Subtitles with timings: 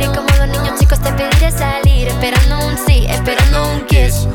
[0.00, 4.28] Y como dos niños chicos te pediré salir, esperando un sí, esperando un kiss.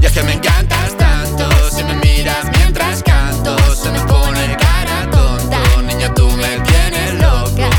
[0.00, 5.10] Y es que me encantas tanto, si me miras mientras canto, se me pone cara
[5.10, 5.58] tonta.
[5.86, 7.70] Niña, tú me tienes loca.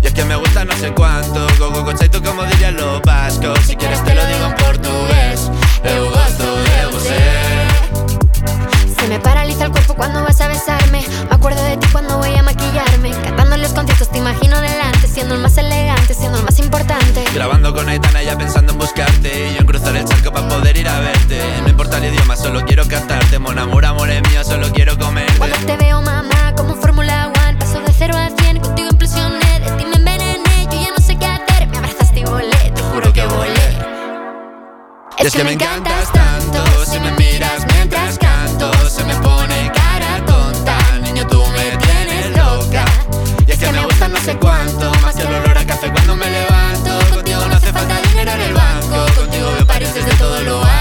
[0.00, 3.02] Y es que me gusta no sé cuánto, go go go tú como dirían los
[3.02, 3.58] vascos.
[3.66, 5.50] Si quieres te lo digo en portugués,
[5.82, 7.20] eu gosto de você.
[8.96, 11.04] Se me paraliza el cuerpo cuando vas a besarme.
[11.28, 13.10] Me acuerdo de ti cuando voy a maquillarme.
[13.24, 15.99] Cantando los conciertos te imagino delante, siendo el más elegante,
[17.34, 19.50] Grabando con Aitana ya pensando en buscarte.
[19.50, 21.40] Y yo en cruzar el charco para poder ir a verte.
[21.62, 23.38] No importa el idioma, solo quiero cantarte.
[23.38, 25.38] Mon amor, amor es mío, solo quiero comerte.
[25.38, 29.70] Cuando te veo, mamá, como Fórmula One, paso de 0 a 100, contigo implosioné, de
[29.76, 33.12] ti me envenené, yo ya no sé qué hacer, me abrazaste y volé, te juro
[33.12, 33.78] que volé.
[35.18, 36.10] Es que me encantas
[48.34, 50.79] en el banco Contigo veo París desde todo lo alto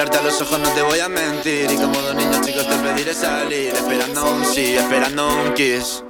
[0.00, 1.70] mirarte a los ojos, no te voy a mentir.
[1.70, 6.02] Y como dos niños chicos te pediré salir, esperando un sí, esperando un kiss.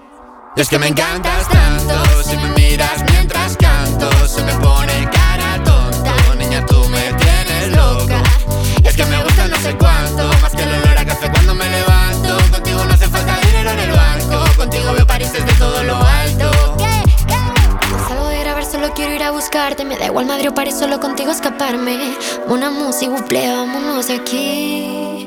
[0.54, 2.59] Es que me encantas tanto, si me
[19.00, 19.86] quiero ir a buscarte.
[19.86, 21.98] Me da igual Madrid o París, solo contigo escaparme.
[22.48, 25.26] Una música, buple, vámonos de aquí.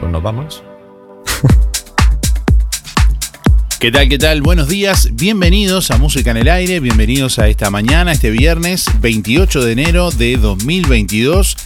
[0.00, 0.62] Pues nos vamos.
[3.80, 4.08] ¿Qué tal?
[4.08, 4.40] ¿Qué tal?
[4.40, 9.62] Buenos días, bienvenidos a Música en el Aire, bienvenidos a esta mañana, este viernes 28
[9.62, 11.56] de enero de 2022.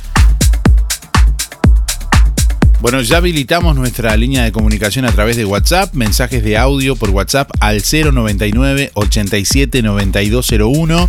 [2.80, 7.10] Bueno, ya habilitamos nuestra línea de comunicación a través de WhatsApp, mensajes de audio por
[7.10, 11.08] WhatsApp al 099 87 9201.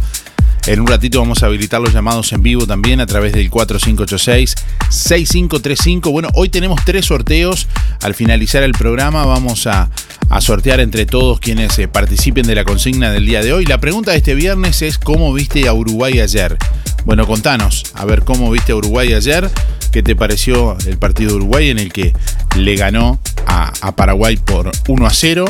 [0.67, 6.11] En un ratito vamos a habilitar los llamados en vivo también a través del 4586-6535.
[6.11, 7.69] Bueno, hoy tenemos tres sorteos.
[8.01, 9.89] Al finalizar el programa vamos a,
[10.27, 13.65] a sortear entre todos quienes eh, participen de la consigna del día de hoy.
[13.65, 16.57] La pregunta de este viernes es ¿cómo viste a Uruguay ayer?
[17.05, 19.49] Bueno, contanos, a ver cómo viste a Uruguay ayer.
[19.93, 22.11] ¿Qué te pareció el partido de Uruguay en el que
[22.57, 25.45] le ganó a, a Paraguay por 1 a 0?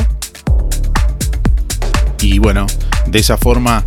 [2.20, 2.68] Y bueno,
[3.08, 3.84] de esa forma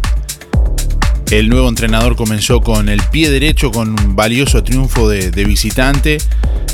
[1.31, 6.17] el nuevo entrenador comenzó con el pie derecho con un valioso triunfo de, de visitante.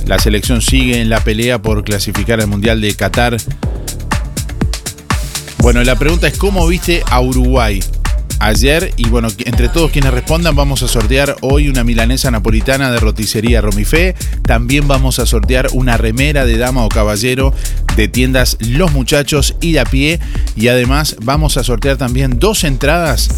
[0.07, 3.37] La selección sigue en la pelea por clasificar al Mundial de Qatar.
[5.59, 7.81] Bueno, la pregunta es cómo viste a Uruguay
[8.39, 12.99] ayer y bueno, entre todos quienes respondan vamos a sortear hoy una milanesa napolitana de
[12.99, 14.15] roticería Romifé.
[14.43, 17.53] También vamos a sortear una remera de dama o caballero
[17.95, 20.19] de tiendas Los Muchachos y de a pie
[20.55, 23.29] y además vamos a sortear también dos entradas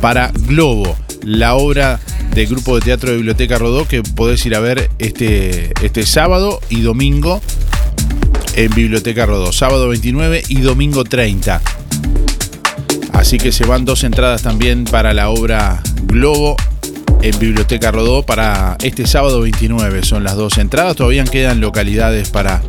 [0.00, 2.00] para Globo, la obra
[2.34, 6.60] del grupo de teatro de Biblioteca Rodó que podés ir a ver este, este sábado
[6.68, 7.40] y domingo
[8.56, 11.60] en Biblioteca Rodó, sábado 29 y domingo 30.
[13.24, 16.56] Así que se van dos entradas también para la obra Globo
[17.22, 20.04] en Biblioteca Rodó para este sábado 29.
[20.04, 20.94] Son las dos entradas.
[20.94, 22.60] Todavía quedan localidades para,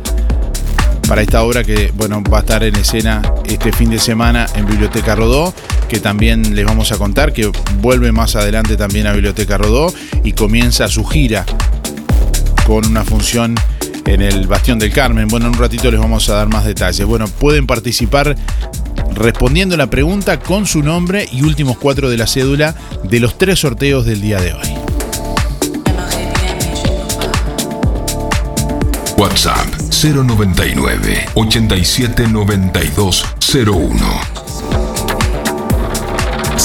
[1.06, 4.64] para esta obra que bueno, va a estar en escena este fin de semana en
[4.64, 5.52] Biblioteca Rodó.
[5.90, 9.92] Que también les vamos a contar que vuelve más adelante también a Biblioteca Rodó
[10.24, 11.44] y comienza su gira
[12.66, 13.56] con una función
[14.06, 15.28] en el Bastión del Carmen.
[15.28, 17.04] Bueno, en un ratito les vamos a dar más detalles.
[17.06, 18.34] Bueno, pueden participar
[19.14, 23.60] respondiendo la pregunta con su nombre y últimos cuatro de la cédula de los tres
[23.60, 24.68] sorteos del día de hoy.
[29.16, 29.66] WhatsApp
[30.02, 33.96] 099 87 92 01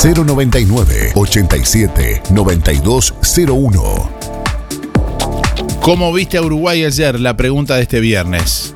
[0.04, 3.13] 099 87 92
[3.48, 4.22] 01
[5.81, 7.19] ¿Cómo viste a Uruguay ayer?
[7.19, 8.75] La pregunta de este viernes.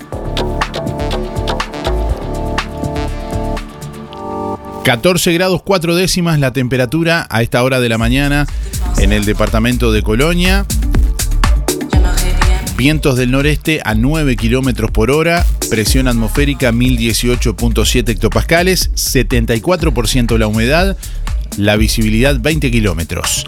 [4.86, 8.46] 14 grados 4 décimas la temperatura a esta hora de la mañana
[9.00, 10.64] en el departamento de Colonia.
[12.78, 20.96] Vientos del noreste a 9 kilómetros por hora, presión atmosférica 1018.7 hectopascales, 74% la humedad,
[21.58, 23.44] la visibilidad 20 kilómetros.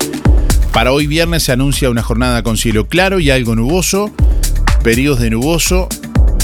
[0.74, 4.12] Para hoy viernes se anuncia una jornada con cielo claro y algo nuboso,
[4.83, 5.88] periodos de nuboso,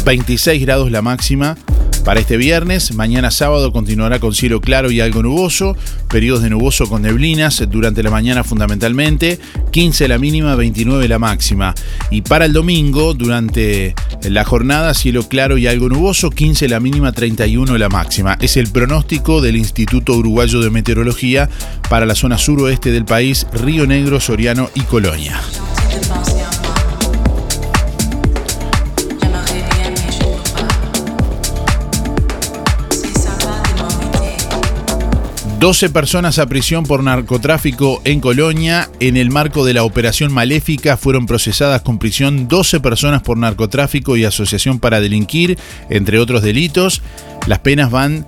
[0.05, 1.57] 26 grados la máxima,
[2.03, 5.77] para este viernes, mañana sábado continuará con cielo claro y algo nuboso,
[6.09, 9.39] periodos de nuboso con neblinas durante la mañana fundamentalmente,
[9.71, 11.73] 15 la mínima, 29 la máxima.
[12.11, 17.13] Y para el domingo, durante la jornada, cielo claro y algo nuboso, 15 la mínima,
[17.13, 18.37] 31 la máxima.
[18.41, 21.49] Es el pronóstico del Instituto Uruguayo de Meteorología
[21.89, 25.39] para la zona suroeste del país, Río Negro, Soriano y Colonia.
[35.63, 38.89] 12 personas a prisión por narcotráfico en Colonia.
[38.99, 44.17] En el marco de la operación maléfica fueron procesadas con prisión 12 personas por narcotráfico
[44.17, 45.57] y asociación para delinquir,
[45.89, 47.01] entre otros delitos.
[47.47, 48.25] Las penas van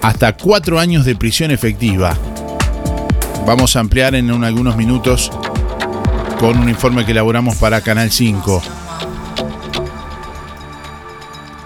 [0.00, 2.16] hasta 4 años de prisión efectiva.
[3.46, 5.30] Vamos a ampliar en algunos minutos
[6.40, 8.77] con un informe que elaboramos para Canal 5.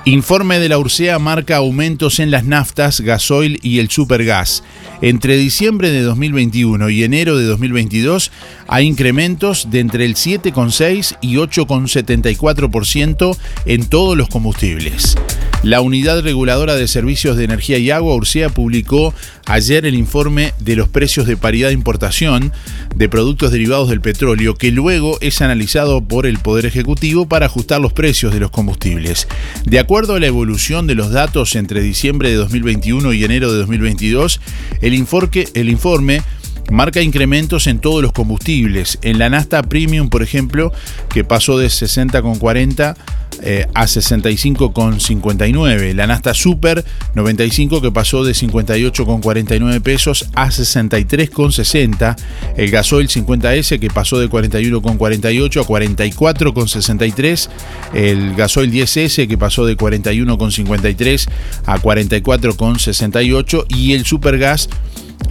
[0.04, 4.64] Informe de la URSEA marca aumentos en las naftas, gasoil y el supergas.
[5.00, 8.32] Entre diciembre de 2021 y enero de 2022
[8.66, 15.16] hay incrementos de entre el 7,6 y 8,74% en todos los combustibles.
[15.62, 19.14] La Unidad Reguladora de Servicios de Energía y Agua, URSEA, publicó
[19.46, 22.52] ayer el informe de los precios de paridad de importación
[22.94, 27.80] de productos derivados del petróleo, que luego es analizado por el Poder Ejecutivo para ajustar
[27.80, 29.28] los precios de los combustibles.
[29.64, 33.58] De acuerdo a la evolución de los datos entre diciembre de 2021 y enero de
[33.58, 34.40] 2022,
[34.80, 36.22] el informe, el informe
[36.70, 38.98] marca incrementos en todos los combustibles.
[39.02, 40.72] En la Nasta Premium, por ejemplo,
[41.10, 42.96] que pasó de 60,40
[43.44, 45.94] eh, a 65,59.
[45.94, 52.16] La Nasta Super 95 que pasó de 58,49 pesos a 63,60.
[52.56, 57.48] El gasoil 50S que pasó de 41,48 a 44,63.
[57.94, 61.28] El gasoil 10S que pasó de 41,53
[61.66, 63.66] a 44,68.
[63.68, 64.68] Y el Supergas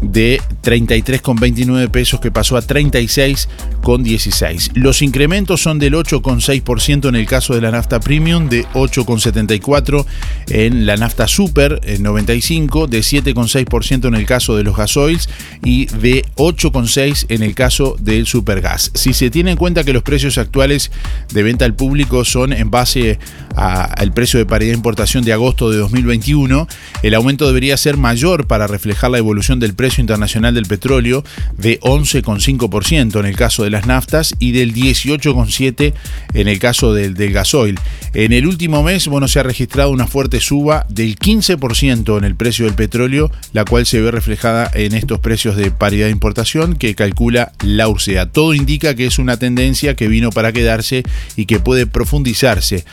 [0.01, 4.71] de 33,29 pesos que pasó a 36,16.
[4.75, 10.05] Los incrementos son del 8,6% en el caso de la nafta premium, de 8,74
[10.49, 15.29] en la nafta super en 95, de 7,6% en el caso de los gasoils
[15.63, 18.91] y de 8,6 en el caso del supergas.
[18.93, 20.91] Si se tiene en cuenta que los precios actuales
[21.33, 23.19] de venta al público son en base
[23.55, 26.67] al precio de paridad de importación de agosto de 2021,
[27.03, 31.23] el aumento debería ser mayor para reflejar la evolución del precio internacional del petróleo
[31.57, 35.93] de 11,5% en el caso de las naftas y del 18,7%
[36.33, 37.79] en el caso del, gasoil.
[38.13, 42.35] En el último mes, bueno, se ha registrado una fuerte suba del 15% en el
[42.35, 46.75] precio del petróleo, la cual se ve reflejada en estos precios de paridad de importación
[46.75, 48.31] que calcula la URSEA.
[48.31, 51.03] Todo indica que es una tendencia que vino para quedarse
[51.35, 52.85] y que puede profundizarse,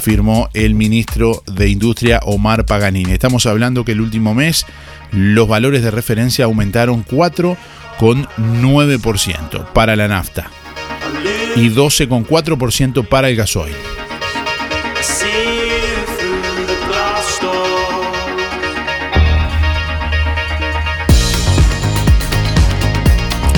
[0.00, 3.12] afirmó el ministro de Industria Omar Paganini.
[3.12, 4.64] Estamos hablando que el último mes
[5.12, 10.50] los valores de referencia aumentaron 4,9% para la nafta
[11.54, 13.74] y 12,4% para el gasoil.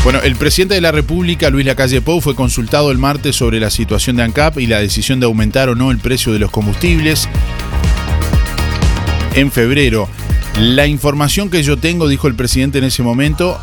[0.04, 3.71] Bueno, el presidente de la República, Luis Lacalle Pou, fue consultado el martes sobre la
[3.71, 7.28] situación de ANCAP y la decisión de aumentar o no el precio de los combustibles.
[9.35, 10.09] En febrero,
[10.59, 13.59] La información que yo tengo, dijo el presidente en ese momento,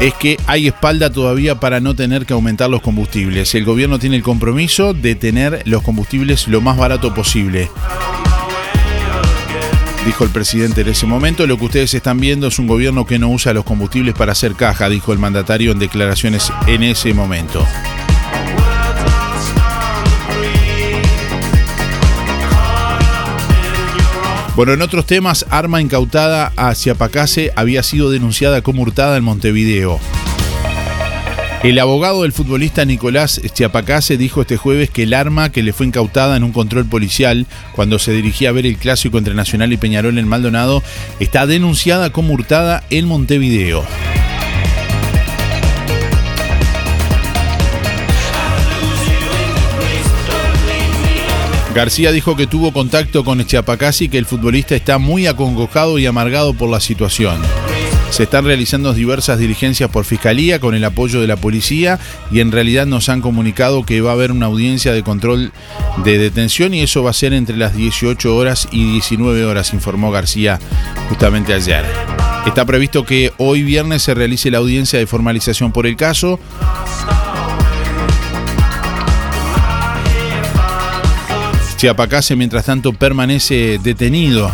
[0.00, 3.54] es que hay espalda todavía para no tener que aumentar los combustibles.
[3.54, 7.70] El gobierno tiene el compromiso de tener los combustibles lo más barato posible.
[10.08, 13.18] Dijo el presidente en ese momento, lo que ustedes están viendo es un gobierno que
[13.18, 17.62] no usa los combustibles para hacer caja, dijo el mandatario en declaraciones en ese momento.
[24.56, 30.00] Bueno, en otros temas, arma incautada hacia Pacase había sido denunciada como hurtada en Montevideo.
[31.62, 35.86] El abogado del futbolista Nicolás Chiapacase dijo este jueves que el arma que le fue
[35.86, 39.76] incautada en un control policial cuando se dirigía a ver el clásico entre Nacional y
[39.76, 40.84] Peñarol en Maldonado
[41.18, 43.84] está denunciada como hurtada en Montevideo.
[51.74, 56.06] García dijo que tuvo contacto con Chiapacasi y que el futbolista está muy acongojado y
[56.06, 57.40] amargado por la situación.
[58.10, 61.98] Se están realizando diversas diligencias por fiscalía con el apoyo de la policía
[62.30, 65.52] y en realidad nos han comunicado que va a haber una audiencia de control
[66.04, 70.10] de detención y eso va a ser entre las 18 horas y 19 horas, informó
[70.10, 70.58] García
[71.08, 71.84] justamente ayer.
[72.46, 76.40] Está previsto que hoy viernes se realice la audiencia de formalización por el caso.
[81.76, 84.50] Chiapacase, mientras tanto, permanece detenido.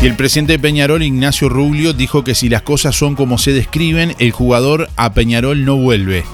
[0.00, 3.52] Y el presidente de Peñarol, Ignacio Rubio, dijo que si las cosas son como se
[3.52, 6.24] describen, el jugador a Peñarol no vuelve.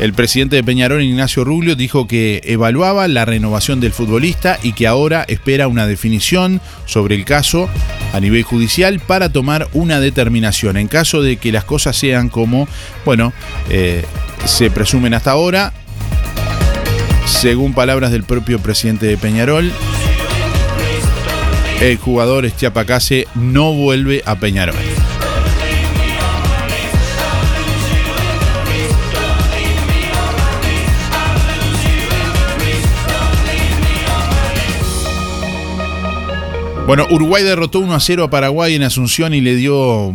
[0.00, 4.86] El presidente de Peñarol, Ignacio Rubio, dijo que evaluaba la renovación del futbolista y que
[4.86, 7.70] ahora espera una definición sobre el caso
[8.12, 10.76] a nivel judicial para tomar una determinación.
[10.76, 12.68] En caso de que las cosas sean como,
[13.06, 13.32] bueno,
[13.70, 14.04] eh,
[14.44, 15.72] se presumen hasta ahora,
[17.24, 19.72] según palabras del propio presidente de Peñarol,
[21.90, 24.74] el jugador Estiapacase no vuelve a Peñarol.
[36.86, 40.12] Bueno, Uruguay derrotó 1 a 0 a Paraguay en Asunción y le dio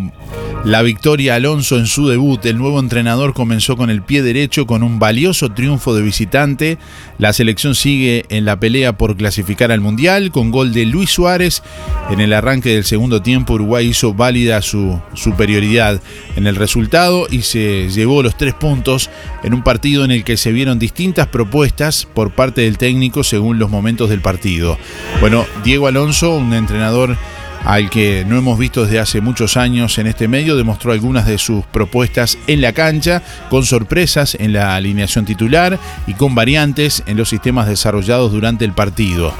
[0.66, 2.46] la victoria Alonso en su debut.
[2.46, 6.78] El nuevo entrenador comenzó con el pie derecho con un valioso triunfo de visitante.
[7.18, 11.64] La selección sigue en la pelea por clasificar al Mundial con gol de Luis Suárez.
[12.10, 16.02] En el arranque del segundo tiempo Uruguay hizo válida su superioridad
[16.36, 19.10] en el resultado y se llevó los tres puntos
[19.44, 23.60] en un partido en el que se vieron distintas propuestas por parte del técnico según
[23.60, 24.78] los momentos del partido.
[25.22, 27.18] Bueno, Diego Alonso, un entrenador
[27.66, 31.38] al que no hemos visto desde hace muchos años en este medio, demostró algunas de
[31.38, 37.18] sus propuestas en la cancha, con sorpresas en la alineación titular y con variantes en
[37.18, 39.34] los sistemas desarrollados durante el partido.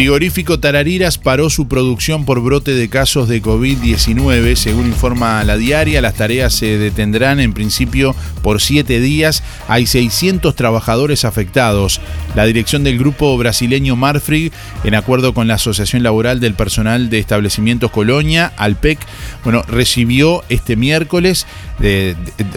[0.00, 4.56] Frigorífico Tarariras paró su producción por brote de casos de COVID-19.
[4.56, 9.42] Según informa la diaria, las tareas se detendrán en principio por siete días.
[9.68, 12.00] Hay 600 trabajadores afectados.
[12.34, 14.52] La dirección del grupo brasileño Marfrig,
[14.84, 19.00] en acuerdo con la Asociación Laboral del Personal de Establecimientos Colonia, ALPEC,
[19.44, 21.46] bueno, recibió este miércoles,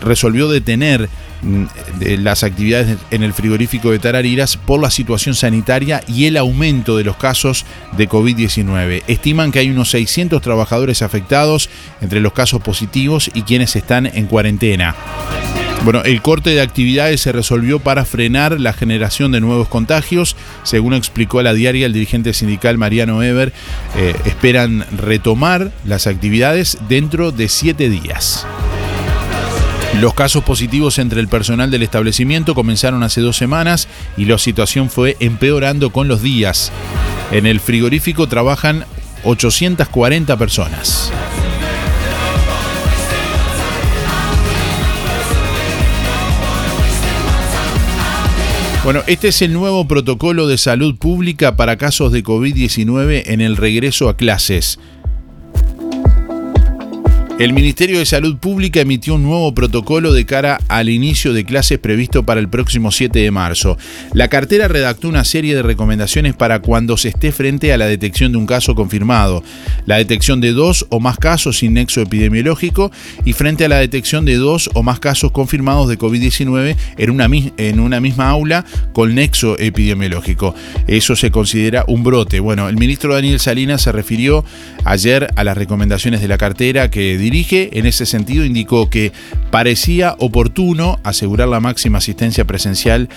[0.02, 1.10] resolvió detener
[1.44, 1.66] Mm,
[2.20, 7.04] las actividades en el frigorífico de Tarariras por la situación sanitaria y el aumento de
[7.04, 7.66] los casos
[7.98, 9.04] de COVID-19.
[9.08, 14.28] Estiman que hay unos 600 trabajadores afectados entre los casos positivos y quienes están en
[14.28, 14.96] cuarentena.
[15.84, 20.38] Bueno, el corte de actividades se resolvió para frenar la generación de nuevos contagios.
[20.64, 23.52] Según explicó a la diaria el dirigente sindical Mariano Eber,
[23.98, 28.48] eh, esperan retomar las actividades dentro de siete días.
[30.02, 34.90] Los casos positivos entre el personal del establecimiento comenzaron hace dos semanas y la situación
[34.90, 36.72] fue empeorando con los días.
[37.32, 38.86] En el frigorífico trabajan
[39.24, 41.12] 840 personas.
[48.84, 53.56] Bueno, este es el nuevo protocolo de salud pública para casos de COVID-19 en el
[53.56, 54.78] regreso a clases.
[57.44, 61.78] El Ministerio de Salud Pública emitió un nuevo protocolo de cara al inicio de clases
[61.78, 63.78] previsto para el próximo 7 de marzo.
[64.14, 68.32] La cartera redactó una serie de recomendaciones para cuando se esté frente a la detección
[68.32, 69.44] de un caso confirmado,
[69.86, 72.94] la detección de dos o más casos sin nexo epidemiológico
[73.26, 77.10] y frente a la detección de dos o más casos confirmados de COVID-19 en
[77.82, 80.56] una, misma aula con nexo epidemiológico.
[80.88, 82.40] Eso se considera un brote.
[82.40, 84.46] Bueno, el ministro Daniel Salinas se refirió
[84.86, 87.33] ayer a las recomendaciones de la cartera que dirige.
[87.34, 89.12] En ese sentido indicó que
[89.50, 93.10] parecía oportuno asegurar la máxima asistencia presencial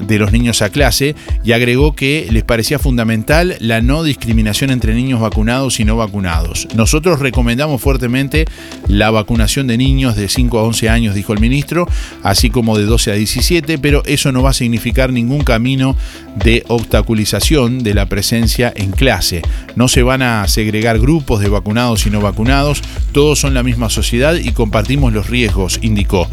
[0.00, 4.94] de los niños a clase y agregó que les parecía fundamental la no discriminación entre
[4.94, 6.68] niños vacunados y no vacunados.
[6.76, 8.44] Nosotros recomendamos fuertemente
[8.86, 11.88] la vacunación de niños de 5 a 11 años, dijo el ministro,
[12.22, 15.96] así como de 12 a 17, pero eso no va a significar ningún camino
[16.36, 19.42] de obstaculización de la presencia en clase.
[19.74, 23.90] No se van a segregar grupos de vacunados y no vacunados, todos son la misma
[23.90, 26.28] sociedad y compartimos los riesgos, indicó.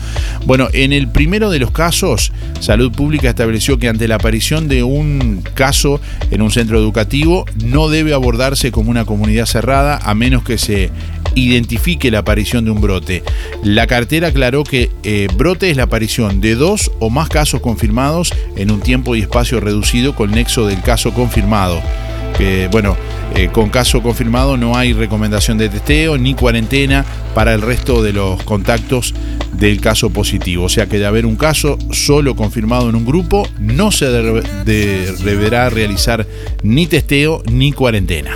[0.46, 4.84] Bueno, en el primero de los casos, Salud Pública estableció que ante la aparición de
[4.84, 6.02] un caso
[6.32, 10.92] en un centro educativo no debe abordarse como una comunidad cerrada a menos que se
[11.36, 13.24] identifique la aparición de un brote.
[13.64, 18.34] La cartera aclaró que eh, brote es la aparición de dos o más casos confirmados
[18.56, 21.82] en un tiempo y espacio reducido con nexo del caso confirmado.
[22.38, 22.98] Que, bueno,
[23.36, 28.14] eh, con caso confirmado no hay recomendación de testeo ni cuarentena para el resto de
[28.14, 29.14] los contactos
[29.54, 30.66] del caso positivo.
[30.66, 35.70] O sea que de haber un caso solo confirmado en un grupo, no se deberá
[35.70, 36.28] realizar
[36.64, 38.36] ni testeo ni cuarentena.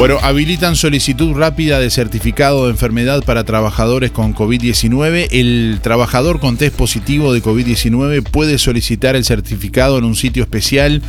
[0.00, 5.28] Bueno, habilitan solicitud rápida de certificado de enfermedad para trabajadores con COVID-19.
[5.30, 11.02] El trabajador con test positivo de COVID-19 puede solicitar el certificado en un sitio especial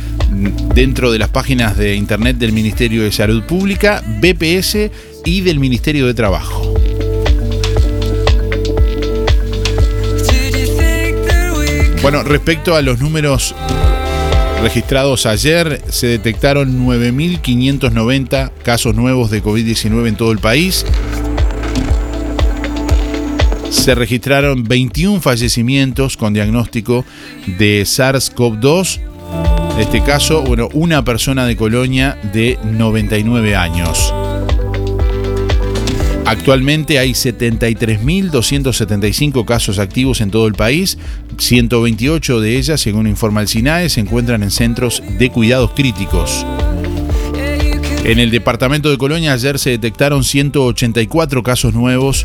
[0.74, 4.90] dentro de las páginas de internet del Ministerio de Salud Pública, BPS
[5.24, 6.74] y del Ministerio de Trabajo.
[12.02, 13.54] Bueno, respecto a los números
[14.62, 20.86] registrados ayer, se detectaron 9.590 casos nuevos de COVID-19 en todo el país.
[23.70, 27.04] Se registraron 21 fallecimientos con diagnóstico
[27.58, 29.00] de SARS-CoV-2.
[29.74, 34.14] En este caso, bueno, una persona de Colonia de 99 años.
[36.32, 40.96] Actualmente hay 73.275 casos activos en todo el país,
[41.36, 46.46] 128 de ellas, según informa el SINAE, se encuentran en centros de cuidados críticos.
[48.04, 52.24] En el departamento de Colonia ayer se detectaron 184 casos nuevos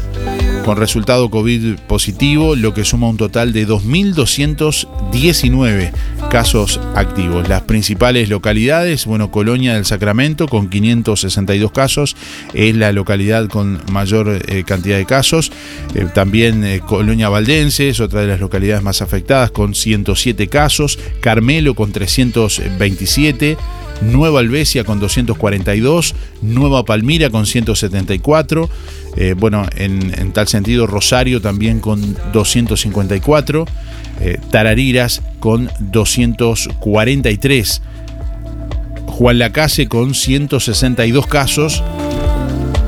[0.67, 5.93] con resultado COVID positivo, lo que suma un total de 2.219
[6.30, 7.47] casos activos.
[7.47, 12.17] Las principales localidades, bueno, Colonia del Sacramento con 562 casos,
[12.53, 15.53] es la localidad con mayor eh, cantidad de casos.
[15.95, 20.99] Eh, también eh, Colonia Valdense es otra de las localidades más afectadas con 107 casos,
[21.21, 23.56] Carmelo con 327.
[24.02, 28.70] Nueva Albesia con 242, Nueva Palmira con 174,
[29.16, 33.66] eh, bueno, en, tal sentido Rosario también con 254,
[34.22, 37.82] eh, Tarariras con 243,
[39.08, 41.84] Juan Lacase con 162 casos,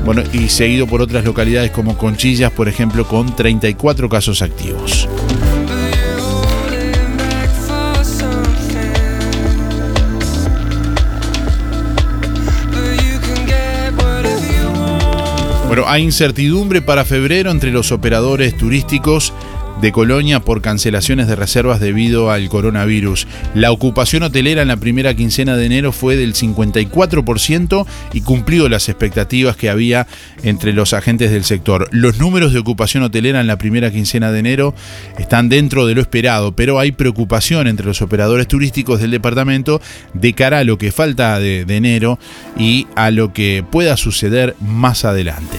[0.04, 5.08] bueno, y seguido por otras localidades como Conchillas, por ejemplo, con 34 casos activos.
[15.90, 19.32] Hay incertidumbre para febrero entre los operadores turísticos
[19.80, 23.26] de Colonia por cancelaciones de reservas debido al coronavirus.
[23.54, 28.88] La ocupación hotelera en la primera quincena de enero fue del 54% y cumplió las
[28.88, 30.06] expectativas que había
[30.42, 31.88] entre los agentes del sector.
[31.92, 34.74] Los números de ocupación hotelera en la primera quincena de enero
[35.18, 39.80] están dentro de lo esperado, pero hay preocupación entre los operadores turísticos del departamento
[40.14, 42.18] de cara a lo que falta de, de enero
[42.58, 45.58] y a lo que pueda suceder más adelante.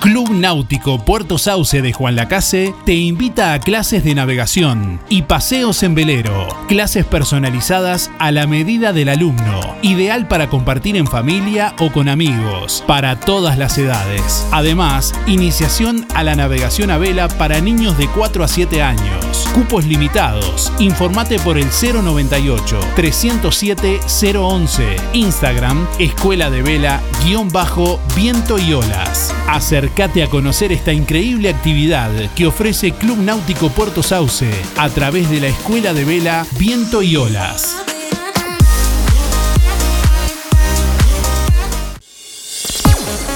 [0.00, 5.82] Club Náutico Puerto Sauce de Juan Lacase te invita a clases de navegación y paseos
[5.82, 6.46] en velero.
[6.68, 12.84] Clases personalizadas a la medida del alumno, ideal para compartir en familia o con amigos,
[12.86, 14.46] para todas las edades.
[14.52, 19.48] Además, iniciación a la navegación a vela para niños de 4 a 7 años.
[19.54, 20.72] Cupos limitados.
[20.78, 24.00] Informate por el 098 307
[24.38, 24.96] 011.
[25.14, 29.34] Instagram Escuela de Vela guion bajo Viento y Olas.
[29.86, 35.38] Acércate a conocer esta increíble actividad que ofrece Club Náutico Puerto Sauce a través de
[35.38, 37.76] la Escuela de Vela Viento y Olas.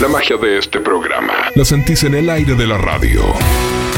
[0.00, 3.20] La magia de este programa la sentís en el aire de la radio.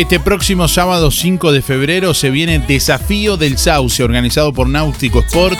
[0.00, 5.58] este próximo sábado 5 de febrero se viene Desafío del Sauce, organizado por Náutico Sport.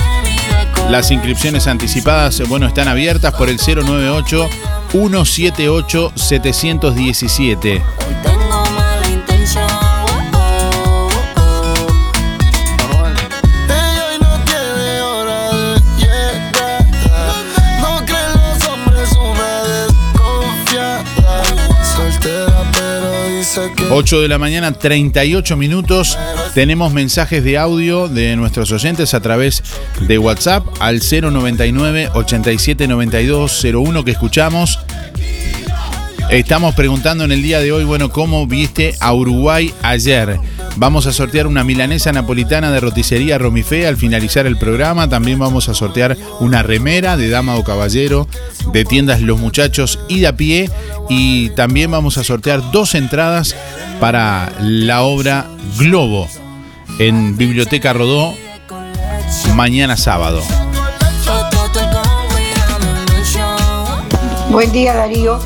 [0.88, 4.48] Las inscripciones anticipadas, bueno, están abiertas por el 098
[4.92, 7.82] 178 717.
[23.92, 26.16] 8 de la mañana, 38 minutos.
[26.54, 29.64] Tenemos mensajes de audio de nuestros oyentes a través
[30.06, 34.78] de WhatsApp al 099 879201 que escuchamos.
[36.30, 40.38] Estamos preguntando en el día de hoy, bueno, ¿cómo viste a Uruguay ayer?
[40.76, 45.08] Vamos a sortear una milanesa napolitana de roticería Romifé al finalizar el programa.
[45.08, 48.26] También vamos a sortear una remera de dama o caballero
[48.72, 50.70] de tiendas Los Muchachos y de a pie.
[51.08, 53.54] Y también vamos a sortear dos entradas
[54.00, 55.46] para la obra
[55.78, 56.28] Globo
[56.98, 58.34] en Biblioteca Rodó
[59.54, 60.42] mañana sábado.
[64.50, 65.38] Buen día Darío.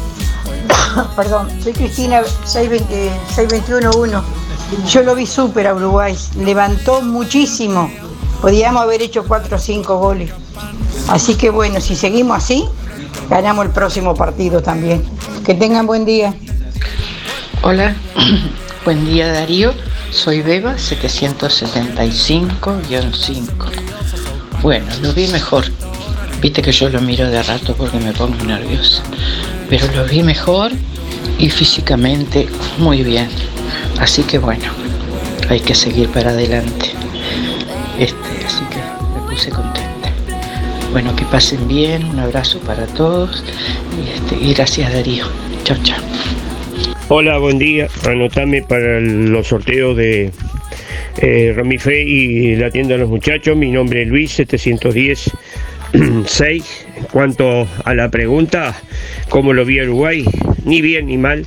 [1.17, 4.44] Perdón, soy Cristina 620 6211.
[4.89, 7.91] Yo lo vi súper a Uruguay, levantó muchísimo.
[8.41, 10.31] Podíamos haber hecho 4 o 5 goles.
[11.09, 12.65] Así que bueno, si seguimos así,
[13.29, 15.05] ganamos el próximo partido también.
[15.45, 16.33] Que tengan buen día.
[17.63, 17.97] Hola,
[18.85, 19.73] buen día Darío,
[20.11, 23.49] soy Beba 775-5.
[24.63, 25.65] Bueno, lo vi mejor.
[26.41, 29.03] Viste que yo lo miro de rato porque me pongo nerviosa.
[29.69, 30.73] Pero lo vi mejor
[31.39, 32.49] y físicamente
[32.79, 33.29] muy bien.
[33.99, 34.65] Así que bueno,
[35.49, 36.91] hay que seguir para adelante.
[37.99, 38.79] Este, así que
[39.15, 40.13] me puse contenta.
[40.93, 43.45] Bueno, que pasen bien, un abrazo para todos
[43.99, 45.27] y, este, y gracias Darío.
[45.65, 46.03] Chao, chao.
[47.09, 47.89] Hola, buen día.
[48.07, 50.33] Anotame para los sorteos de
[51.19, 53.57] eh, y la tienda de los muchachos.
[53.57, 55.31] Mi nombre es Luis 710
[56.27, 56.87] 6.
[56.97, 58.75] En cuanto a la pregunta,
[59.29, 60.25] ¿cómo lo vi a Uruguay?
[60.65, 61.47] Ni bien ni mal,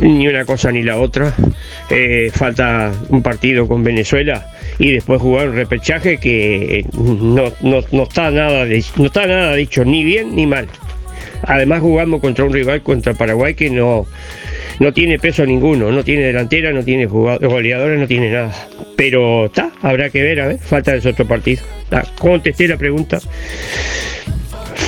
[0.00, 1.32] ni una cosa ni la otra.
[1.90, 4.46] Eh, falta un partido con Venezuela
[4.78, 8.64] y después jugar un repechaje que eh, no, no- no está nada
[8.96, 10.66] no está nada dicho ni bien ni mal.
[11.44, 14.06] Además jugamos contra un rival contra Paraguay que no,
[14.78, 18.52] no tiene peso ninguno, no tiene delantera, no tiene goleadores, no tiene nada.
[18.96, 21.62] Pero está, habrá que ver, a ver, falta ese otro partido.
[21.88, 23.18] Ta, contesté la pregunta.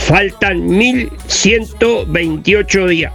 [0.07, 3.13] Faltan 1128 días.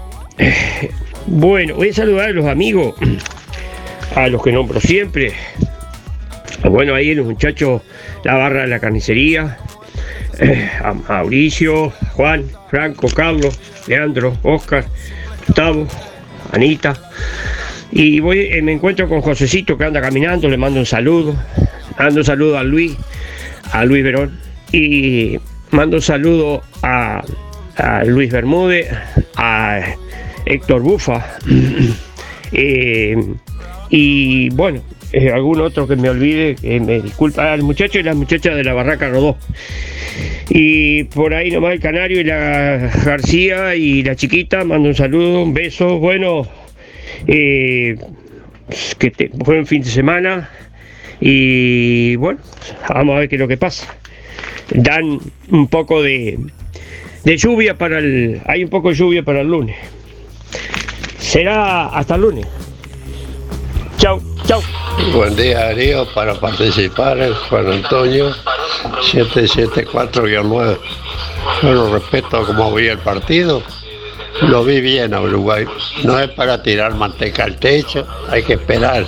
[1.31, 2.95] Bueno, voy a saludar a los amigos,
[4.15, 5.33] a los que nombro siempre.
[6.63, 7.83] Bueno, ahí los muchachos,
[8.23, 9.59] la barra de la carnicería,
[10.39, 10.67] eh,
[11.07, 14.85] Mauricio, Juan, Franco, Carlos, Leandro, Oscar,
[15.45, 15.87] Gustavo,
[16.51, 16.99] Anita.
[17.91, 21.35] Y voy, eh, me encuentro con Josecito que anda caminando, le mando un saludo.
[21.99, 22.97] Mando un saludo a Luis,
[23.71, 24.39] a Luis Verón.
[24.71, 25.39] Y
[25.69, 27.21] mando un saludo a,
[27.77, 28.89] a Luis Bermúdez,
[29.35, 29.83] a
[30.49, 31.25] Héctor Bufa.
[32.51, 33.15] Eh,
[33.91, 34.81] y bueno,
[35.13, 38.63] eh, algún otro que me olvide, que me disculpa, al muchacho y la muchacha de
[38.63, 39.37] la Barraca Rodó.
[40.49, 45.43] Y por ahí nomás el Canario y la García y la chiquita, mando un saludo,
[45.43, 46.47] un beso, bueno,
[47.27, 47.97] eh,
[48.97, 50.49] que te, buen fin de semana
[51.19, 52.39] y bueno,
[52.89, 53.95] vamos a ver qué es lo que pasa.
[54.71, 56.37] Dan un poco de,
[57.23, 59.75] de lluvia para el, hay un poco de lluvia para el lunes.
[61.19, 62.47] Será hasta el lunes.
[63.97, 64.61] Chau, chau.
[65.13, 67.17] Buen día Darío, para participar
[67.49, 68.33] Juan Antonio
[69.11, 70.77] 774-9.
[71.61, 73.61] Bueno, respeto como vi el partido,
[74.41, 75.65] lo vi bien a Uruguay.
[76.03, 79.05] No es para tirar manteca al techo, hay que esperar.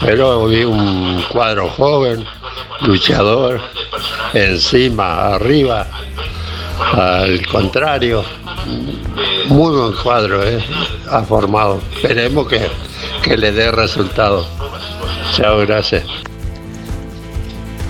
[0.00, 2.24] Pero vi un cuadro joven,
[2.82, 3.60] luchador,
[4.34, 5.86] encima, arriba,
[6.92, 8.24] al contrario.
[9.48, 10.62] Muy buen cuadro, ¿eh?
[11.10, 11.80] ha formado.
[11.94, 12.66] Esperemos que,
[13.22, 14.46] que le dé resultado.
[15.34, 16.04] Chao, gracias.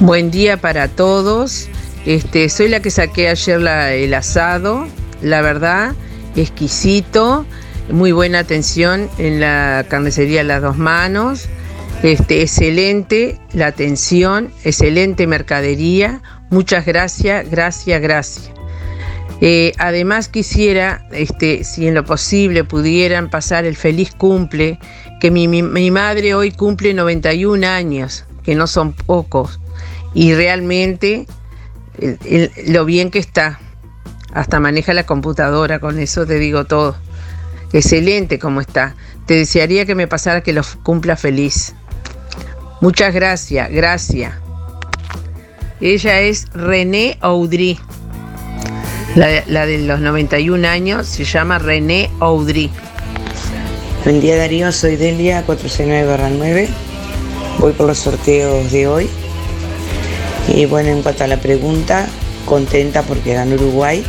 [0.00, 1.68] Buen día para todos.
[2.06, 4.86] Este, soy la que saqué ayer el asado.
[5.20, 5.94] La verdad,
[6.36, 7.46] exquisito.
[7.90, 11.48] Muy buena atención en la carnicería Las Dos Manos.
[12.02, 16.20] Este, excelente la atención, excelente mercadería.
[16.50, 18.61] Muchas gracias, gracias, gracias.
[19.44, 24.78] Eh, además quisiera, este, si en lo posible pudieran pasar el feliz cumple,
[25.20, 29.58] que mi, mi- madre hoy cumple 91 años, que no son pocos,
[30.14, 31.26] y realmente
[32.68, 33.58] lo bien que está,
[34.32, 36.94] hasta maneja la computadora, con eso te digo todo.
[37.72, 38.94] Excelente como está.
[39.26, 41.74] Te desearía que me pasara que lo cumpla feliz.
[42.80, 44.34] Muchas gracias, gracias.
[45.80, 47.80] Ella es René Audry.
[49.14, 52.70] La, de los 91 años se llama René Audry.
[54.04, 56.68] Buen día Darío, soy Delia 469-9.
[57.58, 59.10] Voy por los sorteos de hoy.
[60.48, 62.08] Y bueno, en cuanto a la pregunta,
[62.46, 64.02] contenta porque ganó Uruguay,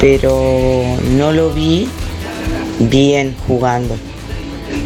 [0.00, 0.84] pero
[1.16, 1.88] no lo vi
[2.78, 3.96] bien jugando.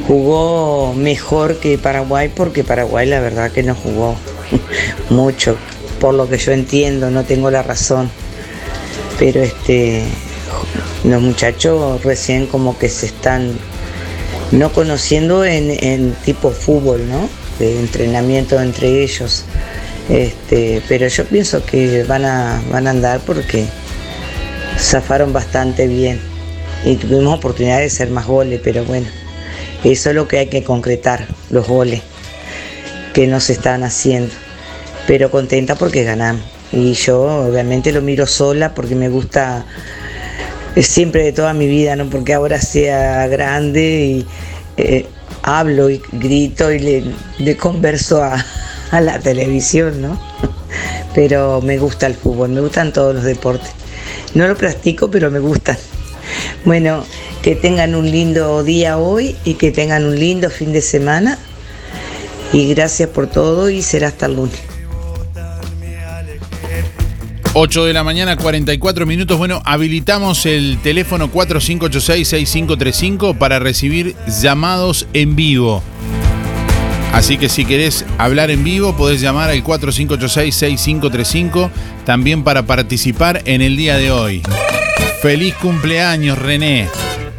[0.06, 4.16] Jugó mejor que Paraguay porque Paraguay la verdad que no jugó
[5.10, 5.58] mucho,
[6.00, 8.10] por lo que yo entiendo, no tengo la razón.
[9.18, 10.04] Pero este
[11.04, 13.52] los muchachos recién como que se están
[14.52, 17.28] no conociendo en, tipo fútbol, ¿no?
[17.58, 19.44] De entrenamiento entre ellos.
[20.08, 23.66] Este, pero yo pienso que van a, van a andar porque
[24.78, 26.20] zafaron bastante bien
[26.84, 29.08] y tuvimos oportunidad de hacer más goles, pero bueno,
[29.82, 32.02] eso es lo que hay que concretar, los goles
[33.14, 34.32] que nos están haciendo.
[35.06, 36.55] Pero contenta porque ganamos.
[36.72, 39.64] Y yo obviamente lo miro sola porque me gusta
[40.74, 44.26] eh, siempre de toda mi vida, no porque ahora sea grande y
[44.76, 45.06] eh,
[45.42, 47.04] hablo y grito y
[47.38, 48.44] le, converso a,
[48.90, 50.20] a la televisión, ¿no?
[51.14, 53.70] Pero me gusta el fútbol, me gustan todos los deportes.
[54.34, 55.78] No lo practico, pero me gustan.
[56.64, 57.04] Bueno,
[57.42, 61.38] que tengan un lindo día hoy y que tengan un lindo fin de semana.
[62.52, 64.65] Y gracias por todo y será hasta el lunes.
[67.58, 69.38] 8 de la mañana, 44 minutos.
[69.38, 75.82] Bueno, habilitamos el teléfono 4586-6535 para recibir llamados en vivo.
[77.14, 81.70] Así que si querés hablar en vivo, podés llamar al 4586-6535
[82.04, 84.42] también para participar en el día de hoy.
[85.22, 86.90] Feliz cumpleaños, René.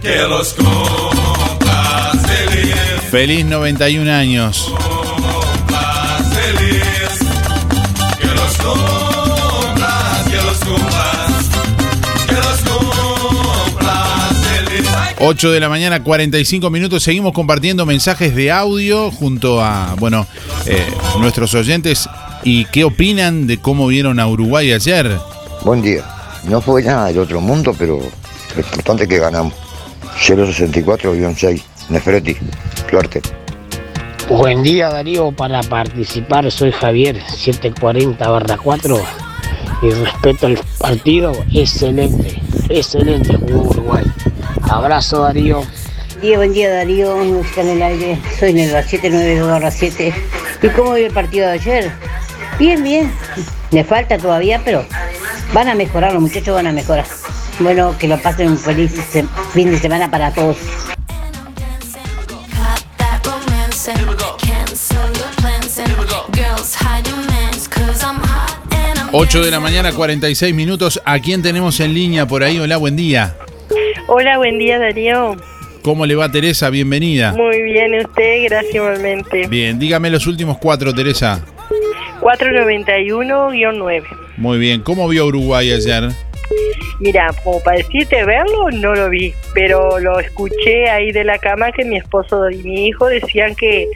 [0.02, 2.74] Que los cumplas feliz,
[3.12, 4.74] Feliz 91 años.
[15.20, 17.04] 8 de la mañana, 45 minutos.
[17.04, 20.28] Seguimos compartiendo mensajes de audio junto a, bueno,
[20.66, 20.86] eh,
[21.20, 22.08] nuestros oyentes.
[22.44, 25.18] ¿Y qué opinan de cómo vieron a Uruguay ayer?
[25.64, 26.04] Buen día.
[26.44, 29.54] No fue nada del otro mundo, pero lo importante es que ganamos.
[30.20, 32.38] 064-6, Nefreti,
[32.90, 33.22] suerte.
[34.30, 39.02] Buen día Darío, para participar soy Javier 740 barra 4
[39.84, 44.04] y respeto al partido, excelente, excelente jugó Uruguay.
[44.70, 45.64] Abrazo Darío.
[46.22, 50.14] Día, buen día Darío, música en el aire, soy Nelva 792 7.
[50.64, 51.92] ¿Y cómo vio el partido de ayer?
[52.60, 53.12] Bien, bien,
[53.72, 54.86] me falta todavía, pero
[55.54, 57.06] van a mejorar, los muchachos van a mejorar.
[57.60, 58.94] Bueno, que lo pasen un feliz
[59.54, 60.58] fin de semana para todos.
[69.14, 71.02] 8 de la mañana, 46 minutos.
[71.06, 72.60] ¿A quién tenemos en línea por ahí?
[72.60, 73.36] Hola, buen día.
[74.08, 75.36] Hola, buen día Darío.
[75.82, 76.70] ¿Cómo le va Teresa?
[76.70, 77.34] Bienvenida.
[77.34, 79.48] Muy bien, ¿y usted, gracias igualmente.
[79.48, 81.44] Bien, dígame los últimos cuatro, Teresa.
[82.22, 84.04] 491-9.
[84.38, 86.10] Muy bien, ¿cómo vio Uruguay ayer?
[87.00, 91.72] Mira, como para decirte verlo, no lo vi, pero lo escuché ahí de la cama
[91.72, 93.88] que mi esposo y mi hijo decían que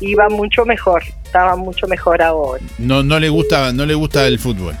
[0.00, 2.62] iba mucho mejor, estaba mucho mejor ahora.
[2.78, 4.74] No, no le gusta, no le gusta el fútbol.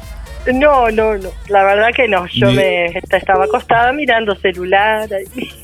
[0.54, 5.08] No, no, no, la verdad que no, yo Ni- me estaba acostada mirando celular,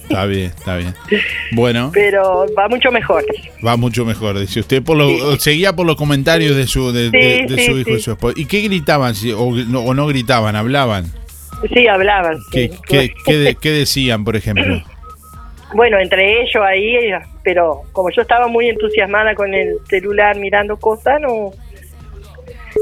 [0.02, 0.94] Está bien, está bien.
[1.52, 3.24] Bueno, pero va mucho mejor.
[3.66, 4.82] va mucho mejor, dice usted.
[4.82, 7.90] Por lo, Seguía por los comentarios de su, de, de- Sí, de sí, su hijo
[7.90, 8.34] y su esposa.
[8.38, 9.14] ¿Y qué gritaban?
[9.36, 10.54] O, no, o no gritaban?
[10.56, 11.06] ¿Hablaban?
[11.72, 12.36] Sí, hablaban.
[12.52, 12.78] ¿Qué, sí.
[12.86, 14.82] qué, qué de- qué decían, por ejemplo?
[15.74, 16.94] Bueno, entre ellos ahí,
[17.42, 21.50] pero como yo estaba muy entusiasmada con el celular mirando cosas, no,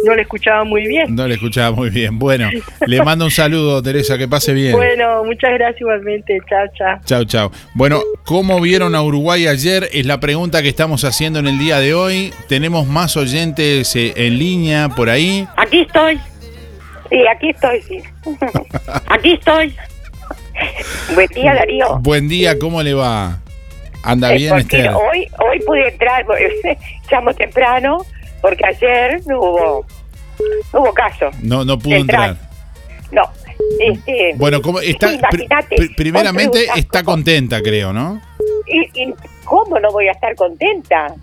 [0.04, 1.14] no le escuchaba muy bien.
[1.14, 2.18] No le escuchaba muy bien.
[2.18, 2.50] Bueno,
[2.86, 4.72] le mando un saludo, Teresa, que pase bien.
[4.72, 6.38] Bueno, muchas gracias igualmente.
[6.48, 7.00] Chao, chao.
[7.04, 7.50] Chau, chau.
[7.74, 9.88] Bueno, ¿cómo vieron a Uruguay ayer?
[9.92, 12.32] Es la pregunta que estamos haciendo en el día de hoy.
[12.48, 15.46] Tenemos más oyentes eh, en línea por ahí.
[15.56, 16.20] Aquí estoy.
[17.10, 18.02] Sí, aquí estoy, sí.
[19.06, 19.74] Aquí estoy.
[21.14, 21.98] Buen día, Darío.
[22.00, 23.40] Buen día, ¿cómo le va?
[24.02, 24.92] ¿Anda bien, porque Esther?
[24.94, 26.76] hoy, hoy pude entrar, porque
[27.10, 28.04] llamo temprano,
[28.44, 29.86] porque ayer no hubo,
[30.74, 31.30] no hubo caso.
[31.40, 32.30] No, no pudo entrar.
[32.30, 32.50] entrar.
[33.10, 33.22] No.
[33.80, 35.08] Este, Bueno, ¿cómo está?
[35.30, 38.20] pri- primeramente está contenta, creo, ¿no?
[38.66, 41.14] ¿Y, y cómo no voy a estar contenta?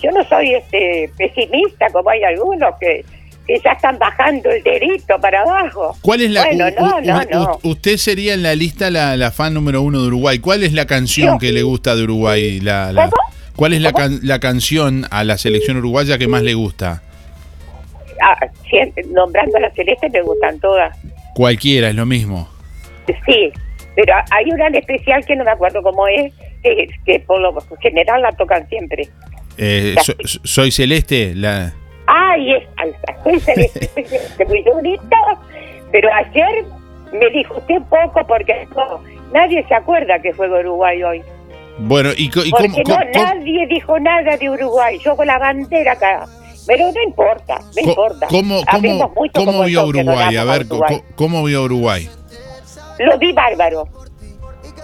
[0.00, 3.04] Yo no soy este pesimista como hay algunos que,
[3.44, 5.96] que ya están bajando el dedito para abajo.
[6.00, 7.58] ¿Cuál es la Bueno, no, no, no.
[7.64, 10.38] Usted sería en la lista la, la fan número uno de Uruguay.
[10.38, 11.38] ¿Cuál es la canción Yo.
[11.40, 12.60] que le gusta de Uruguay?
[12.60, 13.10] La, la-
[13.56, 17.02] ¿Cuál es la, can- la canción a la selección uruguaya que más le gusta?
[18.22, 18.36] Ah,
[19.10, 20.96] nombrando a la celeste me gustan todas.
[21.34, 22.48] Cualquiera, es lo mismo.
[23.26, 23.52] Sí,
[23.96, 27.54] pero hay una en especial que no me acuerdo cómo es, que, que por lo
[27.80, 29.08] general la tocan siempre.
[29.58, 31.72] Eh, so- so- soy Celeste, la...
[32.06, 32.62] Ay, es
[33.22, 34.46] soy celeste, soy celeste.
[35.92, 36.64] Pero ayer
[37.12, 41.22] me dijo usted poco porque no, nadie se acuerda que fue de Uruguay hoy.
[41.78, 44.98] Bueno, ¿y, y cómo, no, cómo- nadie dijo nada de Uruguay.
[45.04, 46.26] Yo con la bandera acá.
[46.66, 48.26] Pero no importa, no importa.
[48.28, 50.36] cómo, cómo, mucho cómo como vio Uruguay?
[50.36, 51.02] A ver, Uruguay.
[51.16, 52.08] ¿cómo vio Uruguay?
[52.98, 53.88] lo vi bárbaro.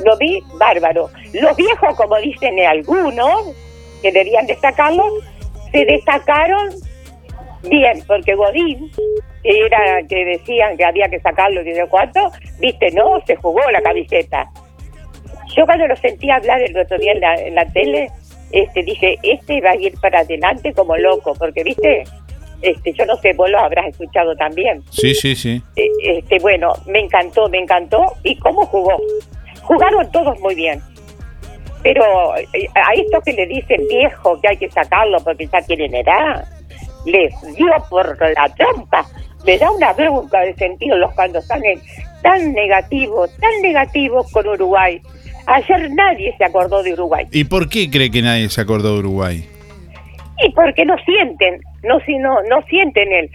[0.04, 1.10] Lo vi bárbaro.
[1.32, 3.54] Los viejos, como dicen algunos,
[4.02, 5.04] que deberían destacarlo,
[5.72, 6.68] se destacaron
[7.68, 8.90] bien, porque Godín,
[9.42, 13.60] que era que decían que había que sacarlo y de cuánto, viste, no, se jugó
[13.70, 14.50] la camiseta.
[15.56, 18.08] Yo cuando lo sentí hablar el otro día en la, en la tele,
[18.52, 22.04] este, dije, este va a ir para adelante como loco, porque viste,
[22.62, 24.82] este, yo no sé, vos lo habrás escuchado también.
[24.90, 25.62] Sí, sí, sí.
[25.76, 28.14] Eh, Este, bueno, me encantó, me encantó.
[28.24, 28.96] ¿Y cómo jugó?
[29.62, 30.80] Jugaron todos muy bien.
[31.82, 35.94] Pero eh, a estos que le dicen viejo que hay que sacarlo porque ya tienen
[35.94, 36.44] edad,
[37.06, 39.06] les dio por la trampa.
[39.46, 41.80] Me da una bronca de sentido los cuando están en-
[42.22, 45.00] tan negativos, tan negativos con Uruguay.
[45.50, 47.26] Ayer nadie se acordó de Uruguay.
[47.32, 49.48] ¿Y por qué cree que nadie se acordó de Uruguay?
[50.44, 53.30] Y porque no sienten, no, si no, no sienten el,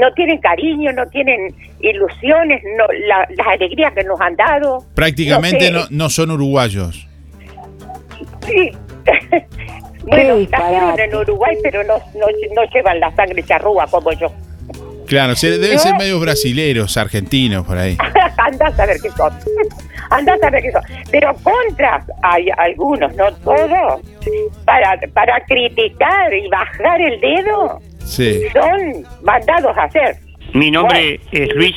[0.00, 4.84] no tienen cariño, no tienen ilusiones, no, la- las alegrías que nos han dado.
[4.94, 5.94] Prácticamente No no, sé.
[5.94, 7.06] no son uruguayos.
[8.46, 8.70] Sí.
[10.06, 14.28] bueno, nacieron en Uruguay, pero no, no, no llevan la sangre charrúa como yo.
[15.06, 17.96] Claro, se, deben Yo- ser medios brasileros, argentinos, por ahí.
[18.38, 19.32] Andá a saber qué son.
[20.10, 20.82] Andá a saber qué son.
[21.10, 24.00] Pero contra hay algunos, no todos,
[24.64, 28.42] para, para criticar y bajar el dedo, Sí.
[28.52, 30.16] son mandados a hacer.
[30.54, 31.74] Mi nombre es Luis.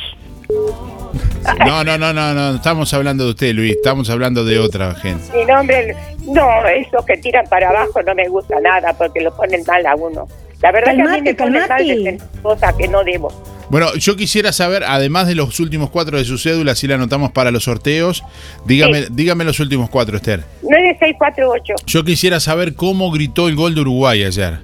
[1.66, 5.24] No, no, no, no, no, estamos hablando de usted, Luis, estamos hablando de otra gente.
[5.36, 9.62] Mi nombre, no, esos que tiran para abajo no me gusta nada porque lo ponen
[9.66, 10.28] mal a uno.
[10.62, 13.32] La verdad que a mí me ponen mal de hacer cosas que no debo.
[13.70, 17.30] Bueno, yo quisiera saber, además de los últimos cuatro de su cédula, si la anotamos
[17.30, 18.24] para los sorteos,
[18.66, 20.40] dígame, dígame los últimos cuatro, Esther.
[20.62, 21.74] 9648.
[21.86, 24.58] Yo quisiera saber cómo gritó el gol de Uruguay ayer.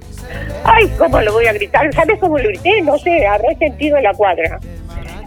[0.65, 1.93] Ay, ¿cómo lo voy a gritar?
[1.95, 2.83] ¿Sabes cómo lo grité?
[2.83, 4.59] No sé, habré sentido en la cuadra.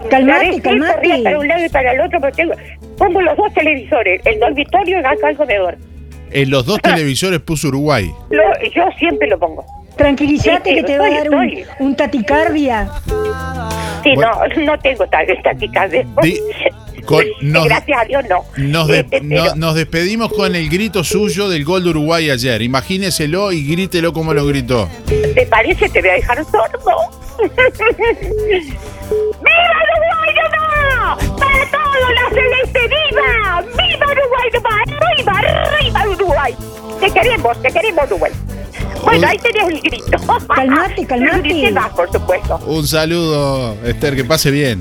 [0.09, 0.93] Calmate, calmate.
[0.95, 2.55] corría para un lado y para el otro porque tengo-
[2.97, 5.77] pongo los dos televisores, el dormitorio y acá al comedor.
[6.31, 8.11] En los dos televisores puso Uruguay.
[8.29, 9.65] Lo- yo siempre lo pongo.
[9.99, 12.89] Tranquilízate Sí, que te va a dar un, un taticardia.
[14.01, 14.31] Sí, no,
[14.63, 16.05] no tengo tal taquicardia.
[17.05, 18.45] Con- nos, Gracias a Dios no.
[18.57, 22.29] nos de- Este, no- pero- nos despedimos con el grito suyo del gol de Uruguay
[22.29, 22.61] ayer.
[22.61, 24.87] Imagíneselo y grítelo como lo gritó.
[25.05, 25.89] ¿Te parece?
[25.89, 26.95] Te voy a dejar sordo.
[29.09, 31.37] ¡Viva Uruguay no!
[31.37, 33.61] ¡Para todo la celeste viva!
[33.63, 34.59] ¡Viva Uruguay no!
[34.69, 36.55] ¡Arriba, arriba Uruguay!
[36.99, 38.31] Te queremos, te queremos Uruguay.
[39.03, 40.17] Bueno, ahí tenés el grito.
[40.55, 41.71] Calmate, calmate.
[41.71, 42.57] Más, por supuesto.
[42.65, 44.79] Un saludo, Esther, que pase bien.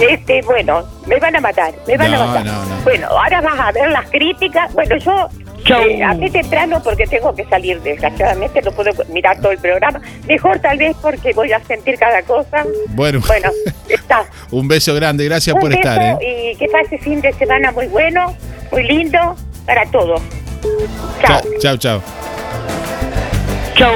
[0.00, 2.44] Este, bueno, me van a matar, me van No, a matar.
[2.46, 2.76] no, no.
[2.84, 4.72] Bueno, ahora vas a ver las críticas.
[4.74, 5.28] Bueno, yo
[5.74, 10.00] eh, a mí temprano porque tengo que salir, desgraciadamente no puedo mirar todo el programa.
[10.28, 12.64] Mejor tal vez porque voy a sentir cada cosa.
[12.90, 13.50] Bueno, Bueno,
[13.88, 14.26] está.
[14.50, 16.18] un beso grande, gracias Un por beso estar.
[16.20, 16.52] ¿eh?
[16.52, 18.36] y que pase fin de semana muy bueno,
[18.70, 20.20] muy lindo para todos.
[21.26, 22.02] Chao, chao, chao.
[23.74, 23.94] Chau.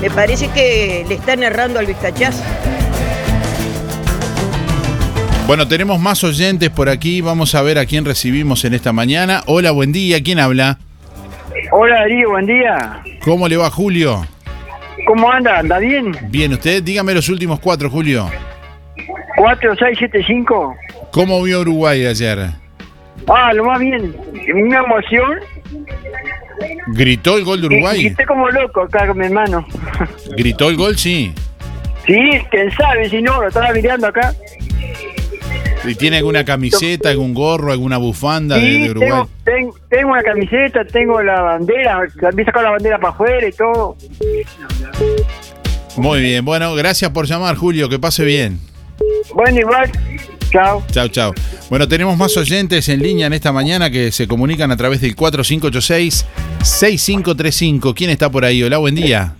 [0.00, 2.42] Me parece que le están errando al vistachaz.
[5.46, 7.20] Bueno, tenemos más oyentes por aquí.
[7.20, 9.42] Vamos a ver a quién recibimos en esta mañana.
[9.46, 10.22] Hola, buen día.
[10.22, 10.78] ¿Quién habla?
[11.70, 13.02] Hola Darío, buen día.
[13.24, 14.26] ¿Cómo le va, Julio?
[15.06, 15.58] ¿Cómo anda?
[15.58, 16.16] ¿Anda bien?
[16.28, 18.30] Bien, usted, dígame los últimos cuatro, Julio.
[19.36, 20.76] 4, 6, 7, 5.
[21.12, 22.50] ¿Cómo vio Uruguay ayer?
[23.26, 24.14] Ah, lo más bien.
[24.54, 25.38] Una emoción.
[26.88, 28.06] ¿Gritó el gol de Uruguay?
[28.06, 29.66] estoy como loco acá con mi hermano.
[30.36, 30.96] ¿Gritó el gol?
[30.96, 31.32] Sí.
[32.06, 32.18] Sí,
[32.50, 34.32] quién sabe, si no, lo estaba mirando acá.
[35.84, 39.10] ¿Y tiene alguna camiseta, algún gorro, alguna bufanda de, Sí, de Uruguay?
[39.10, 43.52] tengo, ten- tengo una camiseta, tengo la bandera, había sacado la bandera para afuera y
[43.52, 43.96] todo.
[45.96, 48.58] Muy bien, bueno, gracias por llamar, Julio, que pase bien.
[49.34, 49.90] Bueno, igual,
[50.50, 50.82] chao.
[50.90, 51.32] Chao, chao.
[51.70, 55.16] Bueno, tenemos más oyentes en línea en esta mañana que se comunican a través del
[55.16, 57.94] 4586-6535.
[57.94, 58.62] ¿Quién está por ahí?
[58.62, 59.34] Hola, buen día.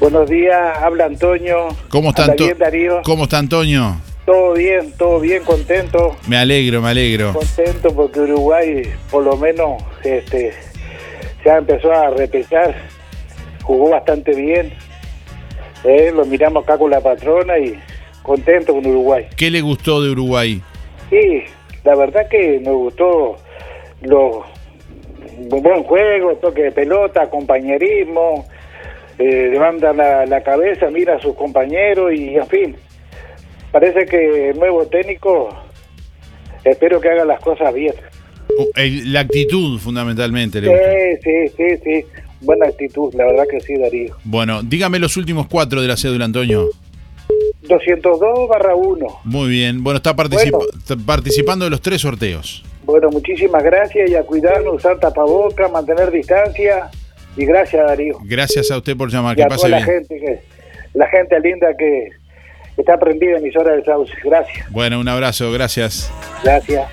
[0.00, 1.68] Buenos días, habla Antonio.
[1.88, 3.00] ¿Cómo está, Anto- bien, Darío?
[3.04, 3.96] ¿Cómo está Antonio?
[4.26, 6.16] Todo bien, todo bien, contento.
[6.26, 7.32] Me alegro, me alegro.
[7.34, 10.52] Contento porque Uruguay, por lo menos, este,
[11.44, 12.74] ya empezó a repechar.
[13.62, 14.72] Jugó bastante bien.
[15.84, 17.78] Eh, lo miramos acá con la patrona y
[18.24, 19.26] contento con Uruguay.
[19.36, 20.60] ¿Qué le gustó de Uruguay?
[21.10, 21.42] Sí,
[21.84, 23.36] la verdad que me gustó
[24.00, 24.42] lo
[25.38, 28.46] buen juego, toque de pelota, compañerismo,
[29.18, 32.76] eh, levantan la, la cabeza, mira a sus compañeros y en fin.
[33.70, 35.50] Parece que el nuevo técnico
[36.64, 37.94] espero que haga las cosas bien.
[39.06, 40.60] La actitud, fundamentalmente.
[40.60, 40.92] Le gusta.
[40.92, 42.06] Sí, sí, sí, sí.
[42.40, 44.16] Buena actitud, la verdad que sí, Darío.
[44.24, 46.68] Bueno, dígame los últimos cuatro de la cédula, Antonio.
[47.68, 49.06] 202 barra 1.
[49.24, 49.82] Muy bien.
[49.82, 52.64] Bueno, está, participa- está participando de los tres sorteos.
[52.84, 56.90] Bueno, muchísimas gracias y a cuidarnos, usar tapaboca, mantener distancia.
[57.36, 58.18] Y gracias, Darío.
[58.24, 59.32] Gracias a usted por llamar.
[59.32, 60.40] y Que a pase toda la gente, que,
[60.94, 62.08] la gente linda que
[62.76, 64.12] está prendida en mis horas del sauce.
[64.22, 65.50] Gracias, Bueno, un abrazo.
[65.50, 66.12] Gracias.
[66.42, 66.88] gracias.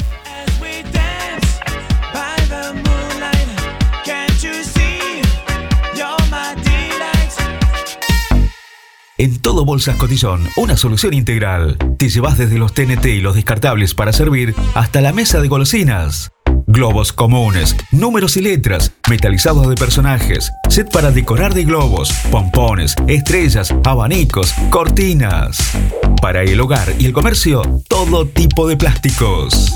[9.21, 11.77] En todo Bolsas Cotillón, una solución integral.
[11.99, 16.31] Te llevas desde los TNT y los descartables para servir hasta la mesa de golosinas.
[16.65, 23.71] Globos comunes, números y letras, metalizados de personajes, set para decorar de globos, pompones, estrellas,
[23.83, 25.71] abanicos, cortinas.
[26.19, 29.71] Para el hogar y el comercio, todo tipo de plásticos.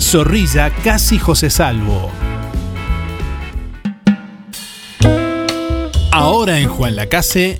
[0.00, 2.10] Zorrilla Casi José Salvo.
[6.10, 7.58] Ahora en Juan Lacase,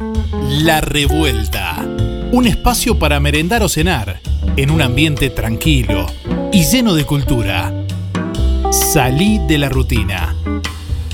[0.62, 1.76] La Revuelta.
[2.32, 4.20] Un espacio para merendar o cenar,
[4.56, 6.06] en un ambiente tranquilo
[6.52, 7.72] y lleno de cultura.
[8.72, 10.34] Salí de la rutina.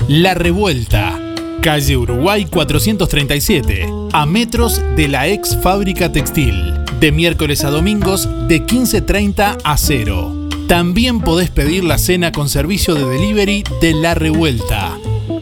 [0.07, 1.19] La Revuelta,
[1.61, 6.73] calle Uruguay 437, a metros de la ex fábrica textil.
[6.99, 10.40] De miércoles a domingos de 15.30 a 0.
[10.71, 14.97] También podés pedir la cena con servicio de delivery de La Revuelta.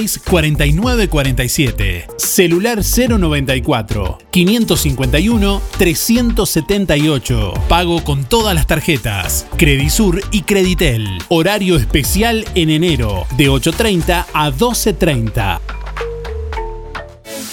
[0.00, 2.04] 4586-4947.
[2.16, 7.54] Celular 094 551 378.
[7.68, 9.46] Pago con todas las tarjetas.
[9.56, 11.08] Credisur y Creditel.
[11.28, 15.60] Horario especial en enero de 8.30 a 12.30.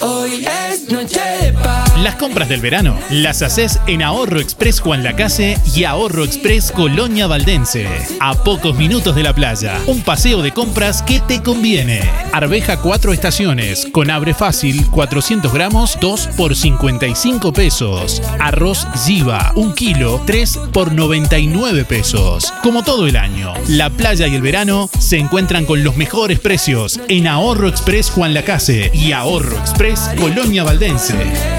[0.02, 1.79] Hoy es noche de paz.
[2.04, 7.28] Las compras del verano las haces en Ahorro Express Juan Lacase y Ahorro Express Colonia
[7.28, 7.90] Valdense.
[8.22, 9.78] A pocos minutos de la playa.
[9.86, 12.00] Un paseo de compras que te conviene.
[12.32, 18.22] Arveja 4 estaciones con abre fácil 400 gramos 2 por 55 pesos.
[18.40, 22.54] Arroz Giva 1 kilo 3 por 99 pesos.
[22.64, 26.98] Como todo el año, la playa y el verano se encuentran con los mejores precios
[27.10, 31.59] en Ahorro Express Juan Lacase y Ahorro Express Colonia Valdense.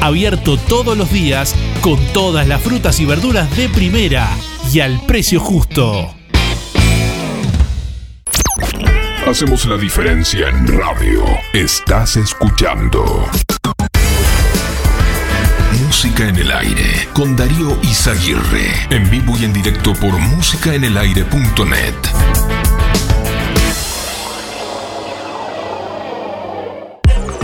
[0.00, 4.28] Abierto todos los días con todas las frutas y verduras de primera
[4.72, 6.14] y al precio justo.
[9.26, 11.24] Hacemos la diferencia en radio.
[11.52, 13.28] Estás escuchando.
[15.84, 18.72] Música en el aire con Darío Izaguirre.
[18.90, 22.57] En vivo y en directo por músicaenelaire.net.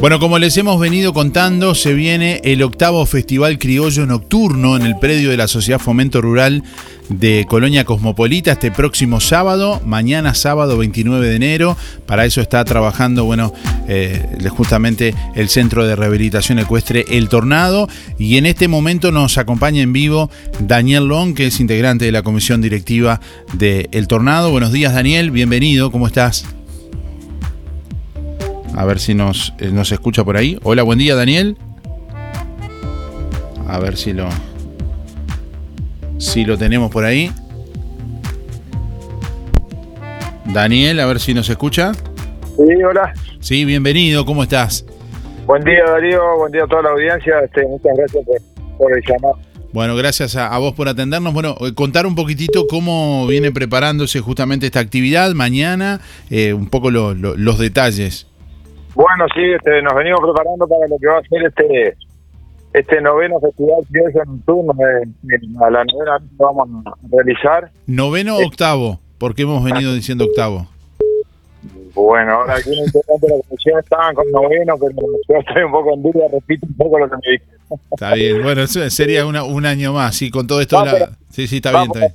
[0.04, 5.00] Bueno, como les hemos venido contando, se viene el octavo Festival Criollo Nocturno en el
[5.00, 6.62] predio de la Sociedad Fomento Rural
[7.08, 11.78] de Colonia Cosmopolita este próximo sábado, mañana sábado 29 de enero.
[12.06, 13.54] Para eso está trabajando, bueno,
[13.88, 17.88] eh, justamente el Centro de Rehabilitación Ecuestre El Tornado.
[18.20, 20.30] Y en este momento nos acompaña en vivo
[20.60, 23.22] Daniel Long, que es integrante de la comisión directiva
[23.54, 24.52] de El Tornado.
[24.52, 26.44] Buenos días, Daniel, bienvenido, ¿cómo estás?
[28.76, 30.58] A ver si nos, eh, nos escucha por ahí.
[30.64, 31.58] Hola, buen día, Daniel.
[33.68, 34.28] A ver si lo.
[36.18, 37.32] Si lo tenemos por ahí.
[40.46, 41.94] Daniel, a ver si nos escucha.
[42.58, 43.14] Sí, hola.
[43.40, 44.86] Sí, bienvenido, ¿cómo estás?
[45.46, 46.22] Buen día, Darío.
[46.38, 47.34] Buen día a toda la audiencia.
[47.44, 49.38] Este, muchas gracias por, por el llamado.
[49.72, 51.34] Bueno, gracias a, a vos por atendernos.
[51.34, 56.00] Bueno, eh, contar un poquitito cómo viene preparándose justamente esta actividad mañana,
[56.30, 58.28] eh, un poco lo- lo- los detalles.
[58.96, 61.98] Bueno, sí, este, nos venimos preparando para lo que va a ser este
[62.74, 64.74] este noveno festival criollo nocturno.
[64.74, 67.70] eh, eh, a la novena que vamos a realizar.
[67.88, 69.00] ¿Noveno o octavo?
[69.20, 70.68] ¿Por qué hemos venido diciendo octavo?
[71.94, 74.92] Bueno, ahora aquí en de la comisión estaban con noveno, pero
[75.30, 77.54] yo estoy un poco en duda, repito un poco lo que me dijeron.
[77.92, 80.84] Está bien, bueno, sería una- un año más, sí, con todo esto.
[80.84, 82.12] de la- Sí, sí, está bien, está bien.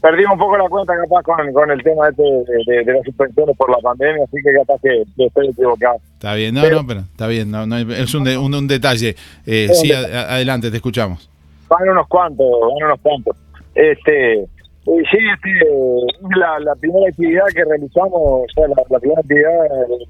[0.00, 3.02] Perdimos un poco la cuenta capaz con, con el tema este de, de- de las
[3.04, 5.96] suspensiones por la pandemia, así que capaz que, que estoy equivocado.
[6.14, 8.68] Está bien, no, Pero- no, pero está bien, no, no es un, de- un, un
[8.68, 9.16] detalle.
[9.46, 11.28] Eh, sí, adelante, te escuchamos.
[11.68, 13.36] Van unos cuantos, van unos cuantos.
[13.74, 18.98] Este, y sí, este, es la, la primera actividad que realizamos, o sea, la, la
[19.00, 19.50] primera actividad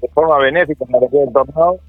[0.01, 1.79] de, forma benéfica en la del tornado,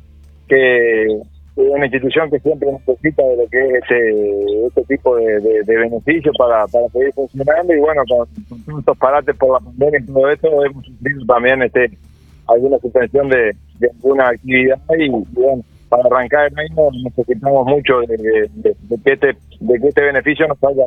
[0.49, 1.20] que
[1.63, 5.77] una institución que siempre necesita de lo que es este, este tipo de, de, de
[5.77, 8.29] beneficios para, para seguir funcionando y bueno, con,
[8.65, 11.91] todos estos parates por la pandemia y todo esto, hemos sufrido también este
[12.47, 18.01] alguna suspensión de, de alguna actividad y, y bueno, para arrancar el año necesitamos mucho
[18.01, 19.27] de, de- de- de que este
[19.61, 20.85] de que este beneficio nos salga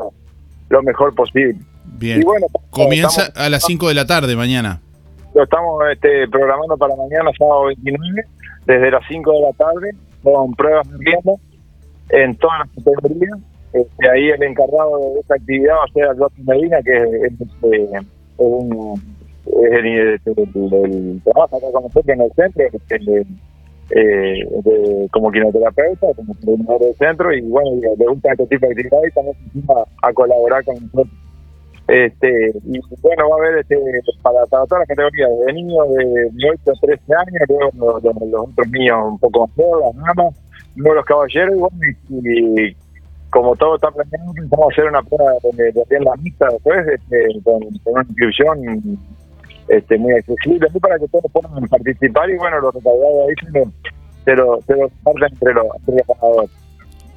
[0.69, 1.55] lo mejor posible.
[1.97, 2.21] Bien.
[2.21, 4.79] Y bueno, Comienza estamos- a las 5 de la tarde mañana.
[5.35, 8.23] Lo estamos este, programando para mañana, sábado 29,
[8.65, 9.91] desde las 5 de la tarde,
[10.23, 10.97] con pruebas de
[12.09, 13.39] en todas las categorías.
[13.73, 17.83] Este, ahí el encargado de esta actividad va a ser Alberto Medina, que es, este,
[17.85, 18.03] es
[18.37, 19.01] un,
[19.45, 23.25] es el, el- el- trabaja acá con nosotros en el centro, este,
[23.95, 28.71] eh, de- como quinoterapeuta, como coordinador del centro, y bueno, le, gusta este tipo de
[28.73, 31.07] actividad y también se a colaborar con nosotros.
[31.87, 33.77] Este, y bueno, va a haber este,
[34.21, 38.03] para, para todas las categorías, de niños de, de 8 a 13 años, luego los,
[38.03, 40.35] los- los otros niños un poco más las damas,
[40.75, 41.77] luego los caballeros, y bueno,
[42.09, 42.77] y, y
[43.29, 47.27] como todo está planeado, vamos a hacer una prueba de, de rienda mixta después, este,
[47.43, 48.99] con, con una inscripción
[49.67, 53.59] este, muy accesible, así para que todos puedan participar y bueno, los recaudados ahí se
[53.59, 53.71] lo,
[54.25, 56.49] se lo, se lo reparten entre los, entre los ganadores.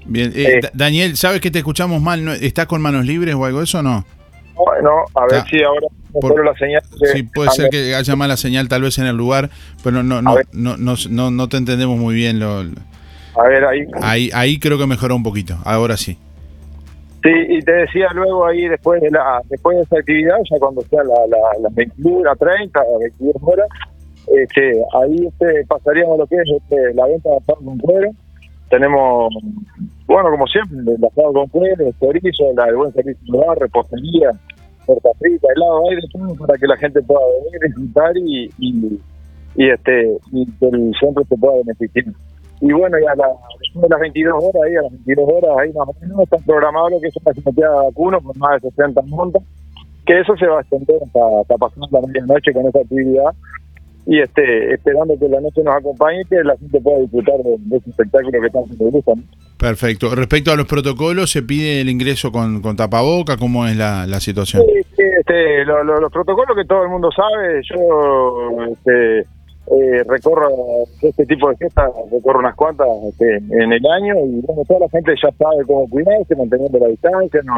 [0.07, 0.61] Bien, eh, Eh.
[0.63, 2.25] Da- Daniel, ¿sabes que te escuchamos mal?
[2.25, 4.05] ¿No- ¿Estás con manos libres o algo de eso o no?
[4.57, 6.83] Bueno, a ver Ah, si ahora por- la señal.
[7.13, 9.51] Sí, puede ser que haya mala señal tal vez en el lugar,
[9.83, 10.77] pero no, no, no,
[11.11, 12.39] no, no te entendemos muy bien.
[12.39, 12.73] Lo, lo-
[13.37, 13.81] A ver, ahí.
[14.01, 15.57] Ahí, ahí creo que mejoró un poquito.
[15.65, 16.17] Ahora sí.
[17.23, 20.83] Sí, y te decía luego ahí después de la después de esa actividad, ya cuando
[20.83, 23.67] sea la, la, las 21, 30, 22 horas,
[24.29, 28.11] este, ahí este, pasaríamos lo que es este, la venta de asado con cuero.
[28.75, 29.33] Tenemos,
[30.05, 34.31] bueno, como siempre, el asado con cuero, el la, el buen servicio bar, repostería,
[34.85, 39.01] torta frita, helado, todo para que la gente pueda venir, disfrutar y, y,
[39.55, 42.07] y, este, y el centro se pueda beneficiar.
[42.63, 43.29] Y bueno, ya la,
[43.61, 46.37] después de las 22 horas, ahí a las 22 horas, ahí más o menos está
[46.39, 49.43] programado lo que es una cimoteada de vacuno con más de 60 montas,
[50.05, 53.31] que eso se va a extender hasta, hasta pasando la medianoche con esa actividad
[54.07, 57.57] y este esperando que la noche nos acompañe y que la gente pueda disfrutar de,
[57.59, 59.13] de ese espectáculo que tanto nos gusta.
[59.15, 59.23] ¿no?
[59.59, 60.15] Perfecto.
[60.15, 63.37] Respecto a los protocolos, ¿se pide el ingreso con, con tapaboca?
[63.39, 64.63] ¿Cómo es la, la situación?
[64.67, 70.03] Sí, sí, este, lo- lo- los protocolos que todo el mundo sabe, yo este, eh,
[70.07, 70.49] recorro
[71.01, 74.89] este tipo de fiestas, recorro unas cuantas este, en el año y bueno, toda la
[74.91, 77.55] gente ya sabe cómo cuidarse, manteniendo la distancia, no,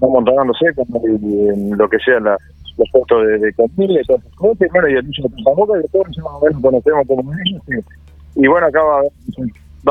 [0.00, 2.36] no montándose con el- en lo que sea la,
[2.76, 3.52] los puestos de, de
[4.00, 6.62] esas cosas, y bueno, y el uso de tapabocas, que todos ya más o menos
[6.62, 9.00] conocemos como ellos, y, y bueno, acá va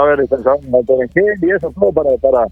[0.01, 2.45] a haber, descansado en y eso todo para, para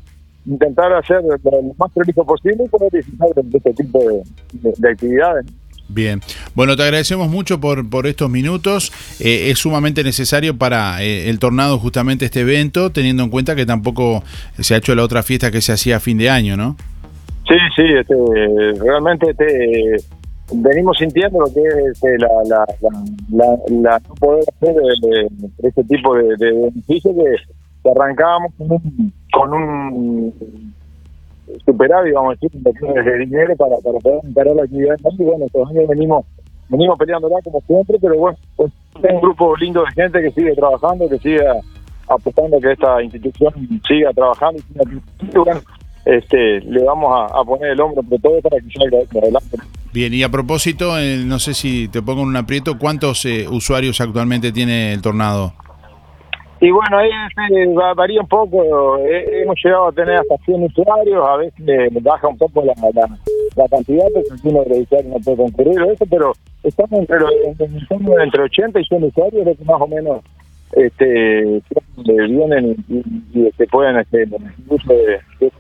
[0.45, 1.39] intentar hacer lo
[1.77, 4.23] más prolijo posible y poder disfrutar de este tipo de,
[4.53, 5.45] de- de actividades.
[5.89, 6.19] Bien.
[6.53, 8.91] Bueno, te agradecemos mucho por, por estos minutos.
[9.21, 13.65] Eh, es sumamente necesario para eh, el tornado justamente este evento, teniendo en cuenta que
[13.65, 14.21] tampoco
[14.59, 16.75] se ha hecho la otra fiesta que se hacía a fin de año, ¿no?
[17.47, 18.15] Sí, sí, este,
[18.83, 19.95] realmente este,
[20.53, 22.65] venimos sintiendo lo que es este, la, la,
[23.69, 25.27] la, no poder hacer eh,
[25.63, 30.73] este tipo de, de beneficio que, arrancábamos con un, con un
[31.65, 34.97] superávit, vamos a decir, de dinero para, para poder encarar la actividad.
[35.17, 36.25] Y bueno, estos años venimos
[36.69, 38.71] venimos peleándola como siempre, pero bueno, pues,
[39.03, 41.41] es un grupo lindo de gente que sigue trabajando, que sigue
[42.07, 43.53] apostando que esta institución
[43.87, 45.61] siga trabajando y siga bueno,
[46.07, 49.57] este, le vamos a, a poner el hombro entre todos para que salga adelante.
[49.93, 53.45] Bien, y a propósito, eh, no sé si te pongo en un aprieto, ¿cuántos eh,
[53.49, 55.53] usuarios actualmente tiene el tornado?
[56.59, 58.97] Y bueno, ahí este, va- varía un poco.
[58.99, 61.63] Eh, hemos llegado a tener hasta 100 usuarios, a veces
[62.01, 63.07] baja un poco la, la,
[63.55, 66.33] la cantidad, porque los usuarios no puede concurrir eso, pero
[66.63, 67.31] estamos entre, los-
[68.23, 70.21] entre 80 y 100 usuarios, lo que más o menos
[70.73, 71.61] este,
[72.27, 73.03] vienen y, y,
[73.33, 74.27] y, este, pueden hacer
[74.67, 75.57] uso de, de esa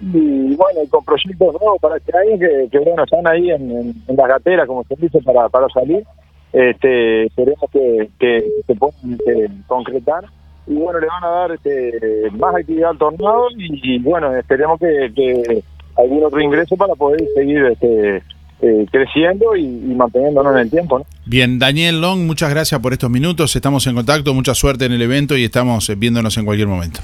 [0.00, 4.28] Y bueno, y con proyectos nuevos para este año que, bueno, están ahí en, las
[4.28, 6.04] gateras, como se dice, para, para salir.
[6.52, 10.24] Este, esperemos que, que se puedan este, concretar
[10.66, 15.12] y bueno, le van a dar este, más actividad al tornado y, bueno, esperemos que,
[15.14, 15.62] que
[15.96, 18.22] algún otro ingreso para poder seguir este,
[18.62, 21.00] eh, creciendo y, y manteniéndonos en el tiempo.
[21.00, 21.06] ¿no?
[21.26, 23.56] Bien, Daniel Long, muchas gracias por estos minutos.
[23.56, 27.00] Estamos en contacto, mucha suerte en el evento y estamos eh, viéndonos en cualquier momento.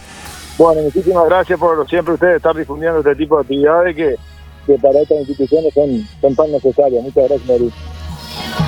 [0.58, 4.16] Bueno, muchísimas gracias por siempre ustedes estar difundiendo este tipo de actividades que,
[4.66, 7.00] que para estas instituciones son, son tan necesarias.
[7.04, 8.67] Muchas gracias, María.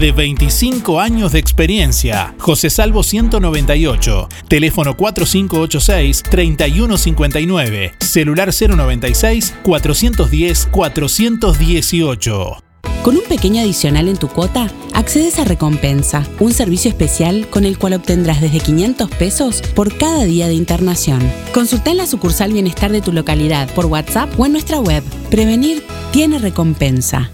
[0.00, 2.34] de 25 años de experiencia.
[2.38, 12.62] José Salvo 198, teléfono 4586-3159, celular 096 410 418.
[13.02, 17.78] Con un pequeño adicional en tu cuota, accedes a Recompensa, un servicio especial con el
[17.78, 21.20] cual obtendrás desde 500 pesos por cada día de internación.
[21.54, 25.02] Consulta en la sucursal Bienestar de tu localidad por WhatsApp o en nuestra web.
[25.30, 25.82] Prevenir
[26.12, 27.30] tiene recompensa.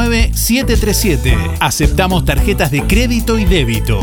[0.00, 1.56] 093-739-737.
[1.60, 4.00] Aceptamos tarjetas de crédito y débito.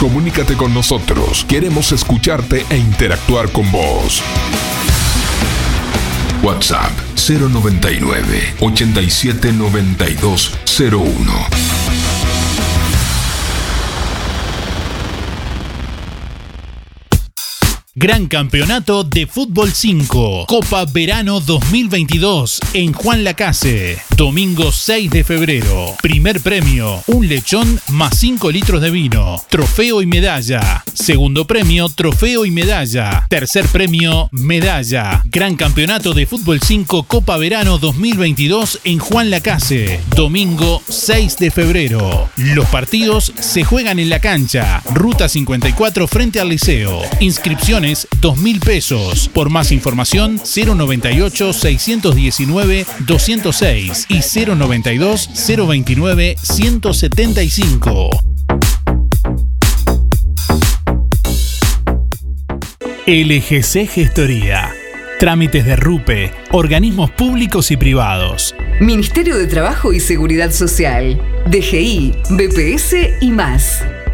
[0.00, 1.44] Comunícate con nosotros.
[1.48, 4.22] Queremos escucharte e interactuar con vos.
[6.42, 11.75] WhatsApp 099 87 92 01.
[17.98, 23.96] Gran Campeonato de Fútbol 5, Copa Verano 2022 en Juan Lacase.
[24.18, 25.96] Domingo 6 de febrero.
[26.02, 29.42] Primer premio, un lechón más 5 litros de vino.
[29.48, 30.84] Trofeo y medalla.
[30.92, 33.26] Segundo premio, trofeo y medalla.
[33.30, 35.22] Tercer premio, medalla.
[35.24, 40.02] Gran Campeonato de Fútbol 5, Copa Verano 2022 en Juan Lacase.
[40.14, 42.28] Domingo 6 de febrero.
[42.36, 44.82] Los partidos se juegan en la cancha.
[44.92, 47.00] Ruta 54 frente al liceo.
[47.20, 47.85] Inscripciones
[48.20, 49.28] 2 mil pesos.
[49.28, 58.10] Por más información 098 619 206 y 092 029 175.
[63.06, 64.72] LGC Gestoría.
[65.20, 68.54] Trámites de RUPE, organismos públicos y privados.
[68.80, 73.82] Ministerio de Trabajo y Seguridad Social, DGI, BPS y más.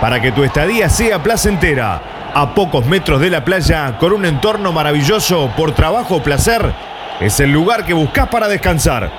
[0.00, 2.30] para que tu estadía sea placentera.
[2.34, 6.72] A pocos metros de la playa, con un entorno maravilloso por trabajo o placer,
[7.20, 9.10] es el lugar que buscas para descansar.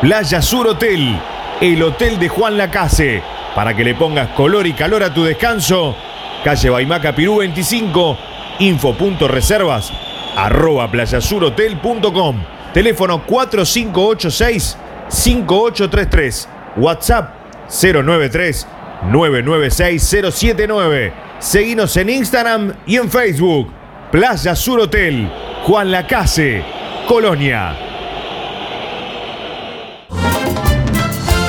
[0.00, 1.18] Playa Sur Hotel,
[1.60, 3.22] el hotel de Juan Lacase.
[3.54, 5.96] Para que le pongas color y calor a tu descanso,
[6.44, 8.16] calle Baimaca Pirú 25,
[8.60, 9.92] info.reservas,
[10.36, 12.36] arroba playasurhotel.com,
[12.72, 14.78] teléfono 4586
[15.08, 17.34] 5833, WhatsApp
[17.68, 18.66] 093
[19.02, 21.12] 996-079.
[21.38, 23.70] Seguinos en Instagram y en Facebook.
[24.12, 25.30] Playa Sur Hotel,
[25.64, 26.62] Juan Lacase,
[27.06, 27.76] Colonia.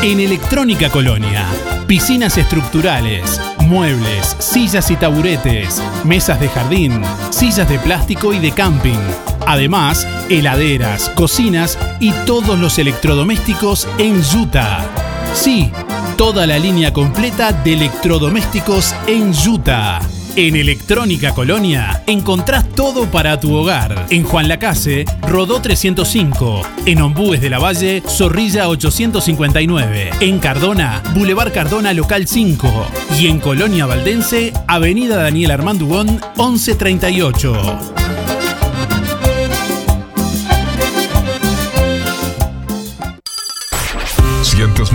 [0.03, 1.45] En Electrónica Colonia,
[1.87, 8.99] piscinas estructurales, muebles, sillas y taburetes, mesas de jardín, sillas de plástico y de camping.
[9.45, 14.85] Además, heladeras, cocinas y todos los electrodomésticos en Utah.
[15.33, 15.71] Sí,
[16.17, 19.99] toda la línea completa de electrodomésticos en Utah.
[20.35, 24.05] En Electrónica Colonia encontrás todo para tu hogar.
[24.09, 26.61] En Juan Lacase, Rodó 305.
[26.85, 30.11] En Ombúes de la Valle, Zorrilla 859.
[30.21, 32.87] En Cardona, Boulevard Cardona Local 5.
[33.19, 38.10] Y en Colonia Valdense, Avenida Daniel Armandugón 1138.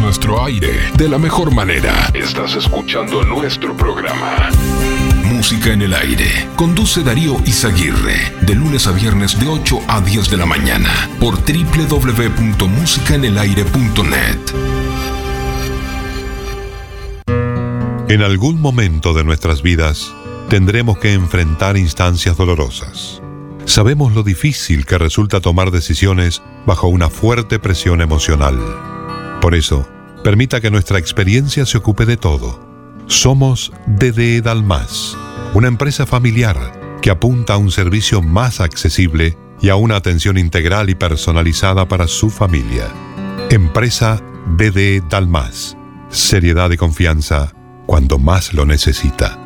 [0.07, 1.93] Nuestro aire de la mejor manera.
[2.15, 4.51] Estás escuchando nuestro programa.
[5.25, 6.49] Música en el aire.
[6.55, 8.33] Conduce Darío Izaguirre.
[8.43, 11.11] De lunes a viernes de 8 a 10 de la mañana.
[11.19, 14.39] Por www.musicaenelaire.net.
[18.09, 20.15] En algún momento de nuestras vidas
[20.49, 23.21] tendremos que enfrentar instancias dolorosas.
[23.65, 28.57] Sabemos lo difícil que resulta tomar decisiones bajo una fuerte presión emocional.
[29.41, 29.89] Por eso,
[30.27, 32.59] permita que nuestra experiencia se ocupe de todo.
[33.07, 35.17] Somos DDE Dalmas,
[35.55, 40.91] una empresa familiar que apunta a un servicio más accesible y a una atención integral
[40.91, 42.89] y personalizada para su familia.
[43.51, 44.21] Empresa
[44.57, 45.77] DDE Dalmas.
[46.09, 47.53] Seriedad y confianza
[47.87, 49.46] cuando más lo necesita.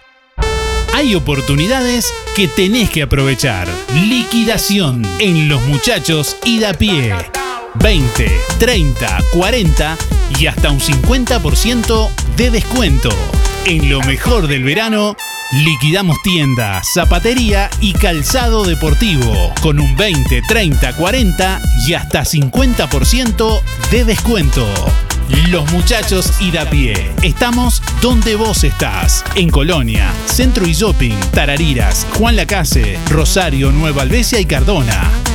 [0.94, 3.68] Hay oportunidades que tenés que aprovechar.
[3.94, 7.14] Liquidación en Los Muchachos y da pie.
[7.76, 9.96] 20, 30, 40
[10.40, 13.10] y hasta un 50% de descuento.
[13.64, 15.16] En lo mejor del verano,
[15.52, 24.04] liquidamos tienda, zapatería y calzado deportivo con un 20, 30, 40 y hasta 50% de
[24.04, 24.66] descuento.
[25.50, 27.12] Los muchachos y da pie.
[27.22, 29.24] Estamos donde vos estás.
[29.34, 35.27] En Colonia, Centro y Shopping, Tarariras, Juan Lacase, Rosario, Nueva Albesia y Cardona.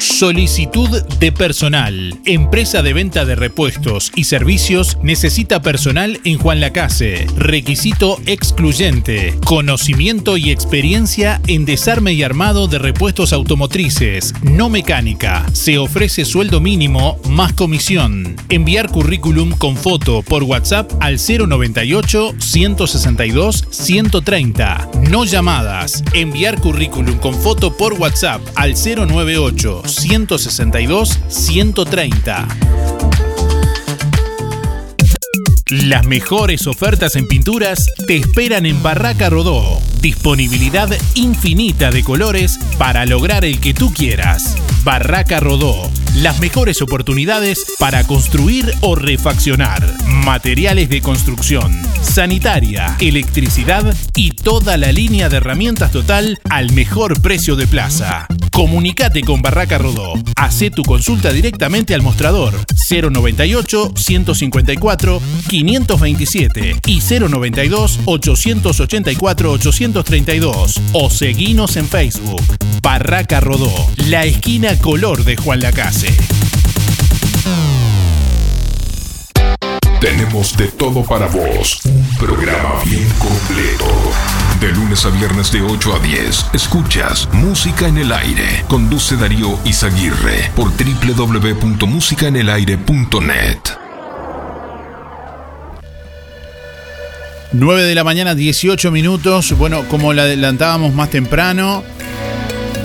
[0.00, 2.18] Solicitud de personal.
[2.24, 7.26] Empresa de venta de repuestos y servicios necesita personal en Juan Lacase.
[7.36, 9.34] Requisito excluyente.
[9.44, 15.44] Conocimiento y experiencia en desarme y armado de repuestos automotrices, no mecánica.
[15.52, 18.36] Se ofrece sueldo mínimo más comisión.
[18.48, 24.88] Enviar currículum con foto por WhatsApp al 098 162 130.
[25.10, 26.02] No llamadas.
[26.14, 32.48] Enviar currículum con foto por WhatsApp al 098 162 130.
[35.70, 39.80] Las mejores ofertas en pinturas te esperan en Barraca Rodó.
[40.00, 44.56] Disponibilidad infinita de colores para lograr el que tú quieras.
[44.84, 45.90] Barraca Rodó.
[46.16, 49.94] Las mejores oportunidades para construir o refaccionar.
[50.06, 57.56] Materiales de construcción, sanitaria, electricidad y toda la línea de herramientas total al mejor precio
[57.56, 58.26] de plaza.
[58.52, 60.14] Comunicate con Barraca Rodó.
[60.36, 62.54] Hacé tu consulta directamente al mostrador
[62.90, 72.42] 098 154 527 y 092 884 832 o seguinos en Facebook.
[72.82, 73.72] Barraca Rodó,
[74.08, 76.14] la esquina color de Juan Lacase.
[80.00, 81.80] Tenemos de todo para vos.
[81.84, 83.84] Un programa bien completo.
[84.60, 86.46] De lunes a viernes de 8 a 10.
[86.54, 88.64] Escuchas Música en el Aire.
[88.68, 93.58] Conduce Darío Izaguirre por www.musicaenelaire.net.
[97.52, 99.56] 9 de la mañana, 18 minutos.
[99.58, 101.82] Bueno, como la adelantábamos más temprano,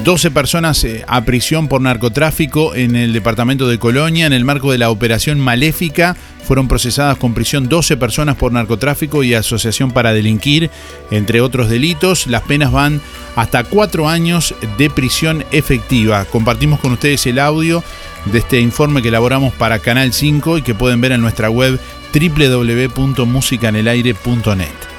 [0.05, 4.27] 12 personas eh, a prisión por narcotráfico en el departamento de Colonia.
[4.27, 9.23] En el marco de la operación Maléfica fueron procesadas con prisión 12 personas por narcotráfico
[9.23, 10.69] y asociación para delinquir,
[11.09, 12.27] entre otros delitos.
[12.27, 13.01] Las penas van
[13.35, 16.23] hasta cuatro años de prisión efectiva.
[16.25, 17.83] Compartimos con ustedes el audio
[18.25, 21.79] de este informe que elaboramos para Canal 5 y que pueden ver en nuestra web
[22.13, 24.94] www.musicanelaire.net.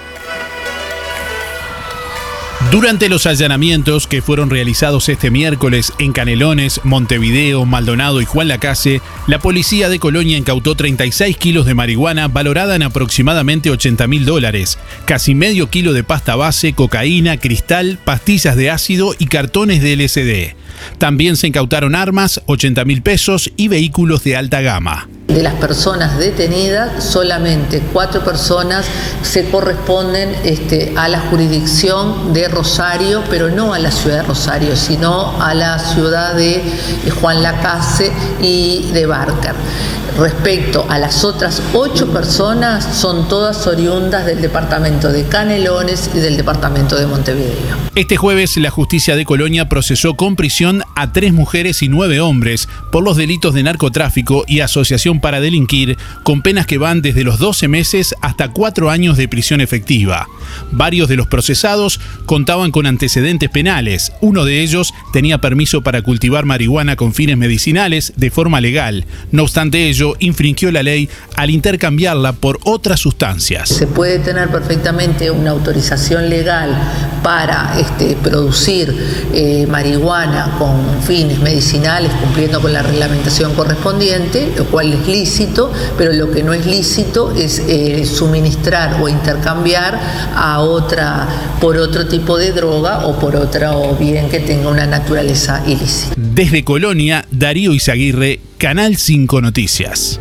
[2.70, 9.00] Durante los allanamientos que fueron realizados este miércoles en Canelones, Montevideo, Maldonado y Juan Lacase,
[9.28, 14.78] la policía de Colonia incautó 36 kilos de marihuana valorada en aproximadamente 80 mil dólares,
[15.04, 20.65] casi medio kilo de pasta base, cocaína, cristal, pastillas de ácido y cartones de LSD.
[20.98, 25.08] También se incautaron armas, 80 mil pesos y vehículos de alta gama.
[25.28, 28.86] De las personas detenidas, solamente cuatro personas
[29.22, 34.76] se corresponden este, a la jurisdicción de Rosario, pero no a la ciudad de Rosario,
[34.76, 36.62] sino a la ciudad de
[37.20, 39.54] Juan Lacase y de Barker.
[40.18, 46.38] Respecto a las otras ocho personas, son todas oriundas del departamento de Canelones y del
[46.38, 47.76] departamento de Montevideo.
[47.94, 52.68] Este jueves la justicia de Colonia procesó con prisión a tres mujeres y nueve hombres
[52.90, 57.38] por los delitos de narcotráfico y asociación para delinquir, con penas que van desde los
[57.38, 60.26] 12 meses hasta cuatro años de prisión efectiva.
[60.72, 64.12] Varios de los procesados contaban con antecedentes penales.
[64.20, 69.04] Uno de ellos tenía permiso para cultivar marihuana con fines medicinales de forma legal.
[69.30, 73.68] No obstante ello, infringió la ley al intercambiarla por otras sustancias.
[73.68, 76.76] Se puede tener perfectamente una autorización legal
[77.22, 78.94] para este, producir
[79.32, 86.12] eh, marihuana con fines medicinales, cumpliendo con la reglamentación correspondiente, lo cual es lícito, pero
[86.12, 89.98] lo que no es lícito es eh, suministrar o intercambiar
[90.34, 91.26] a otra
[91.61, 96.14] por otro tipo de droga o por otro bien que tenga una naturaleza ilícita.
[96.16, 100.20] Desde Colonia, Darío Izaguirre, Canal 5 Noticias.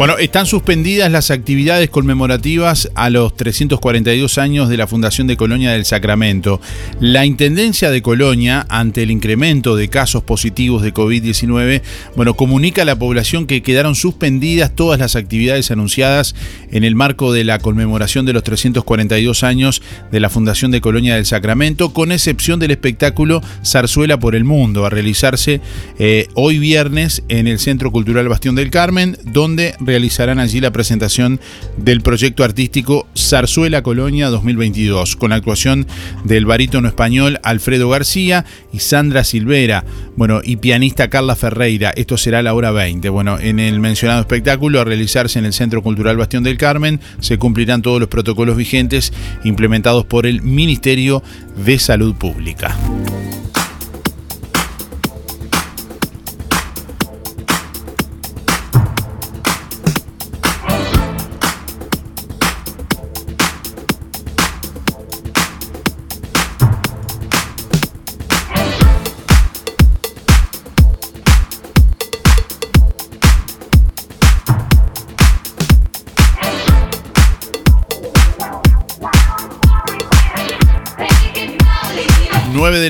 [0.00, 5.72] Bueno, están suspendidas las actividades conmemorativas a los 342 años de la Fundación de Colonia
[5.72, 6.58] del Sacramento.
[7.00, 11.82] La Intendencia de Colonia, ante el incremento de casos positivos de COVID-19,
[12.16, 16.34] bueno, comunica a la población que quedaron suspendidas todas las actividades anunciadas
[16.70, 21.16] en el marco de la conmemoración de los 342 años de la Fundación de Colonia
[21.16, 25.60] del Sacramento, con excepción del espectáculo Zarzuela por el Mundo, a realizarse
[25.98, 31.40] eh, hoy viernes en el Centro Cultural Bastión del Carmen, donde realizarán allí la presentación
[31.76, 35.84] del proyecto artístico Zarzuela Colonia 2022, con la actuación
[36.22, 39.84] del barítono español Alfredo García y Sandra Silvera,
[40.14, 41.90] bueno, y pianista Carla Ferreira.
[41.96, 43.08] Esto será la hora 20.
[43.08, 47.36] Bueno, en el mencionado espectáculo, a realizarse en el Centro Cultural Bastión del Carmen, se
[47.36, 49.12] cumplirán todos los protocolos vigentes
[49.42, 51.20] implementados por el Ministerio
[51.66, 52.76] de Salud Pública.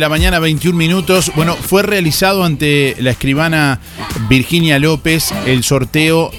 [0.00, 1.30] La mañana, 21 minutos.
[1.36, 3.78] Bueno, fue realizado ante la escribana
[4.28, 6.30] Virginia López el sorteo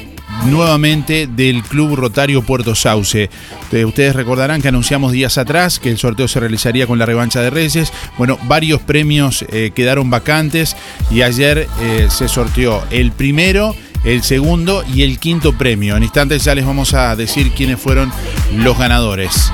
[0.46, 3.30] nuevamente del Club Rotario Puerto Sauce.
[3.64, 7.42] Ustedes- Ustedes recordarán que anunciamos días atrás que el sorteo se realizaría con la revancha
[7.42, 7.94] de Reyes.
[8.18, 10.76] Bueno, varios premios eh, quedaron vacantes
[11.12, 15.96] y ayer eh, se sorteó el primero, el segundo y el quinto premio.
[15.96, 18.12] En instantes ya les vamos a decir quiénes fueron
[18.58, 19.52] los ganadores.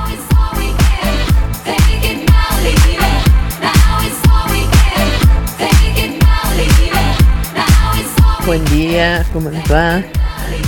[8.47, 10.01] Buen día, ¿cómo les va?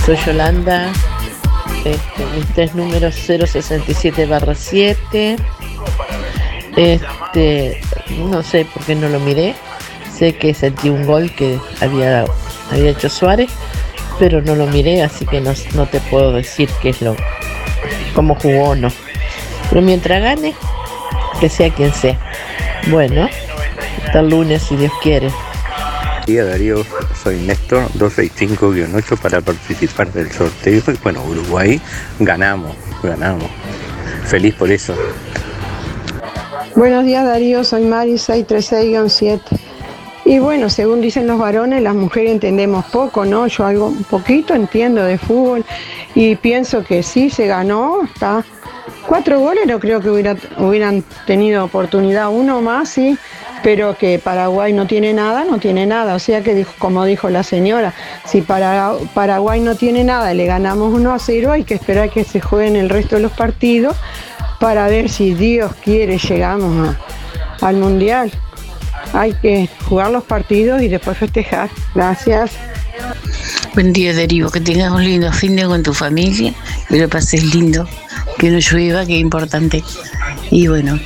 [0.04, 0.92] Soy Yolanda.
[1.82, 5.36] Este, mis tres números 067 barra 7.
[6.76, 7.80] Este,
[8.18, 9.54] no sé por qué no lo miré.
[10.14, 12.26] Sé que sentí un gol que había,
[12.70, 13.50] había hecho Suárez,
[14.18, 17.16] pero no lo miré, así que no, no te puedo decir qué es lo,
[18.14, 18.92] cómo jugó o no.
[19.70, 20.52] Pero mientras gane,
[21.40, 22.18] que sea quien sea.
[22.88, 23.26] Bueno,
[24.04, 25.30] hasta el lunes si Dios quiere.
[26.26, 26.84] Día Darío,
[27.22, 31.80] soy Néstor 265-8 para participar del sorteo y bueno, Uruguay
[32.18, 33.50] ganamos, ganamos.
[34.26, 34.94] Feliz por eso.
[36.76, 39.40] Buenos días Darío, soy Mari 636-7.
[40.24, 43.46] Y bueno, según dicen los varones, las mujeres entendemos poco, ¿no?
[43.48, 45.64] Yo algo un poquito entiendo de fútbol
[46.14, 48.44] y pienso que sí, se ganó, está.
[49.08, 53.18] Cuatro goles no creo que hubiera- hubieran tenido oportunidad, uno más, sí,
[53.62, 56.14] pero que Paraguay no tiene nada, no tiene nada.
[56.14, 60.92] O sea que, como dijo la señora, si para, Paraguay no tiene nada le ganamos
[60.92, 63.96] 1 a 0, hay que esperar que se jueguen el resto de los partidos
[64.58, 66.96] para ver si Dios quiere llegamos
[67.60, 68.30] al Mundial.
[69.12, 71.70] Hay que jugar los partidos y después festejar.
[71.94, 72.52] Gracias.
[73.74, 74.50] Buen día, Darío.
[74.50, 76.52] Que tengas un lindo fin de con tu familia.
[76.88, 77.88] Que lo pases lindo.
[78.38, 79.82] Que no llueva, que es importante.
[80.50, 80.98] Y bueno,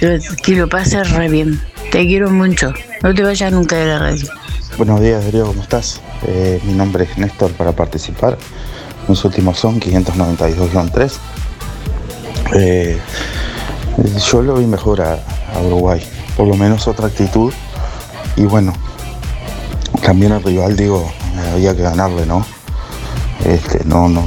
[0.42, 1.60] que lo pases re bien.
[1.94, 2.72] Te quiero mucho.
[3.04, 4.28] No te vayas nunca de la radio.
[4.76, 6.00] Buenos días, Darío, ¿cómo estás?
[6.26, 8.36] Eh, mi nombre es Néstor para participar.
[9.06, 11.12] Mis últimos son 592-3.
[12.56, 12.98] Eh,
[14.28, 15.20] yo lo vi mejor a,
[15.64, 16.04] Uruguay,
[16.36, 17.52] por lo menos otra actitud.
[18.34, 18.72] Y bueno,
[20.02, 21.08] también el rival, digo,
[21.52, 22.44] había que ganarle, ¿no?
[23.44, 24.26] Este, no, no,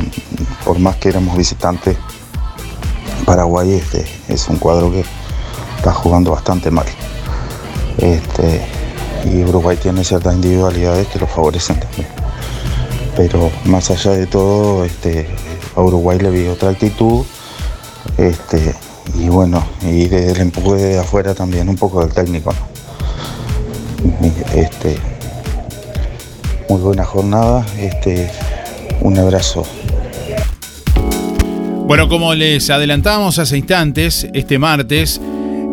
[0.64, 1.98] por más que éramos visitantes,
[3.26, 5.04] Paraguay este, es un cuadro que
[5.80, 6.86] está jugando bastante mal.
[7.98, 8.62] Este,
[9.26, 12.08] y Uruguay tiene ciertas individualidades que lo favorecen también.
[13.16, 15.28] Pero más allá de todo, este,
[15.76, 17.26] a Uruguay le vi otra actitud.
[18.18, 18.76] Este,
[19.16, 22.54] y bueno, y del empuje de afuera también, un poco del técnico.
[26.70, 27.66] muy buena jornada.
[29.02, 29.64] Un abrazo.
[31.88, 35.22] Bueno, como les adelantamos hace instantes, este martes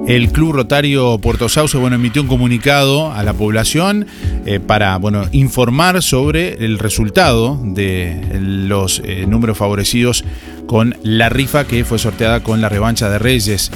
[0.06, 4.06] el Club Rotario Puerto Sauce bueno, emitió un comunicado a la población
[4.44, 10.24] eh, para bueno, informar sobre el resultado de los eh, números favorecidos
[10.66, 13.70] con la rifa que fue sorteada con la revancha de Reyes.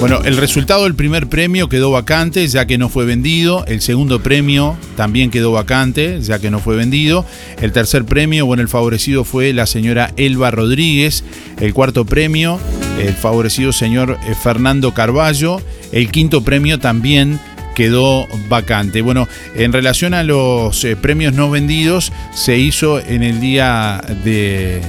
[0.00, 3.66] Bueno, el resultado del primer premio quedó vacante ya que no fue vendido.
[3.66, 7.26] El segundo premio también quedó vacante ya que no fue vendido.
[7.60, 11.22] El tercer premio, bueno, el favorecido fue la señora Elba Rodríguez.
[11.60, 12.58] El cuarto premio,
[12.98, 15.60] el favorecido señor eh, Fernando Carballo.
[15.92, 17.38] El quinto premio también
[17.74, 19.02] quedó vacante.
[19.02, 24.80] Bueno, en relación a los eh, premios no vendidos, se hizo en el día de...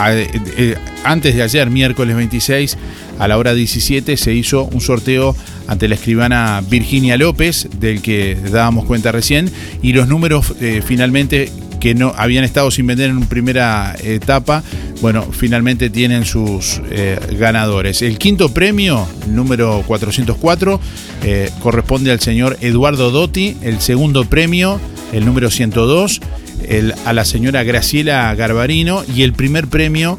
[0.00, 0.74] eh,
[1.04, 2.78] antes de ayer, miércoles 26,
[3.18, 5.36] a la hora 17, se hizo un sorteo
[5.66, 9.50] ante la escribana Virginia López, del que dábamos cuenta recién,
[9.82, 11.50] y los números eh, finalmente
[11.80, 14.62] que no habían estado sin vender en primera etapa,
[15.02, 18.00] bueno, finalmente tienen sus eh, ganadores.
[18.00, 20.80] El quinto premio, número 404,
[21.24, 23.56] eh, corresponde al señor Eduardo Dotti.
[23.62, 24.80] El segundo premio,
[25.12, 26.20] el número 102,
[26.66, 29.04] el- a la señora Graciela Garbarino.
[29.14, 30.18] Y el primer premio,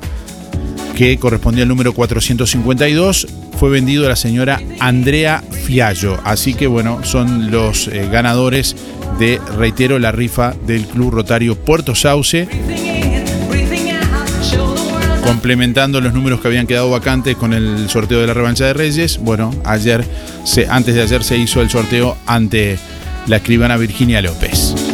[0.95, 3.27] que correspondía al número 452,
[3.59, 6.17] fue vendido a la señora Andrea Fiallo.
[6.23, 8.75] Así que bueno, son los eh, ganadores
[9.19, 12.47] de, reitero, la rifa del Club Rotario Puerto Sauce.
[15.23, 19.17] Complementando los números que habían quedado vacantes con el sorteo de la revancha de Reyes.
[19.17, 20.05] Bueno, ayer,
[20.69, 22.77] antes de ayer se hizo el sorteo ante
[23.27, 24.84] la escribana Virginia López.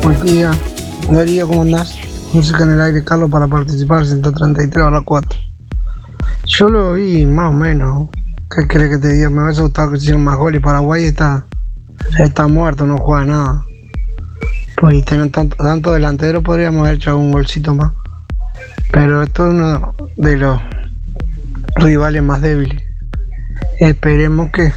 [0.02, 0.52] Buen día,
[1.11, 1.95] Darío, ¿cómo andás?
[2.34, 5.39] Música en el aire, Carlos, para participar, 133 a las 4.
[6.45, 8.10] Yo lo vi más o menos.
[8.56, 9.30] ¿Qué crees que te diga?
[9.30, 10.61] Me hubiese gustado que hicieran más goles.
[10.61, 11.45] Paraguay está,
[12.19, 13.65] está muerto, no juega nada.
[14.77, 17.91] Pues y tanto, tanto delantero, podríamos haber hecho un golcito más.
[18.91, 20.61] Pero esto es uno de los
[21.76, 22.84] rivales más débiles.
[23.80, 24.72] Esperemos que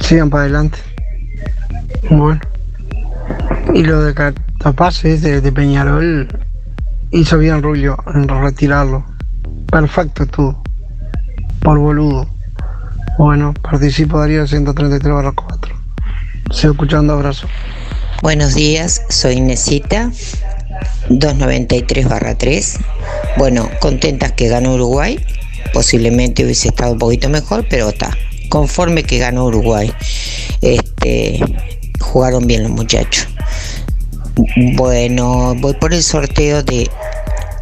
[0.00, 0.78] sigan para adelante.
[2.10, 2.40] Bueno.
[3.74, 6.28] Y lo de Catapaces de, de Peñarol
[7.10, 9.04] hizo bien Rulio en retirarlo.
[9.70, 10.62] Perfecto estuvo.
[11.60, 12.26] Por boludo.
[13.18, 15.81] Bueno, participo Darío 133 barra 4.
[16.50, 17.46] Sigo escuchando, abrazo.
[18.22, 20.12] Buenos días, soy Inesita,
[21.08, 22.78] 293 barra 3.
[23.38, 25.18] Bueno, contentas que ganó Uruguay.
[25.72, 28.16] Posiblemente hubiese estado un poquito mejor, pero está.
[28.50, 29.92] Conforme que ganó Uruguay.
[30.60, 31.40] Este,
[32.00, 33.28] jugaron bien los muchachos.
[34.74, 36.90] Bueno, voy por el sorteo de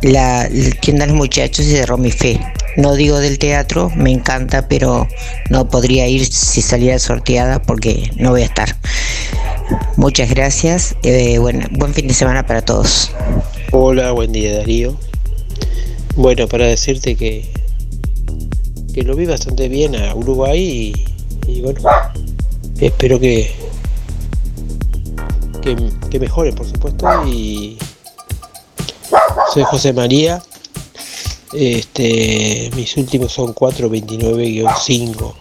[0.02, 0.48] la
[0.80, 2.40] tienda de los muchachos y de Romy Fe.
[2.76, 5.08] No digo del teatro, me encanta, pero
[5.48, 8.76] no podría ir si saliera sorteada porque no voy a estar.
[9.96, 10.96] Muchas gracias.
[11.02, 13.10] eh, bueno, buen fin de semana para todos.
[13.72, 14.96] Hola, buen día Darío.
[16.16, 17.48] Bueno, para decirte que,
[18.92, 20.92] que lo vi bastante bien a Uruguay
[21.46, 21.80] y, bueno,
[22.80, 23.52] espero que,
[25.62, 25.76] que,
[26.10, 27.06] que mejore, por supuesto.
[27.26, 27.78] Y
[29.52, 30.42] soy José María.
[31.52, 35.34] Este, mis últimos son 429-5.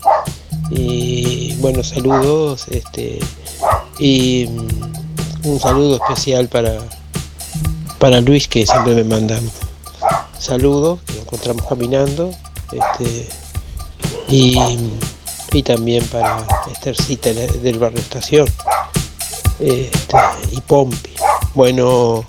[0.71, 2.65] Y bueno, saludos.
[2.69, 3.19] Este,
[3.99, 6.77] y mm, un saludo especial para,
[7.99, 9.39] para Luis que siempre me manda
[10.39, 12.31] saludos, que encontramos caminando.
[12.71, 13.27] Este,
[14.29, 14.57] y,
[15.51, 18.47] y también para Estercita la- del barrio Estación.
[19.59, 20.17] Este,
[20.51, 21.09] y Pompi.
[21.55, 22.23] Bueno,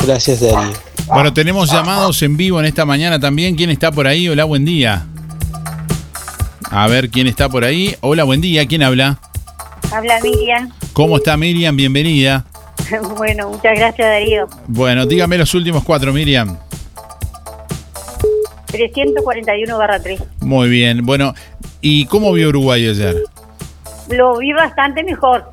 [0.00, 0.72] gracias Darío.
[1.12, 3.56] Bueno, tenemos llamados en vivo en esta mañana también.
[3.56, 4.28] ¿Quién está por ahí?
[4.28, 5.06] Hola, buen día.
[6.70, 7.96] A ver, ¿quién está por ahí?
[8.00, 8.66] Hola, buen día.
[8.66, 9.18] ¿Quién habla?
[9.92, 10.70] Habla Miriam.
[10.92, 11.76] ¿Cómo está Miriam?
[11.76, 12.44] Bienvenida.
[13.16, 14.48] Bueno, muchas gracias Darío.
[14.66, 16.56] Bueno, dígame los últimos cuatro, Miriam.
[18.66, 20.20] 341 barra 3.
[20.40, 21.06] Muy bien.
[21.06, 21.34] Bueno,
[21.80, 23.16] ¿y cómo vio Uruguay ayer?
[24.08, 25.52] Lo vi bastante mejor.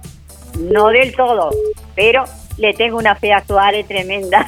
[0.60, 1.52] No del todo,
[1.96, 2.24] pero
[2.58, 4.46] le tengo una fe a Suárez tremenda.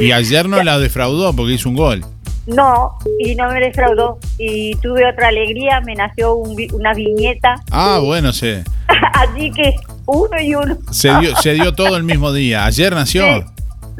[0.00, 2.04] Y ayer no la defraudó porque hizo un gol.
[2.46, 4.18] no, y no me defraudó.
[4.38, 7.56] Y tuve otra alegría, me nació un una viñeta.
[7.70, 8.64] Ah, bueno, se,
[9.14, 9.74] Así que
[10.06, 10.76] uno y uno.
[10.90, 12.64] se, dio, se dio todo el mismo día.
[12.66, 13.44] Ayer nació.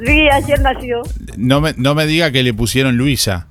[0.04, 1.02] Sí, ayer nació.
[1.36, 3.46] No me, no me diga que le pusieron Luisa.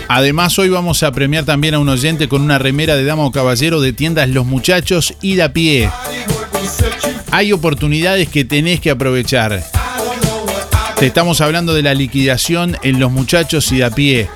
[0.08, 3.32] Además, hoy vamos a premiar también a un oyente con una remera de dama o
[3.32, 5.90] caballero de tiendas Los Muchachos y a pie.
[7.32, 9.64] Hay oportunidades que tenés que aprovechar.
[11.00, 14.28] Te estamos hablando de la liquidación en Los Muchachos y a pie.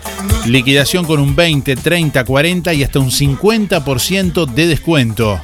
[0.47, 5.41] Liquidación con un 20, 30, 40 y hasta un 50% de descuento.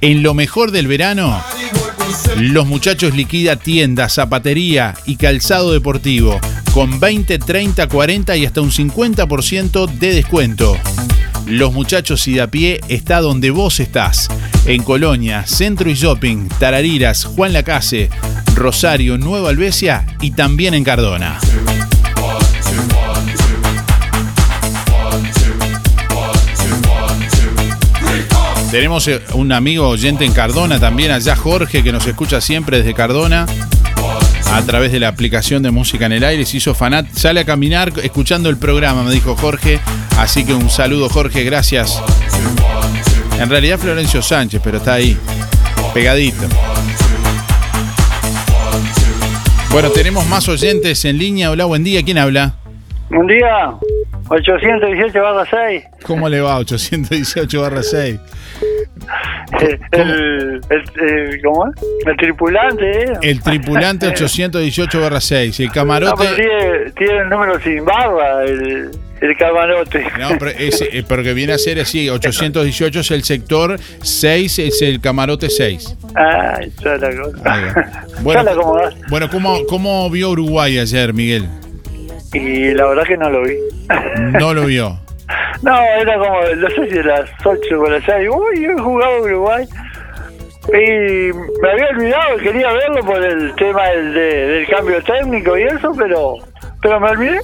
[0.00, 1.42] En lo mejor del verano,
[2.38, 6.38] los muchachos liquida tienda, zapatería y calzado deportivo
[6.72, 10.76] con 20, 30, 40 y hasta un 50% de descuento.
[11.46, 14.28] Los muchachos y de a pie está donde vos estás.
[14.66, 18.10] En Colonia, Centro y Shopping, Tarariras, Juan Lacase,
[18.54, 21.38] Rosario, Nueva Albesia y también en Cardona.
[28.76, 32.92] Tenemos eh, un amigo oyente en Cardona también, allá Jorge, que nos escucha siempre desde
[32.92, 33.46] Cardona.
[34.52, 37.46] A través de la aplicación de música en el aire, se hizo fanat, sale a
[37.46, 39.80] caminar escuchando el programa, me dijo Jorge.
[40.18, 42.02] Así que un saludo, Jorge, gracias.
[43.40, 45.16] En realidad Florencio Sánchez, pero está ahí,
[45.94, 46.46] pegadito.
[49.70, 51.50] Bueno, tenemos más oyentes en línea.
[51.50, 52.02] Hola, buen día.
[52.02, 52.56] ¿Quién habla?
[53.08, 53.72] Buen día,
[54.28, 55.84] 818 barra 6.
[56.02, 56.58] ¿Cómo le va?
[56.58, 58.18] 818 barra 6.
[59.60, 61.82] Eh, El, el, el- ¿Cómo es?
[62.06, 63.12] El tripulante, ¿eh?
[63.22, 65.60] El tripulante 818 barra 6.
[65.60, 66.14] El No, camarote.
[66.24, 68.90] pero tiene, tiene el número sin barba, el,
[69.20, 70.04] el camarote.
[70.18, 74.58] No, pero, es, eh, pero que viene a ser así, 818 es el sector, 6
[74.58, 75.96] es el camarote 6.
[76.16, 77.74] Ah, ya la cosa.
[78.22, 78.42] Bueno,
[79.10, 81.46] bueno ¿cómo, ¿cómo vio Uruguay ayer, Miguel?
[82.32, 83.54] Y la verdad que no lo vi.
[84.32, 84.98] No lo vio.
[85.62, 88.28] No, era como, no sé si las 8 o las 6.
[88.30, 89.66] Uy, yo he jugado Uruguay.
[90.68, 91.30] Y
[91.62, 95.92] me había olvidado, quería verlo por el tema del, de- del cambio técnico y eso,
[95.96, 96.34] pero
[96.82, 97.40] pero me olvidé.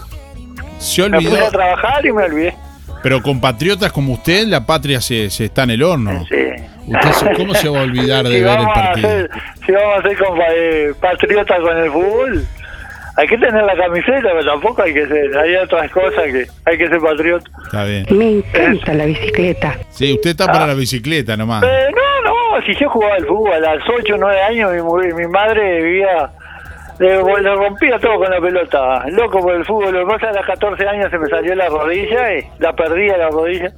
[0.79, 2.55] Se Me puse a trabajar y me olvidé.
[3.03, 6.25] Pero con patriotas como usted, la patria se, se está en el horno.
[6.29, 6.37] Sí.
[6.87, 9.09] ¿Usted ¿Cómo se va a olvidar de si ver el a partido?
[9.09, 9.31] ser-
[9.67, 10.17] si vamos a ser
[10.57, 12.47] eh, patriotas con el fútbol,
[13.17, 15.37] hay que tener la camiseta, pero tampoco hay que ser.
[15.37, 17.51] Hay otras cosas que hay que ser patriota.
[17.65, 18.07] Está bien.
[18.11, 19.77] Me encanta la bicicleta.
[19.91, 21.63] Sí, usted está para la bicicleta nomás.
[21.63, 25.13] Eh, no, no, si yo jugaba al fútbol a los 8 o 9 años, mi,
[25.15, 26.31] mi madre vivía,
[26.99, 29.05] le, le rompía todo con la pelota.
[29.11, 29.93] Loco por el fútbol.
[29.93, 32.47] Lo que pasa es que a los 14 años se me salió la rodilla y
[32.61, 33.73] la perdí a la rodilla.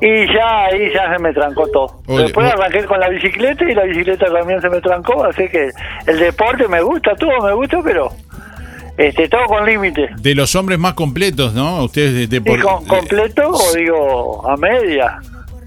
[0.00, 2.00] Y ya ahí ya se me trancó todo.
[2.08, 5.24] Oye, Después arranqué con la bicicleta y la bicicleta también se me trancó.
[5.24, 5.70] Así que
[6.06, 8.10] el deporte me gusta, todo me gusta, pero
[8.98, 10.10] este todo con límites.
[10.22, 11.84] De los hombres más completos, ¿no?
[11.84, 15.18] Ustedes de, de ¿Y por- con, completo o digo a media?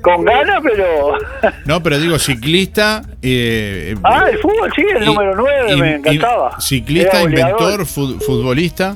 [0.02, 1.14] Con ganas, pero...
[1.66, 3.02] No, pero digo ciclista.
[3.22, 6.60] eh, Ah, el fútbol, sí, el Y- número 9 y- me encantaba.
[6.62, 8.96] Ciclista, inventor, fu- futbolista.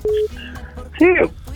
[0.97, 1.07] Sí,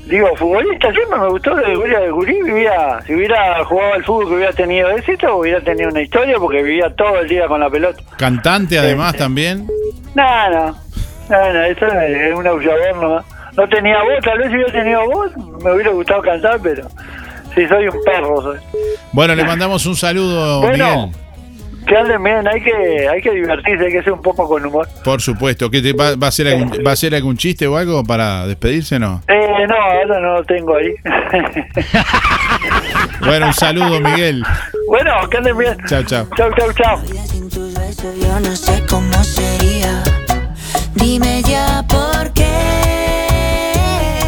[0.07, 4.27] digo, futbolista siempre me gustó desde gurí, de gurí vivía, si hubiera jugado al fútbol
[4.27, 7.69] que hubiera tenido éxito, hubiera tenido una historia porque vivía todo el día con la
[7.69, 8.03] pelota.
[8.17, 9.65] Cantante además también.
[10.13, 10.77] No, no,
[11.29, 13.25] no, no, eso es un aullador nomás.
[13.55, 16.87] No tenía voz, tal vez si hubiera tenido voz, me hubiera gustado cantar, pero
[17.55, 18.41] sí, soy un perro.
[18.41, 18.59] Soy.
[19.11, 21.07] Bueno, le mandamos un saludo, Bueno.
[21.07, 21.27] Miguel.
[21.87, 24.85] Que anden bien, hay que, hay que divertirse, hay que ser un poco con humor.
[25.05, 25.71] Por supuesto.
[25.71, 28.45] ¿Qué te, va, va a hacer algún, ¿Va a hacer algún chiste o algo para
[28.45, 29.21] despedirse no?
[29.29, 30.93] Eh, no, ahora no lo tengo ahí.
[33.21, 34.43] Bueno, un saludo, Miguel.
[34.87, 35.75] bueno, que anden bien.
[35.87, 36.27] Chao, chao.
[36.37, 36.97] Chau, chau, chau.
[38.21, 39.76] Yo no sé cómo sería.
[41.07, 42.43] Dime ya por qué.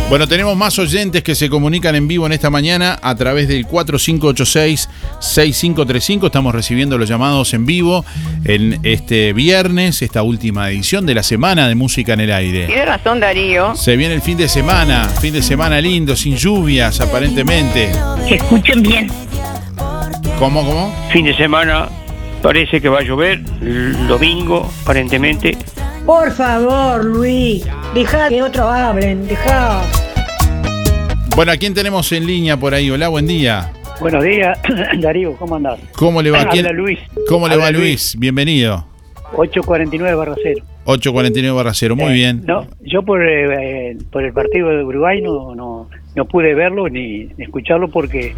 [0.07, 3.67] Bueno, tenemos más oyentes que se comunican en vivo en esta mañana a través del
[3.67, 6.27] 4586-6535.
[6.27, 8.05] Estamos recibiendo los llamados en vivo
[8.45, 12.67] en este viernes, esta última edición de la semana de Música en el Aire.
[12.67, 13.75] Tiene razón Darío.
[13.75, 17.91] Se viene el fin de semana, fin de semana lindo, sin lluvias aparentemente.
[18.29, 19.11] Escuchen bien.
[20.39, 20.95] ¿Cómo, cómo?
[21.11, 21.89] Fin de semana
[22.41, 23.41] parece que va a llover.
[23.61, 25.57] el Domingo, aparentemente.
[26.09, 29.79] Por favor, Luis, deja que otros hablen, deja.
[31.35, 32.89] Bueno, ¿a quién tenemos en línea por ahí?
[32.89, 33.71] Hola, buen día.
[34.01, 34.57] Buenos días,
[35.01, 35.79] Darío, ¿cómo andás?
[35.95, 36.39] ¿Cómo le va?
[36.39, 36.97] Habla ¿Quién- Luis.
[37.27, 38.15] ¿Cómo le Habla va Luis?
[38.17, 38.87] Bienvenido.
[39.35, 40.65] 849 barra cero.
[40.85, 42.41] 849 barra cero, muy Eh, bien.
[42.43, 46.89] No, yo por, eh, eh, por el partido de Uruguay no, no, no pude verlo
[46.89, 48.33] ni escucharlo porque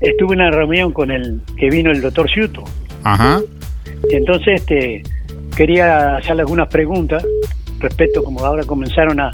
[0.00, 2.64] estuve en una reunión con el que vino el doctor Ciuto.
[3.04, 3.42] Ajá.
[4.10, 5.02] Entonces este,
[5.56, 7.24] quería hacerle algunas preguntas
[7.80, 9.30] respecto como ahora comenzaron a,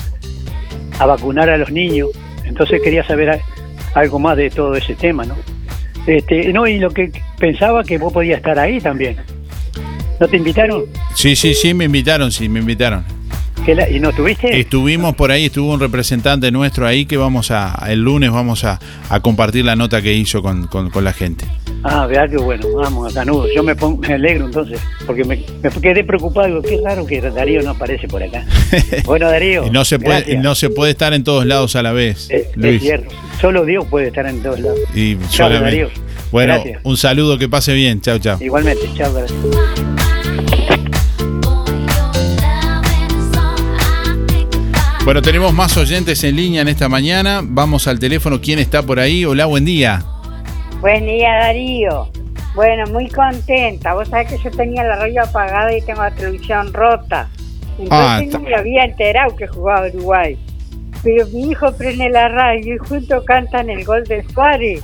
[0.98, 2.08] a vacunar a los niños.
[2.44, 3.38] Entonces quería saber a-
[3.94, 5.34] algo más de todo ese tema, ¿no?
[6.06, 9.16] Este, no, y lo que pensaba que vos podías estar ahí también.
[10.20, 10.84] ¿No te invitaron?
[11.14, 13.04] Sí, sí, sí, me invitaron, sí, me invitaron.
[13.64, 14.58] ¿Que la- ¿Y no estuviste?
[14.58, 18.80] Estuvimos por ahí, estuvo un representante nuestro ahí que vamos a, el lunes vamos a,
[19.08, 21.44] a compartir la nota que hizo con, con- con la gente.
[21.84, 23.46] Ah, vea que bueno, vamos, Canudo.
[23.54, 26.46] Yo me, pongo- me alegro entonces, porque me, me quedé preocupado.
[26.46, 28.44] Digo, qué raro que Darío no aparece por acá.
[29.04, 29.68] Bueno, Darío.
[29.72, 30.42] No se puede, gracias.
[30.42, 32.82] no se puede estar en todos lados a la vez, Eh, Es Luis.
[32.82, 33.12] cierto.
[33.40, 34.78] Solo Dios puede estar en todos lados.
[34.94, 35.88] Y solamente- Darío.
[36.30, 36.80] Bueno, Gracias.
[36.84, 38.00] un saludo, que pase bien.
[38.00, 38.38] Chao, chao.
[38.40, 39.34] Igualmente, chao, Darío.
[45.04, 47.40] Bueno, tenemos más oyentes en línea en esta mañana.
[47.42, 48.40] Vamos al teléfono.
[48.40, 49.24] ¿Quién está por ahí?
[49.24, 50.04] Hola, buen día.
[50.82, 52.08] Buen día, Darío.
[52.56, 53.94] Bueno, muy contenta.
[53.94, 57.30] Vos sabés que yo tenía la radio apagada y tengo la televisión rota.
[57.78, 60.36] Entonces Ah, no me había enterado que jugaba Uruguay.
[61.04, 64.82] Pero mi hijo prende la radio y juntos cantan el gol de Suárez.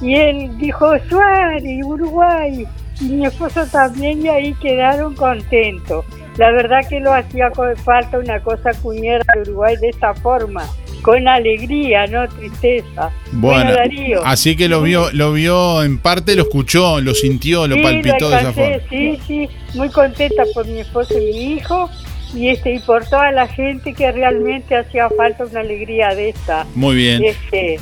[0.00, 2.64] Y él dijo, Suárez, Uruguay.
[3.00, 6.04] Y mi esposo también y ahí quedaron contentos.
[6.36, 7.50] La verdad que lo hacía
[7.84, 10.62] falta una cosa cuñera de Uruguay de esta forma.
[11.06, 13.12] Con alegría, no tristeza.
[13.30, 14.26] Bueno, Darío.
[14.26, 18.28] así que lo vio, lo vio en parte, lo escuchó, lo sintió, lo Sí, palpitó
[18.28, 18.76] de esa forma.
[18.90, 21.88] Sí, sí, muy contenta por mi esposo y mi hijo
[22.34, 26.66] y este y por toda la gente que realmente hacía falta una alegría de esta.
[26.74, 27.22] Muy bien.
[27.24, 27.78] Este,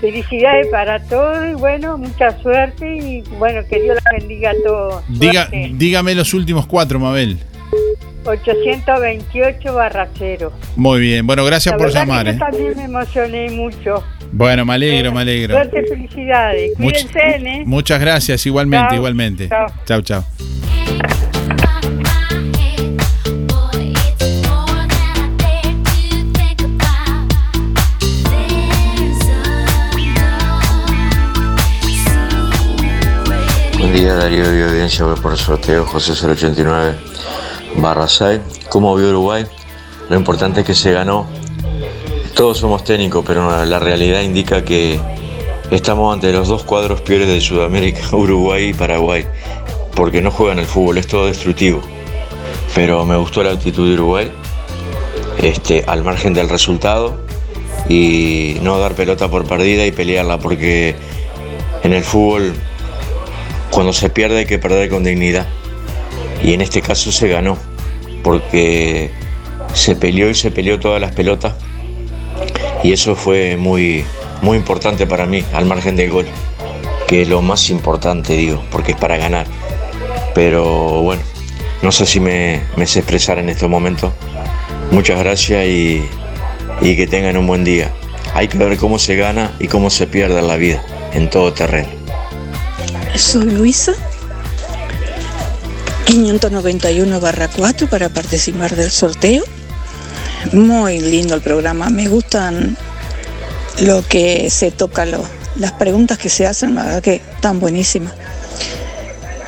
[0.00, 5.04] felicidades para todos y bueno, mucha suerte y bueno, que Dios la bendiga a todos.
[5.06, 7.36] Diga, dígame los últimos cuatro, Mabel.
[8.28, 10.52] 828 barra cero.
[10.76, 11.26] Muy bien.
[11.26, 12.26] Bueno, gracias La por llamar.
[12.26, 12.38] Yo eh.
[12.38, 14.04] también me emocioné mucho.
[14.32, 15.54] Bueno, me alegro, me alegro.
[15.54, 16.72] Suerte, felicidades.
[16.78, 17.62] Much- Cuídense, ¿eh?
[17.64, 19.48] Muchas gracias, igualmente, igualmente.
[19.86, 20.02] Chao.
[20.02, 20.24] Chao.
[33.78, 36.96] Buen día Darío de Audiencia, voy por el sorteo José 089
[37.80, 38.40] barra 6.
[38.68, 39.46] ¿Cómo vio Uruguay?
[40.08, 41.26] Lo importante es que se ganó.
[42.34, 45.00] Todos somos técnicos, pero la realidad indica que
[45.70, 49.26] estamos ante los dos cuadros peores de Sudamérica, Uruguay y Paraguay,
[49.94, 51.82] porque no juegan el fútbol, es todo destructivo.
[52.74, 54.30] Pero me gustó la actitud de Uruguay,
[55.38, 57.18] este, al margen del resultado,
[57.88, 60.94] y no dar pelota por perdida y pelearla, porque
[61.82, 62.54] en el fútbol
[63.70, 65.46] cuando se pierde hay que perder con dignidad.
[66.42, 67.58] Y en este caso se ganó,
[68.28, 69.10] porque
[69.72, 71.54] se peleó y se peleó todas las pelotas.
[72.82, 74.04] Y eso fue muy,
[74.42, 76.26] muy importante para mí, al margen del gol,
[77.06, 79.46] que es lo más importante, digo, porque es para ganar.
[80.34, 81.22] Pero bueno,
[81.80, 84.12] no sé si me, sé expresar en estos momentos.
[84.90, 86.04] Muchas gracias y,
[86.82, 87.90] y que tengan un buen día.
[88.34, 90.84] Hay que ver cómo se gana y cómo se pierde la vida,
[91.14, 91.88] en todo terreno.
[93.14, 93.94] Soy Luisa,
[96.08, 99.44] 591 barra 4 para participar del sorteo.
[100.52, 102.78] Muy lindo el programa, me gustan
[103.80, 108.14] lo que se toca, lo- las preguntas que se hacen, la verdad que están buenísimas.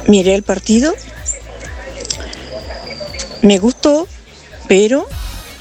[0.07, 0.93] Miré el partido,
[3.41, 4.07] me gustó,
[4.69, 5.09] pero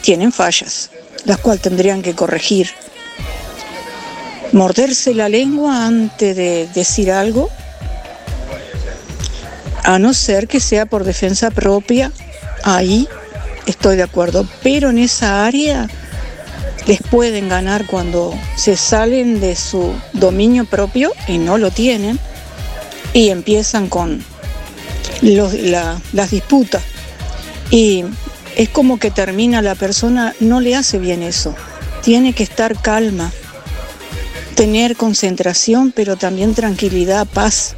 [0.02, 0.90] tienen fallas,
[1.24, 2.72] las cuales tendrían que corregir.
[4.52, 7.50] Morderse la lengua antes de decir algo
[9.84, 12.12] a no ser que sea por defensa propia,
[12.64, 13.08] ahí
[13.66, 14.48] estoy de acuerdo.
[14.64, 15.88] Pero en esa área
[16.88, 22.20] les pueden ganar cuando se salen de su dominio propio y no lo tienen
[23.14, 24.24] y empiezan con
[25.22, 26.82] las disputas.
[27.72, 28.06] Y
[28.56, 31.56] es como que termina la persona, no le hace bien eso.
[32.02, 33.32] Tiene que estar calma,
[34.56, 37.76] tener concentración, pero también tranquilidad, paz,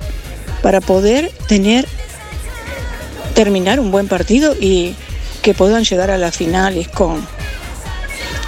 [0.61, 1.87] para poder tener
[3.33, 4.95] terminar un buen partido y
[5.41, 7.25] que puedan llegar a las finales con,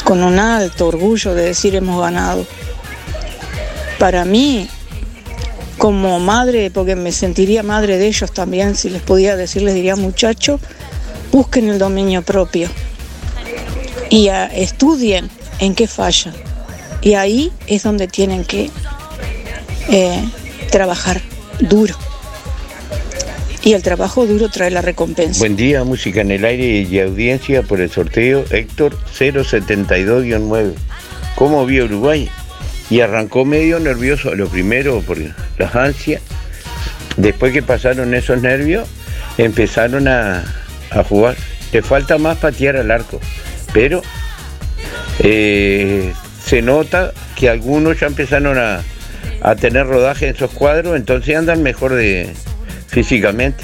[0.03, 2.45] con un alto orgullo de decir hemos ganado.
[3.97, 4.67] Para mí,
[5.77, 9.95] como madre, porque me sentiría madre de ellos también, si les podía decir, les diría
[9.95, 10.61] muchachos,
[11.31, 12.69] busquen el dominio propio
[14.09, 15.29] y ah, estudien
[15.59, 16.35] en qué fallan.
[17.01, 18.69] Y ahí es donde tienen que
[19.89, 20.23] eh,
[20.71, 21.21] trabajar
[21.59, 21.95] duro.
[23.61, 25.39] Y el trabajo duro trae la recompensa.
[25.39, 30.73] Buen día, música en el aire y audiencia por el sorteo Héctor 072-9.
[31.35, 32.29] ¿Cómo vio Uruguay?
[32.89, 35.17] Y arrancó medio nervioso, lo primero por
[35.57, 36.21] las ansias.
[37.15, 38.87] Después que pasaron esos nervios,
[39.37, 40.43] empezaron a,
[41.07, 41.37] jugar.
[41.71, 43.19] Le falta más patear al arco,
[43.73, 44.01] pero
[45.19, 46.13] eh,
[46.45, 48.83] se nota que algunos ya empezaron a,
[49.41, 52.33] a tener rodaje en esos cuadros, entonces andan mejor de,
[52.87, 53.63] físicamente.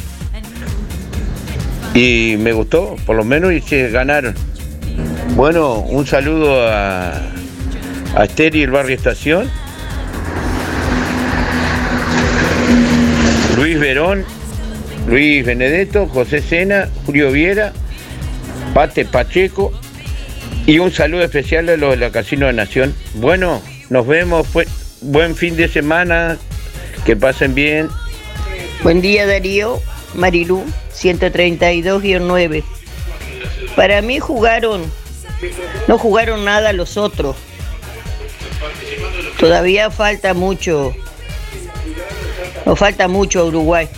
[1.93, 4.35] Y me gustó, por lo menos y se ganaron.
[5.35, 7.13] Bueno, un saludo a,
[8.15, 9.49] a y el barrio Estación.
[13.55, 14.23] Luis Verón,
[15.07, 17.73] Luis Benedetto, José Sena, Julio Viera,
[18.73, 19.71] Pate Pacheco
[20.65, 22.93] y un saludo especial a los de la Casino de Nación.
[23.15, 24.65] Bueno, nos vemos, fue,
[25.01, 26.37] buen fin de semana,
[27.05, 27.89] que pasen bien.
[28.83, 29.81] Buen día Darío,
[30.13, 30.63] Marilú,
[30.93, 32.63] 132-9.
[33.75, 34.83] Para mí jugaron,
[35.87, 37.35] no jugaron nada los otros.
[39.39, 40.93] Todavía falta mucho,
[42.65, 43.89] nos falta mucho a Uruguay.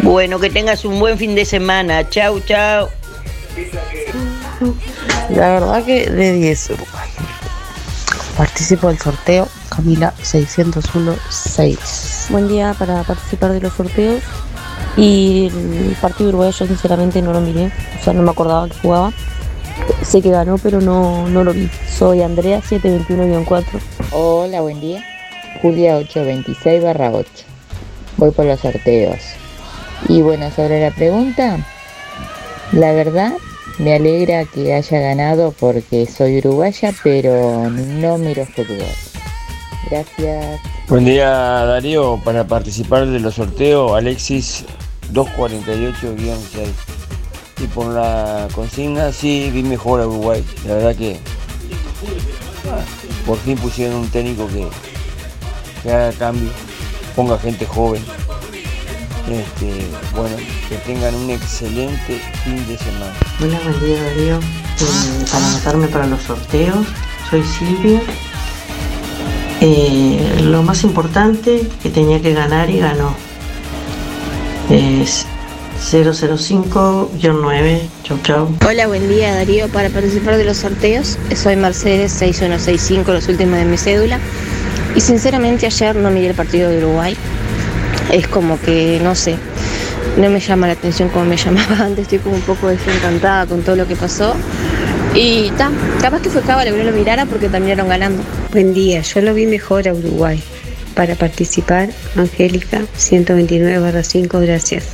[0.00, 2.08] Bueno, que tengas un buen fin de semana.
[2.08, 2.88] Chau, chau.
[5.30, 7.07] La verdad que de 10 Uruguay.
[8.38, 12.30] Participo del sorteo Camila 601-6.
[12.30, 14.22] Buen día para participar de los sorteos.
[14.96, 18.78] Y el partido uruguayo yo sinceramente no lo miré, o sea, no me acordaba que
[18.78, 19.12] jugaba.
[20.02, 21.68] Sé que ganó, pero no, no lo vi.
[21.88, 23.64] Soy Andrea 721-4.
[24.12, 25.02] Hola, buen día.
[25.60, 27.28] Julia 826 barra 8.
[28.18, 29.18] Voy por los sorteos.
[30.08, 31.58] Y bueno, sobre la pregunta,
[32.70, 33.32] la verdad
[33.78, 38.84] me alegra que haya ganado porque soy uruguaya, pero no miro fútbol.
[39.90, 40.60] Gracias.
[40.88, 44.64] Buen día Darío, para participar de los sorteos Alexis
[45.12, 46.04] 248-6.
[47.60, 50.44] Y por la consigna sí vi mejor a Uruguay.
[50.66, 51.18] La verdad que
[53.26, 54.66] por fin pusieron un técnico que,
[55.82, 56.50] que haga cambio,
[57.16, 58.02] ponga gente joven.
[59.30, 59.86] Este,
[60.16, 60.36] bueno,
[60.70, 63.12] que tengan un excelente fin de semana.
[63.42, 64.38] Hola, buen día Darío.
[64.38, 66.86] Eh, para anotarme para los sorteos,
[67.28, 68.00] soy Silvia.
[69.60, 73.14] Eh, lo más importante que tenía que ganar y ganó.
[74.70, 75.26] Es
[75.92, 77.80] 005-9.
[78.04, 78.48] Chau, chau.
[78.66, 79.68] Hola, buen día Darío.
[79.68, 84.18] Para participar de los sorteos, soy Mercedes 6165, los últimos de mi cédula.
[84.96, 87.14] Y sinceramente ayer no miré el partido de Uruguay.
[88.12, 89.36] Es como que, no sé,
[90.16, 92.02] no me llama la atención como me llamaba antes.
[92.02, 94.34] Estoy como un poco desencantada con todo lo que pasó.
[95.14, 95.70] Y ta,
[96.00, 98.22] capaz que fue cábala que lo mirara porque terminaron ganando.
[98.52, 100.42] Buen día, yo lo vi mejor a Uruguay.
[100.94, 104.84] Para participar, Angélica 129-5, gracias.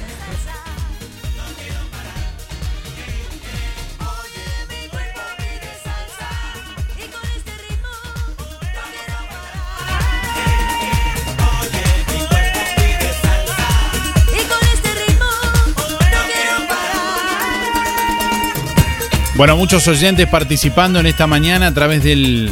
[19.45, 22.51] Bueno, muchos oyentes participando en esta mañana a través del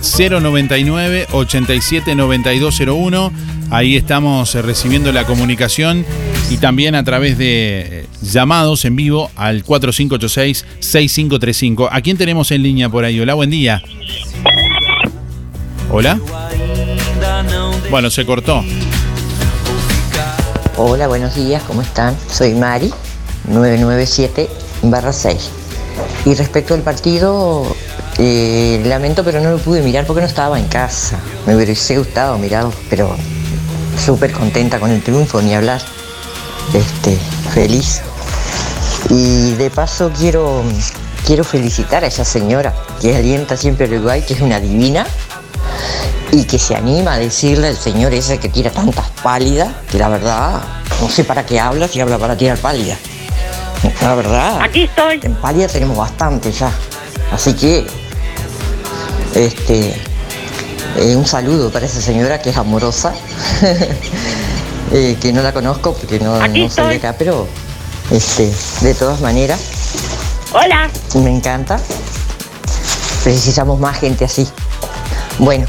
[0.00, 3.32] 099 87 9201.
[3.70, 6.04] Ahí estamos eh, recibiendo la comunicación
[6.50, 11.88] y también a través de eh, llamados en vivo al 4586 6535.
[11.92, 13.20] ¿A quién tenemos en línea por ahí?
[13.20, 13.80] Hola, buen día.
[15.92, 16.18] Hola.
[17.88, 18.64] Bueno, se cortó.
[20.76, 22.16] Hola, buenos días, ¿cómo están?
[22.28, 22.92] Soy Mari,
[23.46, 24.48] 997
[25.12, 25.61] 6.
[26.24, 27.66] Y respecto al partido,
[28.18, 31.18] eh, lamento, pero no lo pude mirar porque no estaba en casa.
[31.46, 33.16] Me hubiese gustado mirarlo, pero
[34.04, 35.82] súper contenta con el triunfo, ni hablar.
[36.72, 37.18] Este,
[37.52, 38.02] feliz.
[39.10, 40.62] Y de paso quiero,
[41.26, 45.06] quiero felicitar a esa señora que alienta siempre a Uruguay, que es una divina
[46.30, 50.08] y que se anima a decirle al señor ese que tira tantas pálidas, que la
[50.08, 50.62] verdad
[51.00, 52.98] no sé para qué habla si habla para tirar pálidas.
[54.00, 54.60] La verdad.
[54.62, 55.20] Aquí estoy.
[55.22, 56.70] En pálida tenemos bastante ya.
[57.32, 57.86] Así que,
[59.34, 60.00] este,
[60.98, 63.14] eh, un saludo para esa señora que es amorosa,
[64.92, 67.48] eh, que no la conozco porque no, no soy de acá, pero
[68.10, 68.52] este,
[68.82, 69.60] de todas maneras,
[70.52, 70.90] Hola.
[71.14, 71.80] me encanta.
[73.24, 74.48] Precisamos más gente así.
[75.38, 75.66] Bueno,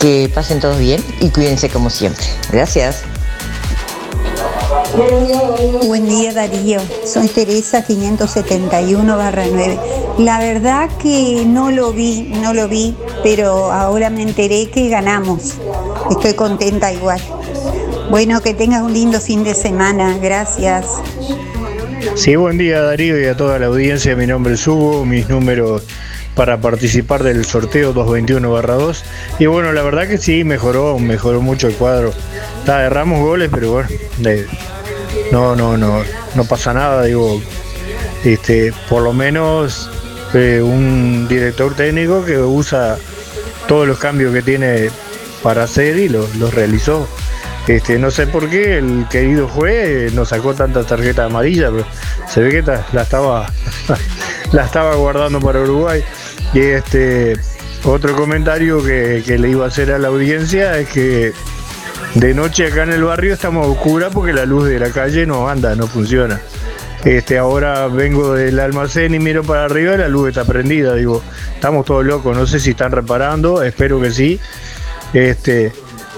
[0.00, 2.24] que pasen todos bien y cuídense como siempre.
[2.50, 3.02] Gracias.
[5.86, 9.78] Buen día Darío, soy Teresa 571 9.
[10.18, 15.56] La verdad que no lo vi, no lo vi, pero ahora me enteré que ganamos.
[16.10, 17.20] Estoy contenta igual.
[18.10, 20.86] Bueno, que tengas un lindo fin de semana, gracias.
[22.14, 24.16] Sí, buen día Darío y a toda la audiencia.
[24.16, 25.82] Mi nombre es Hugo, mis números
[26.34, 29.02] para participar del sorteo 221-2.
[29.40, 32.12] Y bueno, la verdad que sí, mejoró, mejoró mucho el cuadro.
[32.60, 34.46] Está, erramos goles, pero bueno, de-
[35.32, 36.02] no, no, no,
[36.34, 37.40] no pasa nada, digo,
[38.24, 39.90] este, por lo menos
[40.34, 42.98] eh, un director técnico que usa
[43.68, 44.90] todos los cambios que tiene
[45.42, 47.08] para hacer y los realizó.
[47.66, 51.86] Este, no sé por qué el querido juez no sacó tantas tarjetas amarillas, pero
[52.28, 53.52] se ve que la estaba,
[54.52, 56.02] la estaba guardando para Uruguay.
[56.54, 57.36] Y este
[57.82, 61.32] otro comentario que, que le iba a hacer a la audiencia es que
[62.14, 65.48] de noche acá en el barrio estamos oscura porque la luz de la calle no
[65.48, 66.40] anda, no funciona.
[67.04, 70.94] Este, ahora vengo del almacén y miro para arriba y la luz está prendida.
[70.94, 71.22] Digo,
[71.54, 74.40] estamos todos locos, no sé si están reparando, espero que sí.
[75.12, 75.72] Este,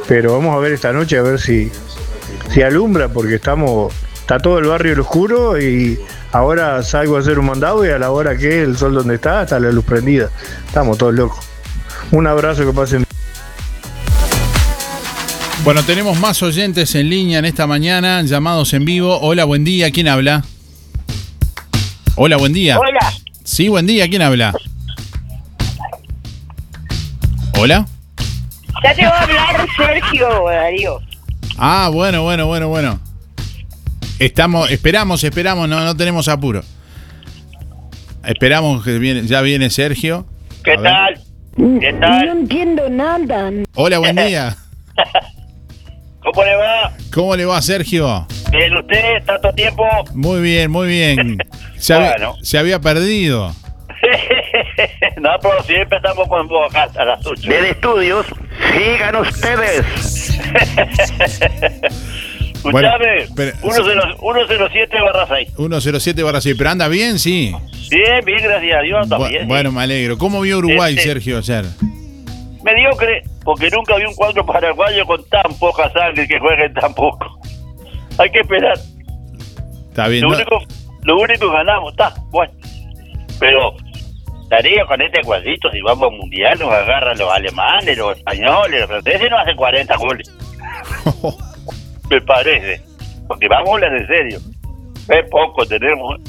[0.06, 1.70] pero vamos a ver esta noche a ver si,
[2.50, 5.98] si alumbra, porque estamos, está todo el barrio oscuro y
[6.32, 9.42] ahora salgo a hacer un mandado y a la hora que el sol donde está,
[9.42, 10.30] está la luz prendida.
[10.66, 11.44] Estamos todos locos.
[12.12, 13.07] Un abrazo que pasen.
[15.68, 19.20] Bueno, tenemos más oyentes en línea en esta mañana, llamados en vivo.
[19.20, 20.42] Hola, buen día, ¿quién habla?
[22.16, 22.78] Hola, buen día.
[22.78, 23.12] Hola.
[23.44, 24.54] Sí, buen día, ¿quién habla?
[27.58, 27.86] Hola.
[28.82, 31.00] Ya te va a hablar Sergio Darío.
[31.58, 32.98] Ah, bueno, bueno, bueno, bueno.
[34.18, 36.62] Estamos, esperamos, esperamos, no, no tenemos apuro.
[38.24, 40.26] Esperamos que viene, ya viene Sergio.
[40.64, 41.20] ¿Qué tal?
[41.78, 42.24] ¿Qué tal?
[42.24, 43.50] No entiendo nada.
[43.74, 44.56] Hola, buen día.
[46.32, 46.92] ¿Cómo le va?
[47.12, 48.26] ¿Cómo le va, Sergio?
[48.50, 49.84] Bien, usted, tanto tiempo.
[50.14, 51.38] Muy bien, muy bien.
[51.78, 52.36] Se, había, Bueno.
[52.42, 53.54] se había perdido.
[55.20, 57.42] no, pero siempre estamos con vos a las 8.
[57.48, 58.26] Desde estudios.
[58.72, 59.84] Sigan ustedes.
[62.60, 63.56] Bueno, Escuchame, pero-
[64.20, 65.48] 107 barra 6.
[65.56, 66.56] 107 barra 6.
[66.58, 67.18] ¿Pero anda bien?
[67.20, 67.54] Sí.
[67.88, 69.46] Bien, bien, gracias a Dios, Bu- también.
[69.46, 70.18] bueno, me alegro.
[70.18, 71.64] ¿Cómo vio Uruguay, Este- Sergio, ayer?
[72.64, 77.40] Mediocre, porque nunca vi un cuadro paraguayo con tan poca sangre que jueguen tan poco.
[78.18, 78.76] Hay que esperar.
[79.88, 80.22] Está bien.
[80.22, 80.36] Lo ¿no?
[80.36, 80.58] único,
[81.04, 82.52] lo único que ganamos, está, bueno.
[83.40, 83.74] Pero,
[84.50, 88.88] Darío, con este cuadrito, si vamos al mundial, nos agarran los alemanes, los españoles, los
[88.90, 90.36] franceses, nos hacen 40 goles.
[92.10, 92.82] Me parece.
[93.28, 94.38] Porque vamos a hablar en serio.
[95.08, 96.20] Es poco tenemos.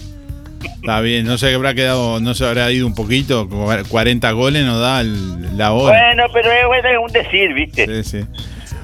[0.63, 1.25] Está bien.
[1.25, 3.47] No sé, habrá quedado, no se habrá ido un poquito.
[3.49, 5.97] como 40 goles nos da el- la hora.
[6.15, 8.03] Bueno, pero es, es un decir, ¿viste?
[8.03, 8.25] Sí, sí.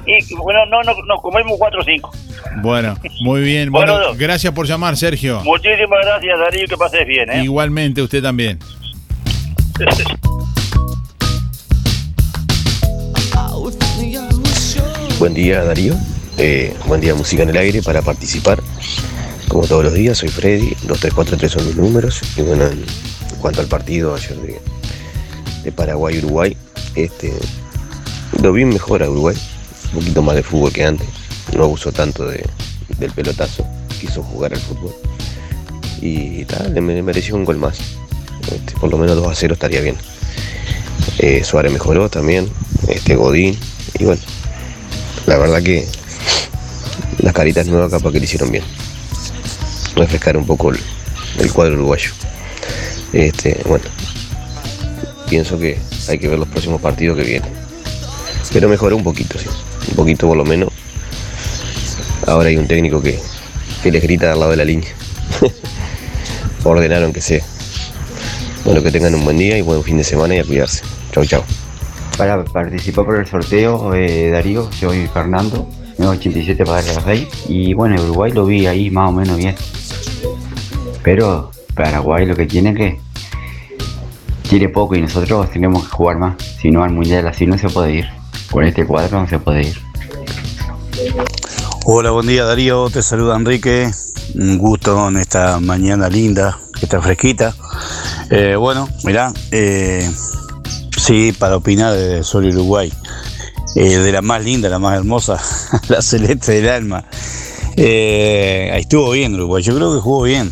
[0.07, 2.11] Y bueno, no, no, nos comemos 4 o 5.
[2.61, 3.71] Bueno, muy bien.
[3.71, 5.41] Bueno, Bueno, gracias por llamar, Sergio.
[5.43, 7.43] Muchísimas gracias, Darío, que pases bien, ¿eh?
[7.43, 8.59] Igualmente, usted también.
[15.19, 15.95] Buen día Darío,
[16.37, 18.59] Eh, buen día Música en el Aire para participar.
[19.47, 22.21] Como todos los días, soy Freddy, 2343 son mis números.
[22.35, 22.83] Y bueno, en
[23.39, 24.59] cuanto al partido ayer de,
[25.63, 26.55] de Paraguay-Uruguay,
[26.95, 27.33] este,
[28.41, 29.35] lo vi mejor a Uruguay,
[29.93, 31.07] un poquito más de fútbol que antes,
[31.55, 32.45] no abusó tanto de-
[32.97, 33.65] del pelotazo,
[33.99, 34.93] quiso jugar al fútbol.
[36.01, 37.77] Y tal, le, me- mereció un gol más.
[38.51, 39.95] Este, por lo menos 2 a 0 estaría bien.
[41.19, 42.49] Eh, Suárez mejoró también,
[42.89, 43.57] este Godín,
[43.99, 44.21] y bueno,
[45.27, 45.87] la verdad que
[47.19, 48.63] las caritas nuevas capaz que le hicieron bien.
[49.95, 52.11] Refrescar un poco el, cuadro uruguayo.
[53.13, 53.85] Este, bueno,
[55.29, 55.77] pienso que
[56.09, 57.51] hay que ver los próximos partidos que vienen.
[58.51, 59.47] Pero mejoró un poquito, sí.
[59.89, 60.69] Un poquito por lo menos.
[62.27, 63.19] Ahora hay un técnico que,
[63.83, 64.89] que les grita al lado de la línea.
[66.63, 67.43] Ordenaron que sea.
[68.65, 70.83] Bueno, que tengan un buen día y buen fin de semana y a cuidarse.
[71.11, 71.43] Chau, chau.
[72.17, 75.67] Para participar por el sorteo, eh, Darío, soy Fernando,
[75.97, 77.27] 987 para las 6.
[77.49, 79.55] Y bueno, Uruguay lo vi ahí más o menos bien.
[81.05, 82.99] Pero Paraguay lo que tiene que
[84.49, 86.35] tiene poco y nosotros tenemos que jugar más.
[86.59, 88.05] Si no al mundial así no se puede ir.
[88.49, 89.77] Con este cuadro no se puede ir.
[91.85, 93.91] Hola, buen día Darío, te saluda Enrique.
[94.33, 97.55] Un gusto en esta mañana linda, que está fresquita.
[98.31, 100.09] Eh, bueno, mirá, eh,
[100.97, 102.91] sí, para opinar de Sol Uruguay,
[103.75, 105.39] eh, de la más linda, la más hermosa,
[105.87, 107.05] la celeste del alma.
[107.77, 110.51] Eh, ahí estuvo bien Uruguay, yo creo que jugó bien.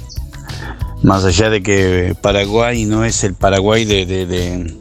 [1.04, 4.74] Más allá de que Paraguay no es el Paraguay de, de, de-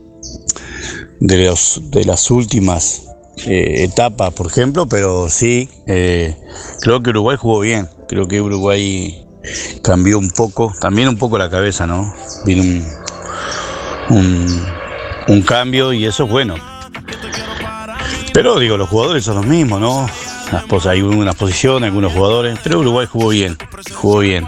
[2.04, 3.02] las últimas
[3.46, 6.36] eh, etapas, por ejemplo, pero sí, eh,
[6.80, 7.88] creo que Uruguay jugó bien.
[8.08, 9.26] Creo que Uruguay
[9.82, 12.14] cambió un poco, también un poco la cabeza, ¿no?
[12.44, 12.86] Vino un,
[14.10, 14.66] un,
[15.28, 16.54] un cambio y eso es bueno.
[18.32, 20.06] Pero digo, los jugadores son los mismos, ¿no?
[20.88, 23.56] Hay unas posiciones, algunos jugadores, pero Uruguay jugó bien,
[23.94, 24.46] jugó bien.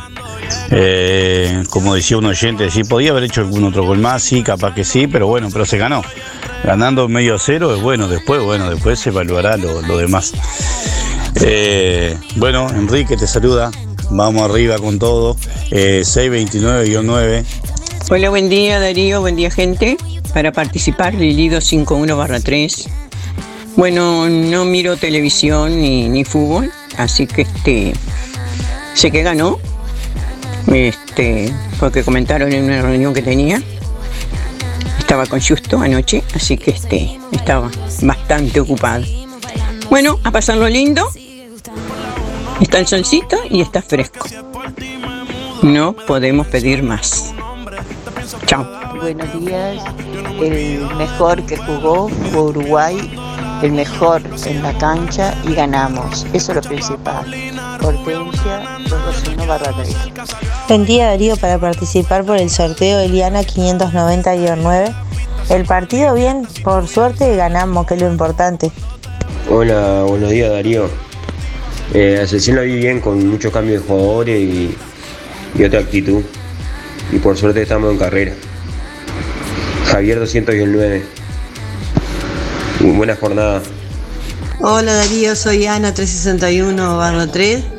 [0.71, 4.75] Eh, como decía un oyente, sí, podía haber hecho algún otro gol más, sí, capaz
[4.75, 6.03] que sí, pero bueno, pero se ganó.
[6.65, 10.33] Ganando medio a cero es bueno, después, bueno, después se evaluará lo, lo demás.
[11.43, 13.71] Eh, bueno, Enrique te saluda,
[14.11, 15.37] vamos arriba con todo.
[15.71, 17.45] Eh, 629-9.
[18.11, 19.97] Hola, buen día Darío, buen día gente.
[20.33, 22.89] Para participar, Lili 251 barra 3.
[23.77, 27.93] Bueno, no miro televisión ni, ni fútbol, así que este
[28.95, 29.59] sé que ganó.
[30.67, 33.63] Este, porque comentaron en una reunión que tenía.
[34.99, 37.71] Estaba con Justo anoche, así que este estaba
[38.03, 39.05] bastante ocupado.
[39.91, 41.09] Bueno, a pasarlo lindo.
[42.61, 44.27] Está el solcito y está fresco.
[45.63, 47.33] No podemos pedir más.
[48.47, 48.67] Chao.
[49.01, 49.85] Buenos días.
[50.41, 52.97] El mejor que jugó fue Uruguay,
[53.63, 56.27] el mejor en la cancha y ganamos.
[56.33, 57.27] Eso es lo principal.
[57.85, 59.97] Hortensia 221 barra 3.
[60.69, 64.95] Buen día Darío para participar por el sorteo Eliana 590-9.
[65.51, 68.73] El partido bien, por suerte ganamos, que es lo importante.
[69.51, 70.89] Hola, buenos días Darío.
[71.93, 74.75] Eh, a Sesión la vi bien con muchos cambios de jugadores y,
[75.55, 76.23] y otra actitud.
[77.13, 78.33] Y por suerte estamos en carrera.
[79.91, 81.05] Javier 209.
[82.81, 83.61] Buena jornada.
[84.61, 87.74] Hola Darío, soy Ana 361 barra 3.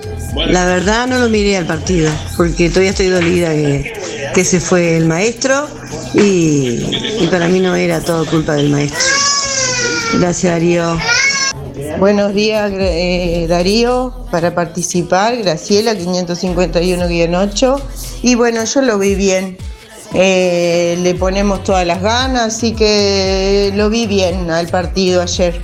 [0.48, 3.94] La verdad no lo miré al partido, porque todavía estoy dolida que,
[4.34, 5.68] que se fue el maestro
[6.14, 6.86] y,
[7.20, 9.00] y para mí no era todo culpa del maestro.
[10.20, 10.98] Gracias Darío.
[12.00, 14.14] Buenos días, eh, Darío.
[14.32, 17.82] Para participar, Graciela 551-8.
[18.24, 19.58] Y bueno, yo lo vi bien.
[20.14, 25.62] eh, le ponemos todas las ganas, así que lo vi bien al partido ayer.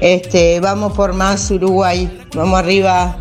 [0.00, 3.18] Este, vamos por más Uruguay, vamos arriba.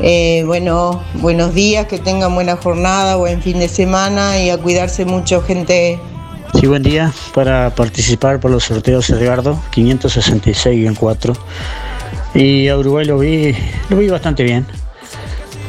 [0.00, 5.04] Eh, bueno, buenos días, que tengan buena jornada, buen fin de semana y a cuidarse
[5.04, 5.98] mucho, gente.
[6.58, 7.12] Sí, buen día.
[7.34, 11.36] Para participar por los sorteos Edgardo, 566-4.
[12.34, 13.56] Y a Uruguay lo vi,
[13.88, 14.66] lo vi bastante bien.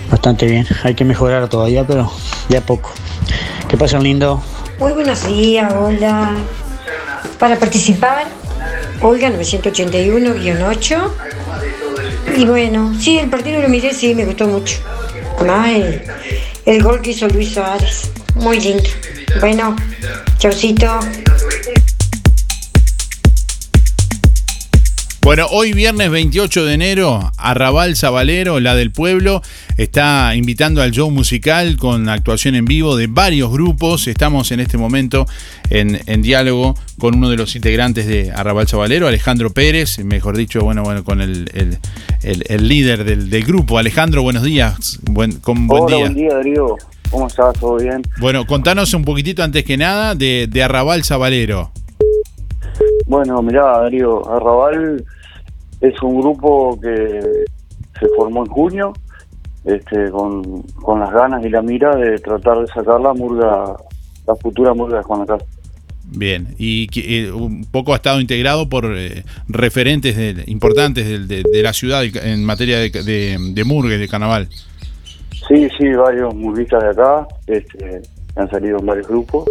[0.09, 0.67] Bastante bien.
[0.83, 2.11] Hay que mejorar todavía, pero
[2.49, 2.91] ya poco.
[3.67, 4.41] Que pasen lindo.
[4.79, 6.35] Muy buenos días, hola.
[7.39, 8.25] Para participar,
[9.01, 11.11] Olga 981-8.
[12.37, 14.77] Y bueno, sí, el partido lo miré, sí, me gustó mucho.
[15.37, 16.01] Además, el,
[16.65, 18.11] el gol que hizo Luis Suárez.
[18.35, 18.89] Muy lindo.
[19.39, 19.75] Bueno,
[20.37, 20.99] chaucito.
[25.25, 29.41] Bueno, hoy viernes 28 de enero, Arrabal Zabalero, la del pueblo,
[29.75, 34.07] está invitando al show musical con actuación en vivo de varios grupos.
[34.07, 35.25] Estamos en este momento
[35.71, 40.61] en, en diálogo con uno de los integrantes de Arrabal Zabalero, Alejandro Pérez, mejor dicho,
[40.61, 41.79] bueno, bueno, con el, el-
[42.21, 43.79] el- el líder del, del grupo.
[43.79, 44.99] Alejandro, buenos días.
[45.09, 46.05] Buen, con buen Hola, día.
[46.05, 46.75] buen día, Darío.
[47.09, 47.53] ¿Cómo estás?
[47.59, 48.03] ¿Todo bien?
[48.19, 51.71] Bueno, contanos un poquitito antes que nada de, de Arrabal Zabalero.
[53.07, 55.03] Bueno, mirá, Darío, Arrabal
[55.87, 57.19] es un grupo que
[57.99, 58.93] se formó en junio
[59.63, 63.75] este, con, con las ganas y la mira de tratar de sacar la murga,
[64.27, 65.37] la futura murga de Juan Acá.
[66.07, 71.63] Bien, y eh, un poco ha estado integrado por eh, referentes de- importantes de, de
[71.63, 74.47] la ciudad en materia de, de, de murgue, de carnaval.
[75.47, 78.01] Sí, sí, varios murguistas de acá este,
[78.35, 79.45] han salido en varios grupos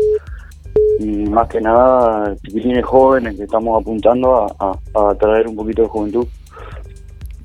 [1.00, 4.46] y más que nada chiquilines jóvenes que estamos apuntando a,
[4.94, 6.26] a- a traer un poquito de juventud.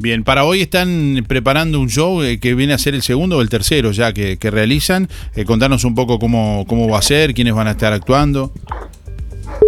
[0.01, 3.41] Bien, para hoy están preparando un show eh, que viene a ser el segundo o
[3.41, 5.09] el tercero ya que, que realizan.
[5.35, 8.51] Eh, contanos un poco cómo, cómo va a ser, quiénes van a estar actuando.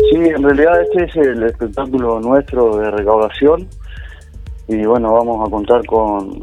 [0.09, 3.67] Sí, en realidad este es el espectáculo nuestro de recaudación
[4.69, 6.41] y bueno, vamos a contar con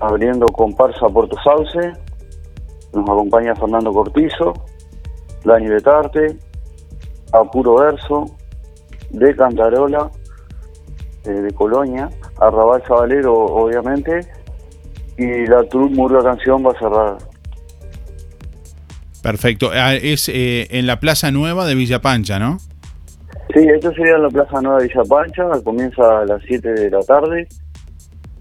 [0.00, 1.92] abriendo comparsa Puerto Sauce,
[2.94, 4.54] nos acompaña Fernando Cortizo,
[5.46, 6.36] Dani Betarte,
[7.32, 8.36] a Puro Verso,
[9.10, 10.10] de Cantarola,
[11.24, 12.10] eh, de Colonia,
[12.40, 14.20] Arrabal Sabalero obviamente
[15.16, 17.16] y la Murga Canción va a cerrar.
[19.22, 19.70] Perfecto.
[19.72, 22.58] Ah, es eh, en la Plaza Nueva de Villa Pancha, ¿no?
[23.54, 26.90] Sí, esto sería en la Plaza Nueva de Villa Pancha, comienza a las 7 de
[26.90, 27.48] la tarde,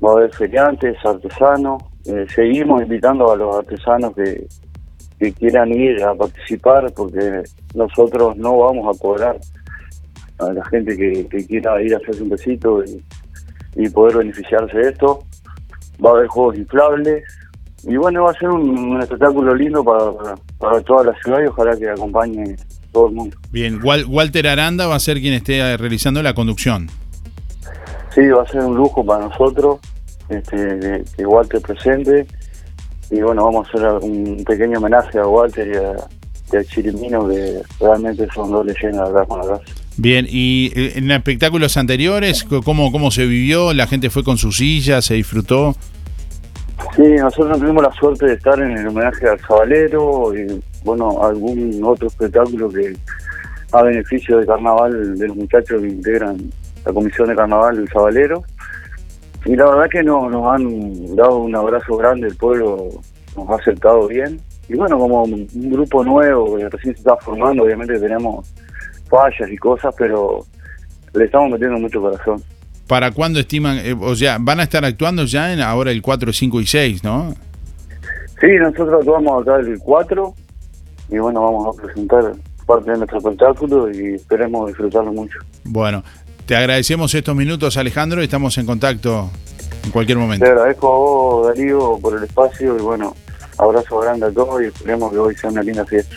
[0.04, 4.46] va a haber feriantes, artesanos, eh, seguimos invitando a los artesanos que,
[5.20, 7.44] que quieran ir a participar porque
[7.74, 9.38] nosotros no vamos a cobrar
[10.40, 13.02] a la gente que, que quiera ir a hacerse un besito y,
[13.76, 15.24] y poder beneficiarse de esto.
[16.04, 17.24] Va a haber juegos inflables
[17.84, 21.40] y bueno, va a ser un, un espectáculo lindo para, para, para toda la ciudad
[21.44, 22.56] y ojalá que acompañe
[22.92, 23.38] todo el mundo.
[23.52, 26.88] Bien, Wal- Walter Aranda va a ser quien esté eh, realizando la conducción.
[28.14, 29.80] Sí, va a ser un lujo para nosotros,
[30.30, 32.26] este, que Walter presente.
[33.12, 37.28] Y bueno, vamos a hacer un pequeño homenaje a Walter y a, y a Chirimino,
[37.28, 39.74] que realmente son dos leyendas acá con la casa.
[39.98, 43.74] Bien, y eh, en espectáculos anteriores, ¿cómo, ¿cómo se vivió?
[43.74, 45.76] ¿La gente fue con sus sillas, se disfrutó?
[46.96, 51.82] Sí, nosotros tuvimos la suerte de estar en el homenaje al Sabalero y bueno, algún
[51.84, 52.96] otro espectáculo que
[53.72, 56.38] a beneficio de carnaval de los muchachos que integran
[56.86, 58.44] la comisión de carnaval del Sabalero.
[59.46, 62.90] Y la verdad que no, nos han dado un abrazo grande, el pueblo
[63.38, 64.40] nos ha aceptado bien.
[64.68, 68.52] Y bueno, como un grupo nuevo que recién se está formando, obviamente tenemos
[69.08, 70.46] fallas y cosas, pero
[71.14, 72.42] le estamos metiendo mucho corazón.
[72.88, 73.78] ¿Para cuándo estiman?
[73.78, 77.04] eh, o sea, van a estar actuando ya en ahora el 4, 5 y 6,
[77.04, 77.34] ¿no?
[78.42, 80.34] Sí, nosotros actuamos acá el 4
[81.10, 82.34] y bueno, vamos a presentar
[82.66, 85.38] parte de nuestro espectáculo y esperemos disfrutarlo mucho.
[85.64, 86.04] Bueno,
[86.46, 89.30] te agradecemos estos minutos, Alejandro, y estamos en contacto
[89.84, 90.46] en cualquier momento.
[90.46, 93.16] Te agradezco a vos, Darío, por el espacio y bueno,
[93.58, 96.16] abrazo grande a todos y esperemos que hoy sea una linda fiesta.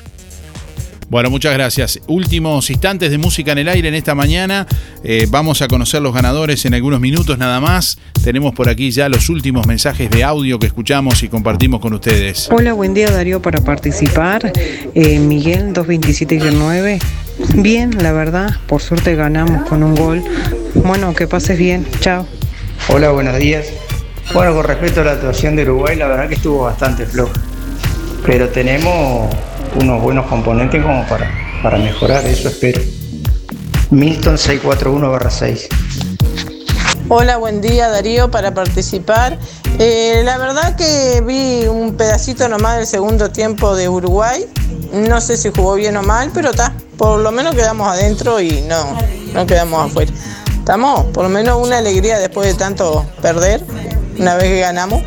[1.11, 2.01] Bueno, muchas gracias.
[2.07, 4.67] Últimos instantes de música en el aire en esta mañana.
[5.03, 7.99] Eh, vamos a conocer los ganadores en algunos minutos nada más.
[8.23, 12.51] Tenemos por aquí ya los últimos mensajes de audio que escuchamos y compartimos con ustedes.
[12.53, 14.53] Hola, buen día Darío para participar.
[14.95, 17.01] Eh, Miguel 227-9.
[17.55, 20.23] Bien, la verdad, por suerte ganamos con un gol.
[20.75, 21.87] Bueno, que pases bien.
[22.01, 22.27] Chao.
[22.89, 23.67] Hola, buenos días.
[24.35, 27.33] Bueno, con respecto a la actuación de Uruguay, la verdad que estuvo bastante floja.
[28.27, 29.35] Pero tenemos
[29.81, 31.31] unos buenos componentes como para,
[31.63, 32.81] para mejorar, eso espero.
[33.91, 35.88] Milton 641-6.
[37.11, 39.39] Hola, buen día Darío para participar.
[39.79, 44.45] Eh, la verdad que vi un pedacito nomás del segundo tiempo de Uruguay.
[44.93, 46.75] No sé si jugó bien o mal, pero está.
[46.99, 48.95] Por lo menos quedamos adentro y no,
[49.33, 50.13] no quedamos afuera.
[50.59, 53.65] Estamos, por lo menos una alegría después de tanto perder,
[54.19, 55.03] una vez que ganamos.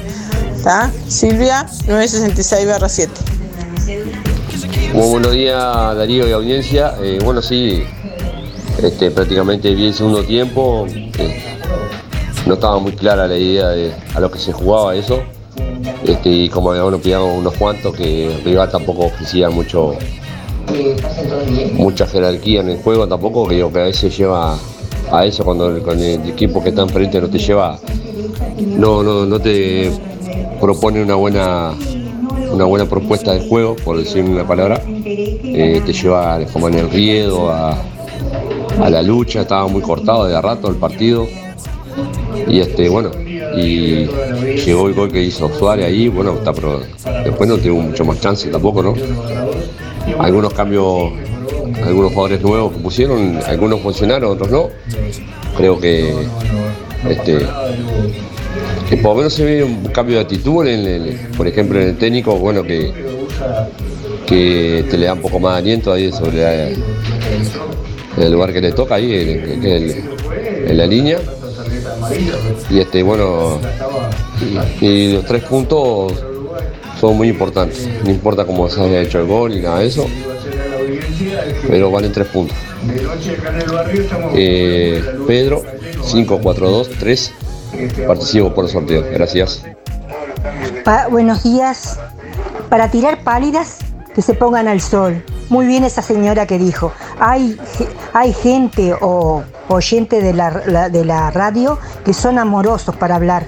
[0.55, 0.89] ¿Está?
[1.07, 3.09] Silvia, 966-7.
[4.93, 6.95] Muy buenos días Darío y audiencia.
[6.99, 7.83] Eh, bueno, sí,
[8.81, 10.87] este, prácticamente vi el segundo tiempo.
[10.89, 11.60] eh,
[12.45, 15.21] no estaba muy clara la idea de a lo que se jugaba eso.
[16.03, 19.95] Este, y como habíamos pillado unos cuantos que el rival tampoco ofrecía mucho
[21.73, 24.57] mucha jerarquía en el juego tampoco, que digo que a veces lleva
[25.11, 27.77] a eso cuando el, con el equipo que está enfrente no te lleva,
[28.57, 29.91] no, no, no te
[30.59, 31.73] propone una buena
[32.51, 36.89] una buena propuesta de juego, por decir una palabra, eh, te lleva como en el
[36.89, 37.77] riedo a,
[38.81, 41.27] a la lucha, estaba muy cortado de a rato el partido.
[42.47, 43.11] Y este, bueno,
[43.55, 44.07] y
[44.65, 46.81] llegó el gol que hizo Suárez ahí, bueno, está, pero
[47.23, 48.93] después no tuvo mucho más chance tampoco, ¿no?
[50.19, 51.11] Algunos cambios,
[51.83, 54.69] algunos jugadores nuevos que pusieron, algunos funcionaron, otros no.
[55.57, 56.13] Creo que
[57.09, 57.45] este
[58.89, 61.89] que por lo menos se ve un cambio de actitud en el, por ejemplo en
[61.89, 62.91] el técnico, bueno que
[64.25, 66.69] que te le da un poco más de aliento ahí sobre la-
[68.25, 70.09] el lugar que le toca ahí, en-
[70.69, 71.19] en la línea.
[72.69, 73.59] Y este bueno
[74.79, 76.13] y, los tres puntos
[76.99, 77.87] son muy importantes.
[78.03, 80.05] No importa cómo se haya hecho el gol y nada de eso.
[81.67, 82.57] Pero valen tres puntos.
[84.33, 85.63] Eh, Pedro,
[86.03, 87.31] 542-3.
[88.07, 89.05] Participo por el sorteo.
[89.11, 89.63] Gracias.
[91.09, 91.99] Buenos días.
[92.69, 93.79] Para tirar pálidas,
[94.13, 95.23] que se pongan al sol.
[95.51, 96.93] Muy bien esa señora que dijo.
[97.19, 97.57] Hay,
[98.13, 100.49] hay gente o oyente de la,
[100.89, 103.45] de la radio que son amorosos para hablar.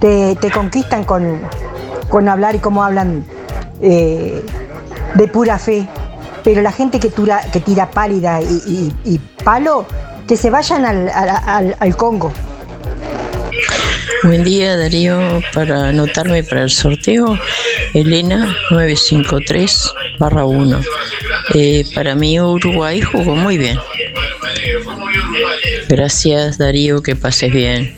[0.00, 1.40] Te, te conquistan con,
[2.08, 3.24] con hablar y cómo hablan
[3.80, 4.40] eh,
[5.16, 5.88] de pura fe.
[6.44, 9.84] Pero la gente que, tura- que tira pálida y, palo,
[10.28, 12.32] que se vayan al- al Congo.
[14.22, 15.18] Buen día Darío,
[15.52, 17.36] para anotarme para el sorteo,
[17.94, 19.90] Elena 953
[20.20, 20.80] barra 1.
[21.54, 23.78] Eh, para mí Uruguay jugó muy bien.
[25.88, 27.96] Gracias Darío, que pases bien.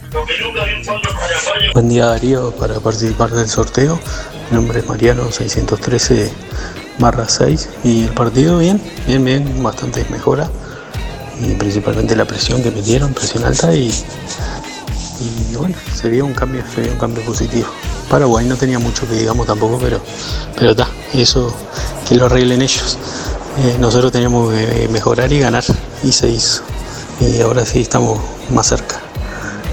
[1.74, 4.00] Buen día Darío, para participar del sorteo.
[4.50, 6.30] Mi nombre es Mariano 613
[6.98, 10.50] barra 6 y el partido bien, bien, bien, bastante mejora.
[11.40, 13.90] Y principalmente la presión que metieron, presión alta y,
[15.56, 17.68] bueno, se vio un cambio, se vio un cambio positivo.
[18.08, 20.00] Paraguay no tenía mucho que digamos tampoco, pero
[20.56, 21.54] pero está, eso
[22.08, 22.98] que lo arreglen ellos.
[23.56, 25.62] Eh, nosotros teníamos que mejorar y ganar
[26.02, 26.62] y se hizo.
[27.20, 28.18] Y ahora sí estamos
[28.50, 29.00] más cerca.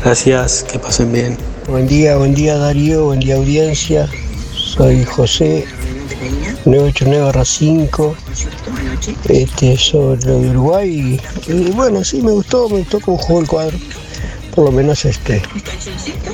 [0.03, 1.37] Gracias, que pasen bien.
[1.67, 4.07] Buen día, buen día Darío, buen día audiencia.
[4.53, 5.65] Soy José,
[6.65, 8.13] 989-5,
[9.29, 11.19] este, sobre lo de Uruguay.
[11.47, 13.77] Y, bueno, sí, me gustó, me gustó cómo jugó el cuadro.
[14.53, 15.41] Por lo menos este,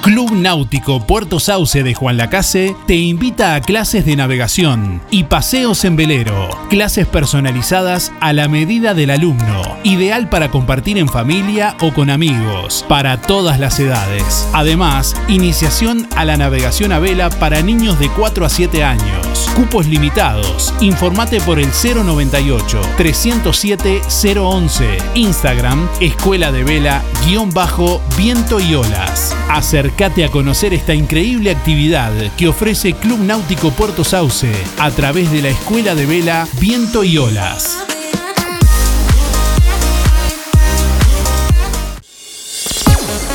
[0.02, 5.84] Club Náutico Puerto Sauce de Juan Lacase te invita a clases de navegación y paseos
[5.84, 6.48] en velero.
[6.70, 9.60] Clases personalizadas a la medida del alumno.
[9.84, 12.84] Ideal para compartir en familia o con amigos.
[12.88, 14.48] Para todas las edades.
[14.54, 19.50] Además, iniciación a la navegación a vela para niños de 4 a 7 años.
[19.54, 20.72] Cupos limitados.
[20.80, 24.00] Informate por el 098 307
[24.38, 24.98] 011.
[25.14, 29.36] Instagram Escuela de Vela guion bajo viento y olas.
[30.00, 35.42] Acércate a conocer esta increíble actividad que ofrece Club Náutico Puerto Sauce a través de
[35.42, 37.99] la Escuela de Vela Viento y Olas.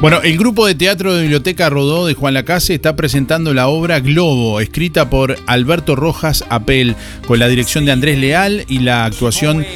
[0.00, 3.98] Bueno, el grupo de teatro de Biblioteca Rodó de Juan Lacase está presentando la obra
[3.98, 6.94] Globo, escrita por Alberto Rojas Apel,
[7.26, 9.66] con la dirección de Andrés Leal y la actuación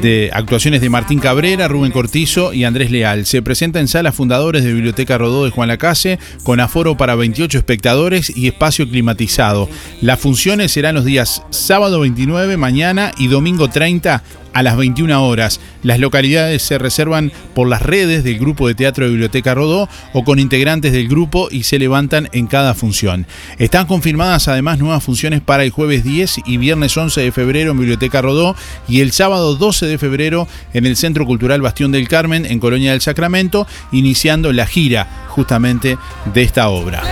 [0.00, 3.26] de actuaciones de Martín Cabrera, Rubén Cortizo y Andrés Leal.
[3.26, 7.58] Se presenta en salas fundadores de Biblioteca Rodó de Juan Lacase, con aforo para 28
[7.58, 9.68] espectadores y espacio climatizado.
[10.00, 14.22] Las funciones serán los días sábado 29, mañana y domingo 30
[14.52, 15.60] a las 21 horas.
[15.82, 20.24] Las localidades se reservan por las redes del grupo de teatro de Biblioteca Rodó o
[20.24, 23.26] con integrantes del grupo y se levantan en cada función.
[23.58, 27.78] Están confirmadas además nuevas funciones para el jueves 10 y viernes 11 de febrero en
[27.78, 28.56] Biblioteca Rodó
[28.88, 32.92] y el sábado 12 de febrero en el Centro Cultural Bastión del Carmen en Colonia
[32.92, 35.98] del Sacramento, iniciando la gira justamente
[36.32, 37.02] de esta obra.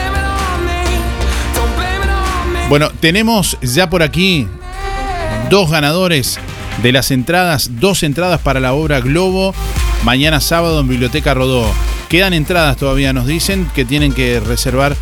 [2.69, 4.47] Bueno, tenemos ya por aquí
[5.51, 6.39] dos ganadores
[6.83, 9.55] de las entradas, dos entradas para la obra Globo,
[10.05, 11.71] mañana sábado en Biblioteca Rodó.
[12.09, 14.97] Quedan entradas todavía, nos dicen que tienen que reservar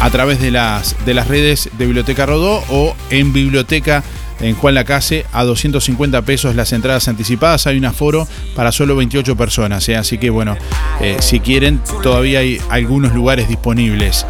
[0.00, 4.02] a través de las, de las redes de Biblioteca Rodó o en Biblioteca
[4.40, 7.66] en Juan Lacase a 250 pesos las entradas anticipadas.
[7.66, 9.96] Hay un aforo para solo 28 personas, ¿eh?
[9.96, 10.56] así que bueno,
[11.00, 14.26] eh, si quieren, todavía hay algunos lugares disponibles.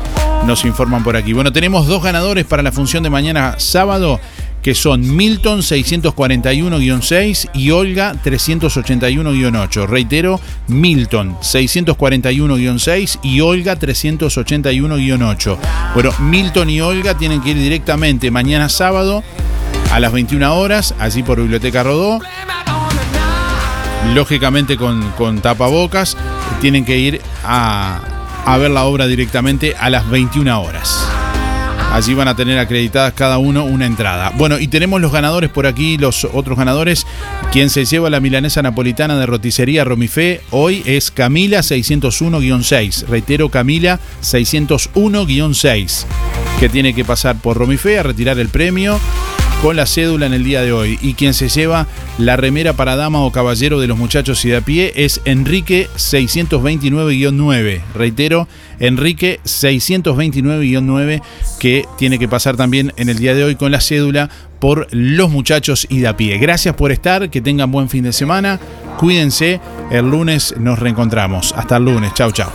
[0.46, 1.32] Nos informan por aquí.
[1.32, 4.20] Bueno, tenemos dos ganadores para la función de mañana sábado
[4.68, 9.86] que son Milton 641-6 y Olga 381-8.
[9.86, 15.58] Reitero, Milton 641-6 y Olga 381-8.
[15.94, 19.24] Bueno, Milton y Olga tienen que ir directamente mañana sábado
[19.90, 22.20] a las 21 horas, allí por Biblioteca Rodó.
[24.12, 26.14] Lógicamente con, tapabocas,
[26.60, 28.02] tienen que ir a
[28.60, 30.97] ver la obra directamente a las 21 horas.
[31.90, 34.30] Allí van a tener acreditadas cada uno una entrada.
[34.36, 37.06] Bueno, y tenemos los ganadores por aquí, los otros ganadores.
[37.50, 43.06] Quien se lleva la milanesa napolitana de roticería Romifé hoy es Camila 601-6.
[43.06, 46.04] Reitero, Camila 601-6.
[46.60, 49.00] Que tiene que pasar por Romifé a retirar el premio
[49.62, 50.98] con la cédula en el día de hoy.
[51.02, 51.86] Y quien se lleva
[52.18, 55.88] la remera para dama o caballero de los muchachos y de a pie es Enrique
[55.96, 57.80] 629-9.
[57.94, 58.48] Reitero,
[58.78, 61.22] Enrique 629-9
[61.58, 64.30] que tiene que pasar también en el día de hoy con la cédula
[64.60, 66.38] por los muchachos y de a pie.
[66.38, 68.58] Gracias por estar, que tengan buen fin de semana,
[68.98, 69.60] cuídense,
[69.90, 71.54] el lunes nos reencontramos.
[71.56, 72.50] Hasta el lunes, chau chau.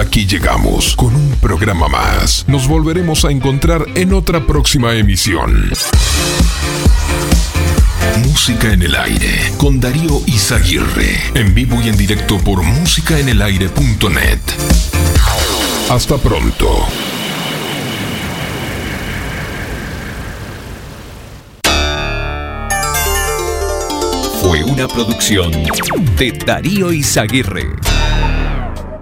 [0.00, 2.44] Aquí llegamos con un programa más.
[2.46, 5.70] Nos volveremos a encontrar en otra próxima emisión.
[8.22, 11.18] Música en el aire con Darío Izaguirre.
[11.34, 14.40] En vivo y en directo por músicaenelaire.net.
[15.88, 16.86] Hasta pronto.
[24.42, 25.52] Fue una producción
[26.18, 27.66] de Darío Izaguirre.